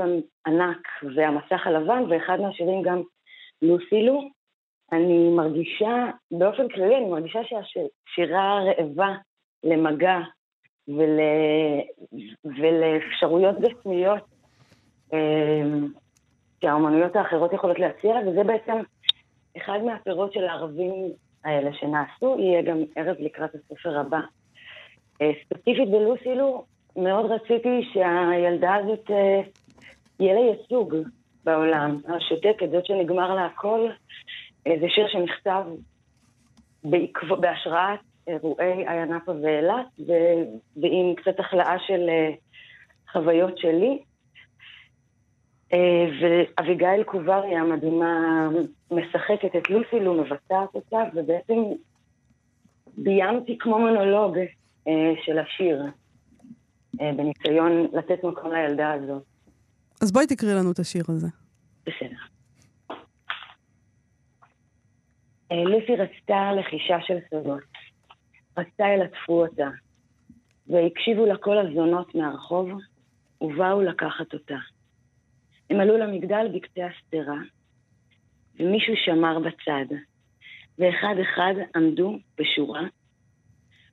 ענק 0.47 0.87
והמסך 1.15 1.67
הלבן, 1.67 2.03
ואחד 2.09 2.39
מהשירים 2.41 2.81
גם 2.81 3.01
לוסילו. 3.61 4.21
אני 4.91 5.29
מרגישה, 5.29 6.05
באופן 6.31 6.69
כללי, 6.69 6.97
אני 6.97 7.05
מרגישה 7.05 7.39
שהשירה 7.43 8.59
רעבה 8.63 9.15
למגע 9.63 10.19
ול... 10.87 11.19
ולאפשרויות 12.45 13.55
גשמיות 13.59 14.23
אה, 15.13 15.63
שהאומנויות 16.61 17.15
האחרות 17.15 17.53
יכולות 17.53 17.79
להציע, 17.79 18.15
וזה 18.27 18.43
בעצם 18.43 18.77
אחד 19.57 19.79
מהפירות 19.85 20.33
של 20.33 20.43
הערבים 20.43 20.93
האלה 21.43 21.73
שנעשו, 21.73 22.35
יהיה 22.39 22.61
גם 22.61 22.77
ערב 22.95 23.15
לקראת 23.19 23.55
הספר 23.55 23.99
הבא. 23.99 24.19
ספציפית 25.43 25.91
בלוסילו, 25.91 26.65
מאוד 26.97 27.31
רציתי 27.31 27.89
שהילדה 27.93 28.75
הזאת, 28.75 29.11
אה, 29.11 29.41
יהיה 30.19 30.33
לה 30.33 30.39
ייצוג 30.39 30.95
בעולם. 31.43 31.99
השותקת, 32.07 32.71
זאת 32.71 32.85
שנגמר 32.85 33.35
לה 33.35 33.45
הכל, 33.45 33.89
אה, 34.67 34.75
זה 34.81 34.85
שיר 34.89 35.07
שנכתב 35.07 35.63
בעקב... 36.83 37.33
בהשראת 37.33 37.99
אירועי 38.27 38.87
איה 38.87 39.05
נאפה 39.05 39.31
ואילת, 39.31 39.85
ו... 40.07 40.11
ועם 40.77 41.15
קצת 41.15 41.39
החלאה 41.39 41.79
של 41.87 42.09
אה, 42.09 42.29
חוויות 43.11 43.57
שלי. 43.57 43.99
ואביגיל 46.21 47.03
קוברי 47.05 47.55
המדהימה 47.55 48.47
משחקת 48.91 49.55
את 49.57 49.69
לוסילו, 49.69 50.13
מבצעת 50.13 50.75
אותה, 50.75 50.97
ובעצם 51.13 51.63
ביימתי 52.97 53.57
כמו 53.57 53.79
מונולוג 53.79 54.37
של 55.25 55.39
השיר. 55.39 55.81
אה, 57.01 57.11
בניסיון 57.13 57.87
לתת 57.93 58.23
מקום 58.23 58.51
לילדה 58.51 58.93
הזאת. 58.93 59.23
אז 60.01 60.11
בואי 60.11 60.27
תקריא 60.27 60.53
לנו 60.53 60.71
את 60.71 60.79
השיר 60.79 61.03
הזה. 61.07 61.27
בסדר. 61.81 62.17
אה, 65.51 65.63
לוסי 65.63 65.95
רצתה 65.95 66.51
לחישה 66.59 66.97
של 67.01 67.17
סודות. 67.29 67.63
רצתה 68.57 68.83
ילטפו 68.87 69.45
אותה, 69.45 69.69
והקשיבו 70.67 71.25
לה 71.25 71.37
כל 71.37 71.57
הזונות 71.57 72.15
מהרחוב, 72.15 72.69
ובאו 73.41 73.81
לקחת 73.81 74.33
אותה. 74.33 74.57
הם 75.69 75.79
עלו 75.79 75.97
למגדל 75.97 76.47
בקצה 76.53 76.85
השדרה, 76.85 77.37
ומישהו 78.59 78.93
שמר 79.05 79.39
בצד, 79.39 79.95
ואחד 80.79 81.15
אחד 81.21 81.53
עמדו 81.75 82.17
בשורה, 82.37 82.81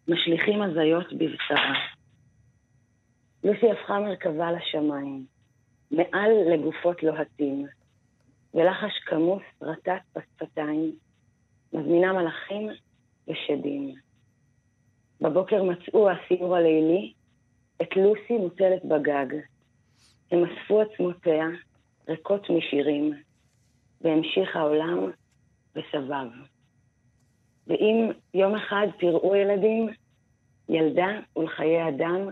משליכים 0.09 0.63
הזיות 0.63 1.13
בבשרה. 1.13 1.75
לוסי 3.45 3.71
הפכה 3.71 4.01
מרכבה 4.01 4.53
לשמיים, 4.53 5.27
מעל 5.91 6.31
לגופות 6.53 7.03
לוהטים, 7.03 7.67
ולחש 8.55 8.99
כמוס 9.07 9.43
רטט 9.63 10.03
בשפתיים, 10.17 10.93
מזמינה 11.73 12.13
מלאכים 12.13 12.69
ושדים. 13.29 13.95
בבוקר 15.21 15.63
מצאו 15.63 16.11
הסיור 16.11 16.57
הלילי 16.57 17.13
את 17.83 17.97
לוסי 17.97 18.39
מוטלת 18.39 18.85
בגג. 18.85 19.27
הם 20.31 20.45
אספו 20.45 20.81
עצמותיה, 20.81 21.47
ריקות 22.09 22.51
משירים, 22.51 23.13
והמשיך 24.01 24.57
העולם 24.57 25.11
וסבב. 25.77 26.29
ואם 27.67 28.11
יום 28.35 28.55
אחד 28.55 28.87
תראו 28.99 29.37
ילדים, 29.37 29.89
ילדה 30.69 31.21
ולחיי 31.37 31.89
אדם, 31.89 32.29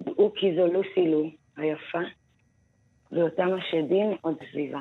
דעו 0.00 0.32
כי 0.34 0.46
זו 0.56 0.66
לוסי 0.72 1.10
לו 1.10 1.30
היפה, 1.56 1.98
ואותם 3.12 3.48
השדים 3.58 4.16
עוד 4.20 4.34
סביבה. 4.50 4.80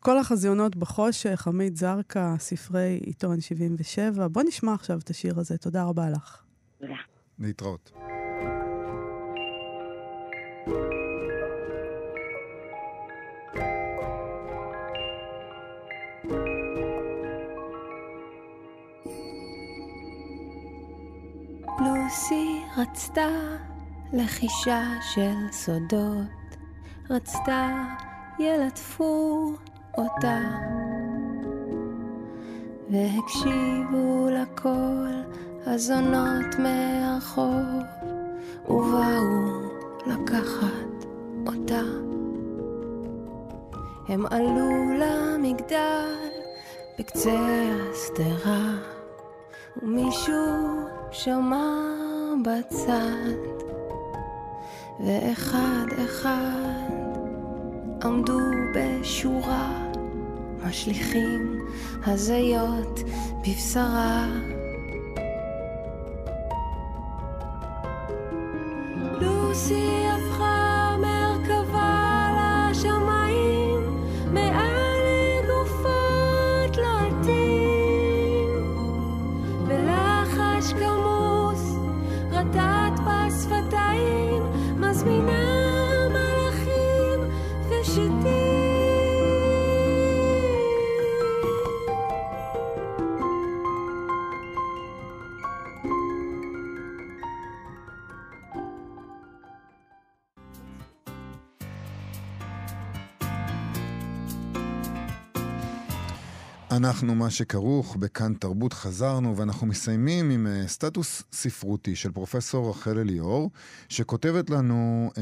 כל 0.00 0.18
החזיונות 0.18 0.76
בחושך, 0.76 1.48
עמית 1.48 1.76
זרקא, 1.76 2.36
ספרי 2.38 3.00
עיתון 3.06 3.40
77. 3.40 4.28
בוא 4.28 4.42
נשמע 4.42 4.74
עכשיו 4.74 4.98
את 4.98 5.10
השיר 5.10 5.38
הזה. 5.38 5.58
תודה 5.58 5.84
רבה 5.84 6.10
לך. 6.10 6.42
תודה. 6.78 6.94
להתראות. 7.38 7.92
רצתה 22.78 23.28
לחישה 24.12 24.82
של 25.00 25.34
סודות, 25.52 26.56
רצתה 27.10 27.68
ילטפו 28.38 29.52
אותה, 29.98 30.38
והקשיבו 32.90 34.28
לכל 34.30 35.06
הזונות 35.66 36.58
מהרחוב, 36.58 37.82
ובאו 38.68 39.60
לקחת 40.06 41.06
אותה. 41.46 41.82
הם 44.08 44.26
עלו 44.26 44.70
למגדל 44.98 46.14
בקצה 46.98 47.38
השדרה, 47.92 48.74
ומישהו 49.82 50.86
שמע 51.10 52.05
בצד, 52.42 53.36
ואחד 55.00 55.86
אחד 56.04 56.90
עמדו 58.02 58.40
בשורה, 58.74 59.90
משליכים 60.66 61.66
הזיות 62.06 63.00
בבשרה. 63.40 64.26
לוסי 69.20 70.06
אנחנו 106.86 107.14
מה 107.14 107.30
שכרוך, 107.30 107.96
בכאן 107.96 108.34
תרבות 108.34 108.72
חזרנו, 108.72 109.36
ואנחנו 109.36 109.66
מסיימים 109.66 110.30
עם 110.30 110.46
uh, 110.46 110.68
סטטוס 110.68 111.22
ספרותי 111.32 111.96
של 111.96 112.12
פרופסור 112.12 112.70
רחל 112.70 112.98
אליאור, 112.98 113.50
שכותבת 113.88 114.50
לנו 114.50 115.10
um, 115.14 115.18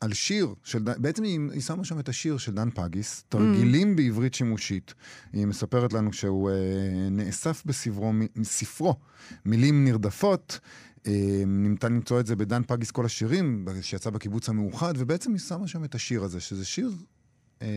על 0.00 0.12
שיר, 0.12 0.54
של, 0.64 0.78
בעצם 0.78 1.22
היא, 1.22 1.40
היא 1.52 1.60
שמה 1.60 1.84
שם 1.84 1.98
את 1.98 2.08
השיר 2.08 2.38
של 2.38 2.52
דן 2.52 2.70
פגיס, 2.70 3.24
תרגילים 3.28 3.92
mm. 3.92 3.96
בעברית 3.96 4.34
שימושית. 4.34 4.94
היא 5.32 5.46
מספרת 5.46 5.92
לנו 5.92 6.12
שהוא 6.12 6.50
uh, 6.50 6.52
נאסף 7.10 7.62
בספרו, 7.66 8.12
מספרו 8.36 8.94
מילים 9.44 9.84
נרדפות. 9.84 10.60
Uh, 10.98 11.08
ניתן 11.46 11.92
למצוא 11.92 12.20
את 12.20 12.26
זה 12.26 12.36
בדן 12.36 12.62
פגיס 12.66 12.90
כל 12.90 13.04
השירים, 13.04 13.66
שיצא 13.80 14.10
בקיבוץ 14.10 14.48
המאוחד, 14.48 14.94
ובעצם 14.98 15.30
היא 15.32 15.40
שמה 15.40 15.68
שם 15.68 15.84
את 15.84 15.94
השיר 15.94 16.24
הזה, 16.24 16.40
שזה 16.40 16.64
שיר 16.64 16.90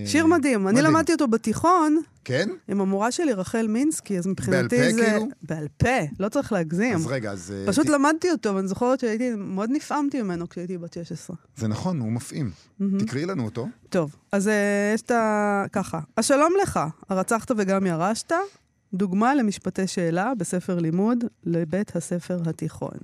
שיר 0.06 0.26
מדהים. 0.26 0.68
אני 0.68 0.82
למדתי 0.82 1.12
אותו 1.14 1.28
בתיכון. 1.28 2.02
כן? 2.26 2.50
עם 2.68 2.82
המורה 2.82 3.12
שלי, 3.12 3.34
רחל 3.34 3.68
מינסקי, 3.68 4.18
אז 4.18 4.28
מבחינתי 4.28 4.78
זה... 4.78 4.84
בעל 4.84 5.06
פה 5.06 5.12
כאילו? 5.12 5.28
בעל 5.44 5.68
פה, 5.78 6.08
לא 6.20 6.30
צריך 6.30 6.52
להגזים. 6.52 6.96
אז 6.96 7.08
רגע, 7.08 7.32
אז... 7.32 7.54
פשוט 7.66 7.90
למדתי 7.90 8.32
אותו, 8.32 8.56
ואני 8.56 8.68
זוכרת 8.68 9.00
שהייתי, 9.00 9.32
מאוד 9.38 9.70
נפעמתי 9.74 10.22
ממנו 10.22 10.50
כשהייתי 10.50 10.78
בת 10.78 10.94
16. 10.94 11.36
זה 11.58 11.68
נכון, 11.68 12.00
הוא 12.00 12.12
מפעים. 12.12 12.52
תקראי 13.00 13.26
לנו 13.26 13.46
אותו. 13.46 13.68
טוב, 13.90 14.16
אז 14.32 14.50
יש 14.94 15.02
את 15.02 15.12
ה... 15.12 15.66
ככה. 15.72 16.00
השלום 16.18 16.54
לך, 16.62 16.80
הרצחת 17.10 17.52
וגם 17.58 17.86
ירשת, 17.86 18.32
דוגמה 18.94 19.36
למשפטי 19.36 19.88
שאלה 19.88 20.34
בספר 20.38 20.80
לימוד 20.80 21.24
לבית 21.44 21.96
הספר 21.96 22.42
התיכון. 22.46 22.98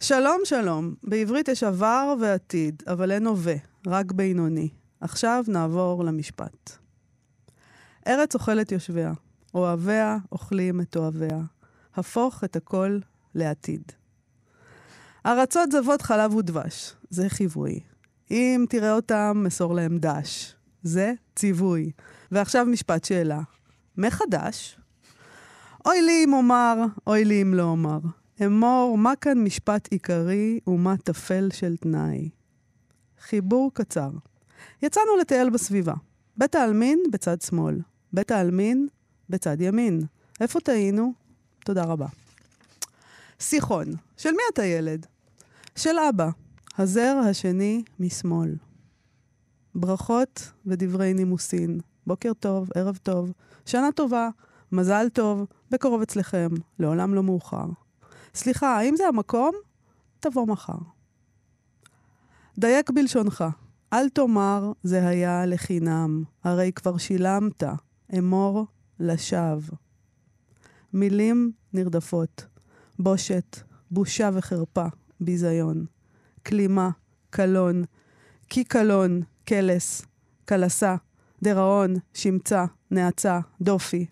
שלום, 0.00 0.40
שלום. 0.44 0.94
בעברית 1.04 1.48
יש 1.48 1.62
עבר 1.62 2.14
ועתיד, 2.20 2.82
אבל 2.86 3.12
אין 3.12 3.26
הווה, 3.26 3.54
רק 3.86 4.12
בינוני. 4.12 4.68
עכשיו 5.06 5.44
נעבור 5.48 6.04
למשפט. 6.04 6.72
ארץ 8.06 8.34
אוכלת 8.34 8.72
יושביה, 8.72 9.12
אוהביה 9.54 10.18
אוכלים 10.32 10.80
את 10.80 10.96
אוהביה. 10.96 11.38
הפוך 11.94 12.44
את 12.44 12.56
הכל 12.56 12.98
לעתיד. 13.34 13.82
ארצות 15.26 15.72
זבות 15.72 16.02
חלב 16.02 16.34
ודבש, 16.34 16.94
זה 17.10 17.28
חיווי. 17.28 17.80
אם 18.30 18.64
תראה 18.68 18.92
אותם, 18.92 19.42
מסור 19.44 19.74
להם 19.74 19.98
דש. 19.98 20.54
זה 20.82 21.12
ציווי. 21.36 21.90
ועכשיו 22.30 22.66
משפט 22.66 23.04
שאלה. 23.04 23.40
מחדש? 23.96 24.78
אוי 25.86 26.02
לי 26.02 26.24
אם 26.24 26.32
אומר, 26.32 26.74
אוי 27.06 27.24
לי 27.24 27.42
אם 27.42 27.54
לא 27.54 27.62
אומר. 27.62 27.98
אמור, 28.46 28.98
מה 28.98 29.16
כאן 29.20 29.44
משפט 29.44 29.88
עיקרי 29.90 30.60
ומה 30.66 30.96
טפל 30.96 31.48
של 31.52 31.76
תנאי? 31.76 32.30
חיבור 33.20 33.70
קצר. 33.74 34.10
יצאנו 34.82 35.16
לטייל 35.20 35.50
בסביבה. 35.50 35.94
בית 36.36 36.54
העלמין 36.54 37.02
בצד 37.12 37.40
שמאל, 37.40 37.80
בית 38.12 38.30
העלמין 38.30 38.88
בצד 39.30 39.60
ימין. 39.60 40.00
איפה 40.40 40.60
טעינו? 40.60 41.12
תודה 41.64 41.84
רבה. 41.84 42.06
שיחון, 43.38 43.86
של 44.16 44.30
מי 44.30 44.42
אתה 44.52 44.64
ילד? 44.64 45.06
של 45.76 45.98
אבא, 45.98 46.28
הזר 46.78 47.20
השני 47.30 47.82
משמאל. 48.00 48.54
ברכות 49.74 50.52
ודברי 50.66 51.14
נימוסין. 51.14 51.80
בוקר 52.06 52.32
טוב, 52.40 52.70
ערב 52.74 52.98
טוב, 53.02 53.32
שנה 53.66 53.92
טובה, 53.92 54.28
מזל 54.72 55.08
טוב, 55.08 55.46
בקרוב 55.70 56.02
אצלכם, 56.02 56.48
לעולם 56.78 57.14
לא 57.14 57.22
מאוחר. 57.22 57.66
סליחה, 58.34 58.76
האם 58.76 58.96
זה 58.96 59.08
המקום? 59.08 59.54
תבוא 60.20 60.46
מחר. 60.46 60.78
דייק 62.58 62.90
בלשונך, 62.90 63.44
אל 63.92 64.08
תאמר 64.08 64.72
זה 64.82 65.08
היה 65.08 65.46
לחינם, 65.46 66.22
הרי 66.44 66.72
כבר 66.72 66.96
שילמת, 66.96 67.62
אמור 68.18 68.66
לשווא. 69.00 69.76
מילים 70.92 71.52
נרדפות, 71.72 72.46
בושת, 72.98 73.56
בושה 73.90 74.30
וחרפה, 74.34 74.86
ביזיון. 75.20 75.86
כלימה, 76.46 76.90
קלון, 77.30 77.84
כי 78.48 78.64
קלון, 78.64 79.20
קלס, 79.44 80.02
קלסה, 80.44 80.96
דיראון, 81.42 81.94
שמצה, 82.14 82.64
נאצה, 82.90 83.40
דופי. 83.60 84.06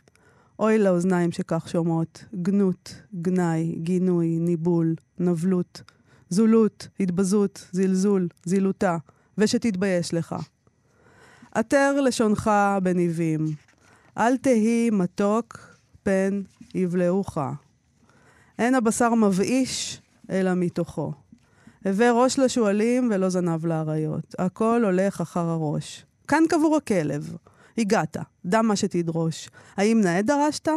אוי 0.59 0.79
לאוזניים 0.79 1.33
שכך 1.33 1.69
שומעות, 1.69 2.25
גנות, 2.35 2.95
גנאי, 3.15 3.79
גינוי, 3.83 4.39
ניבול, 4.39 4.95
נבלות, 5.19 5.83
זולות, 6.29 6.89
התבזות, 7.01 7.69
זלזול, 7.73 8.29
זילותה, 8.45 8.97
ושתתבייש 9.39 10.15
לך. 10.15 10.37
עטר 11.53 12.01
לשונך 12.01 12.51
בניבים, 12.83 13.47
אל 14.19 14.37
תהי 14.37 14.91
מתוק 14.91 15.59
פן 16.03 16.43
יבלעוך. 16.75 17.39
אין 18.59 18.75
הבשר 18.75 19.15
מבאיש, 19.15 20.01
אלא 20.31 20.55
מתוכו. 20.55 21.13
הווה 21.85 22.13
ראש 22.13 22.39
לשועלים 22.39 23.11
ולא 23.13 23.29
זנב 23.29 23.67
לאריות. 23.67 24.35
הכל 24.39 24.83
הולך 24.85 25.21
אחר 25.21 25.41
הראש. 25.41 26.07
כאן 26.29 26.43
קבור 26.49 26.77
הכלב. 26.77 27.37
הגעת, 27.79 28.17
דם 28.47 28.67
מה 28.67 28.77
שתדרוש. 28.77 29.49
האם 29.77 30.01
נאה 30.01 30.23
דרשת? 30.23 30.69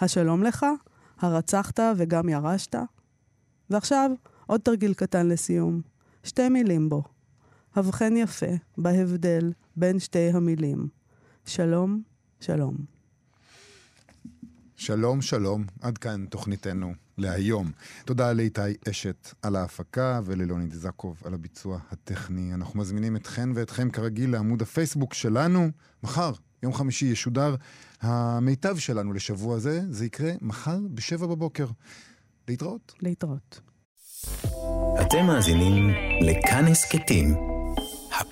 השלום 0.00 0.42
לך? 0.42 0.66
הרצחת 1.20 1.80
וגם 1.96 2.28
ירשת? 2.28 2.74
ועכשיו, 3.70 4.10
עוד 4.46 4.60
תרגיל 4.60 4.94
קטן 4.94 5.28
לסיום. 5.28 5.80
שתי 6.24 6.48
מילים 6.48 6.88
בו. 6.88 7.13
הבחן 7.76 8.16
יפה 8.16 8.46
בהבדל 8.78 9.52
בין 9.76 9.98
שתי 9.98 10.30
המילים. 10.32 10.88
שלום, 11.46 12.02
שלום. 12.40 12.76
שלום, 14.76 15.22
שלום. 15.22 15.64
עד 15.82 15.98
כאן 15.98 16.26
תוכניתנו 16.30 16.92
להיום. 17.18 17.70
תודה 18.04 18.32
לאיתי 18.32 18.60
אשת 18.90 19.34
על 19.42 19.56
ההפקה 19.56 20.20
וללוני 20.24 20.66
דזקוב 20.66 21.22
על 21.24 21.34
הביצוע 21.34 21.78
הטכני. 21.90 22.54
אנחנו 22.54 22.80
מזמינים 22.80 23.16
אתכן 23.16 23.48
ואתכם 23.54 23.90
כרגיל 23.90 24.32
לעמוד 24.32 24.62
הפייסבוק 24.62 25.14
שלנו. 25.14 25.70
מחר, 26.02 26.32
יום 26.62 26.72
חמישי, 26.72 27.06
ישודר 27.06 27.54
המיטב 28.00 28.76
שלנו 28.78 29.12
לשבוע 29.12 29.58
זה. 29.58 29.80
זה 29.90 30.04
יקרה 30.06 30.32
מחר 30.40 30.78
בשבע 30.94 31.26
בבוקר. 31.26 31.66
להתראות. 32.48 32.94
להתראות. 33.02 33.60
אתם 35.00 35.26
מאזינים 35.26 35.88
לכאן 36.20 36.64
הסכתים, 36.64 37.53